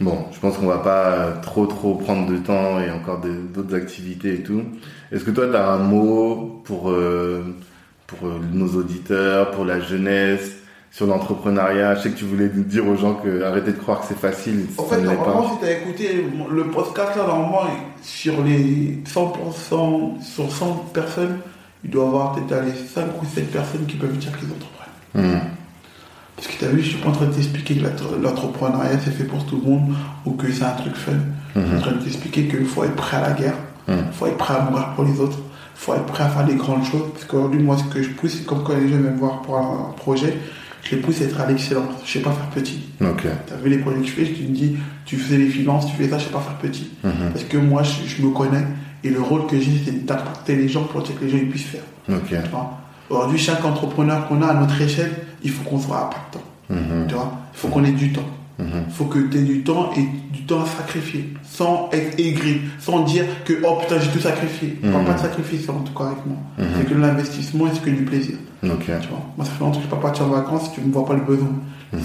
[0.00, 3.20] Bon, je pense qu'on va pas euh, trop trop prendre de temps et encore
[3.54, 4.62] d'autres activités et tout.
[5.12, 7.44] Est-ce que toi, tu as un mot pour, euh,
[8.08, 10.50] pour nos auditeurs, pour la jeunesse,
[10.94, 14.06] sur l'entrepreneuriat Je sais que tu voulais dire aux gens que arrêtez de croire que
[14.08, 14.66] c'est facile.
[14.78, 17.62] En fait, normalement, si tu as écouté le podcast, là, normalement,
[18.00, 21.38] sur les 100%, sur 100 personnes,
[21.82, 25.34] il doit y avoir peut-être les 5 ou 7 personnes qui peuvent dire qu'ils entreprennent.
[25.36, 25.40] Hmm.
[26.36, 28.98] Parce que tu as vu, je suis pas en train de t'expliquer que l'entre- l'entrepreneuriat
[29.04, 29.94] c'est fait pour tout le monde
[30.24, 31.12] ou que c'est un truc fun.
[31.56, 33.54] Je suis en train de t'expliquer qu'il faut être prêt à la guerre,
[33.88, 34.04] il Mhm.
[34.12, 36.54] faut être prêt à mourir pour les autres, il faut être prêt à faire des
[36.56, 37.02] grandes choses.
[37.12, 39.42] Parce qu'aujourd'hui, moi, ce que je pousse, c'est comme quand les gens viennent me voir
[39.42, 40.36] pour un projet,
[40.84, 41.94] je les pousse à être à l'excellence.
[42.04, 42.80] Je sais pas faire petit.
[43.46, 45.86] Tu as vu les projets que je fais, je te dis, tu fais les finances,
[45.86, 46.90] tu fais ça, je sais pas faire petit.
[47.02, 47.12] Mhm.
[47.32, 48.64] Parce que moi, je, je me connais
[49.02, 51.66] et le rôle que j'ai, c'est d'impacter les gens pour que les gens ils puissent
[51.66, 51.82] faire.
[52.26, 52.34] Tu.
[53.10, 55.12] Aujourd'hui, chaque entrepreneur qu'on a à notre échelle,
[55.42, 56.42] il faut qu'on soit impactant.
[56.70, 57.06] Mhm.
[57.08, 57.32] Tu vois?
[57.52, 58.28] Il faut qu'on ait du temps.
[58.58, 58.66] Mhm.
[58.88, 61.28] Il faut que tu aies du temps et du temps à sacrifier.
[61.42, 62.60] Sans être aigri.
[62.78, 64.78] Sans dire que, oh putain, j'ai tout sacrifié.
[64.84, 65.08] On parle Mhm.
[65.08, 66.36] pas de sacrifice, en tout cas avec moi.
[66.58, 66.66] Mhm.
[66.78, 68.36] C'est que de l'investissement et c'est que du plaisir.
[68.60, 70.74] Tu vois Moi, ça fait longtemps que je ne peux pas partir en vacances si
[70.74, 71.50] tu ne vois pas le besoin.
[71.92, 72.00] Mhm.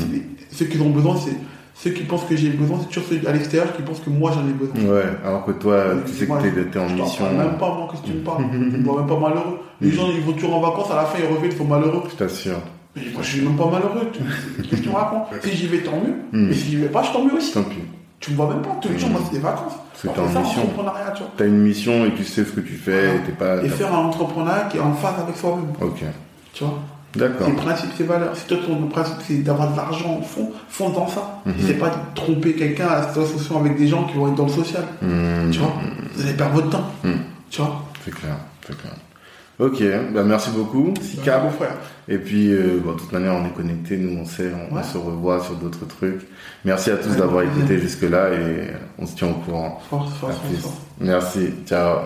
[0.52, 1.38] Ceux qui ont besoin, c'est
[1.76, 4.32] ceux qui pensent que j'ai besoin, c'est toujours ceux à l'extérieur qui pensent que moi
[4.34, 4.92] j'en ai besoin.
[4.94, 7.24] Ouais, alors que toi, tu sais que Moi, t'es t'es en je mission.
[7.26, 8.44] parle même pas, moi, que tu me parles?
[8.52, 9.60] Je me vois même pas malheureux.
[9.80, 12.04] Les gens, ils vont toujours en vacances, à la fin, ils reviennent, ils sont malheureux.
[12.12, 12.58] Je t'assure.
[12.95, 14.11] Mais moi, je suis même pas malheureux.
[14.14, 16.16] Qu'est-ce que tu me racontes Si j'y vais, tant mieux.
[16.32, 16.48] Mm.
[16.48, 17.53] Mais si j'y vais pas, je tant mieux aussi.
[17.53, 17.78] Tant pis.
[18.20, 18.78] Tu me vois même pas.
[18.82, 19.74] Tous les jours, moi, c'est des vacances.
[19.95, 20.61] C'est c'est ça, mission.
[21.38, 23.61] tu une mission et tu sais ce que tu fais et t'es pas.
[23.64, 25.74] Et faire un entrepreneuriat qui est en phase avec soi-même.
[25.82, 26.03] Ok.
[26.53, 26.80] Tu vois
[27.16, 27.48] D'accord.
[27.48, 28.36] Ses principes, ses valeurs.
[28.36, 31.41] Si toi, ton principe, c'est d'avoir de l'argent au fond, fonce dans ça.
[31.45, 31.53] Mhm.
[31.66, 34.52] C'est pas de tromper quelqu'un à l'association avec des gens qui vont être dans le
[34.52, 34.84] social.
[35.02, 35.49] Hmm.
[35.52, 35.74] Tu vois
[36.14, 36.86] Vous allez perdre votre temps.
[37.03, 37.14] Hmm.
[37.49, 38.94] Tu vois C'est clair, c'est clair.
[39.60, 39.84] Ok,
[40.14, 41.40] bah merci beaucoup, Sika.
[41.40, 41.76] mon frère.
[42.07, 44.98] Et puis, euh, bon, de toute manière, on est connectés, nous, on sait, on, se
[44.98, 46.22] revoit sur d'autres trucs.
[46.64, 49.81] Merci à tous Ouais, d'avoir écouté jusque-là et on se tient au courant.
[49.90, 50.77] Force, force, force.
[51.02, 51.99] Merci, ciao.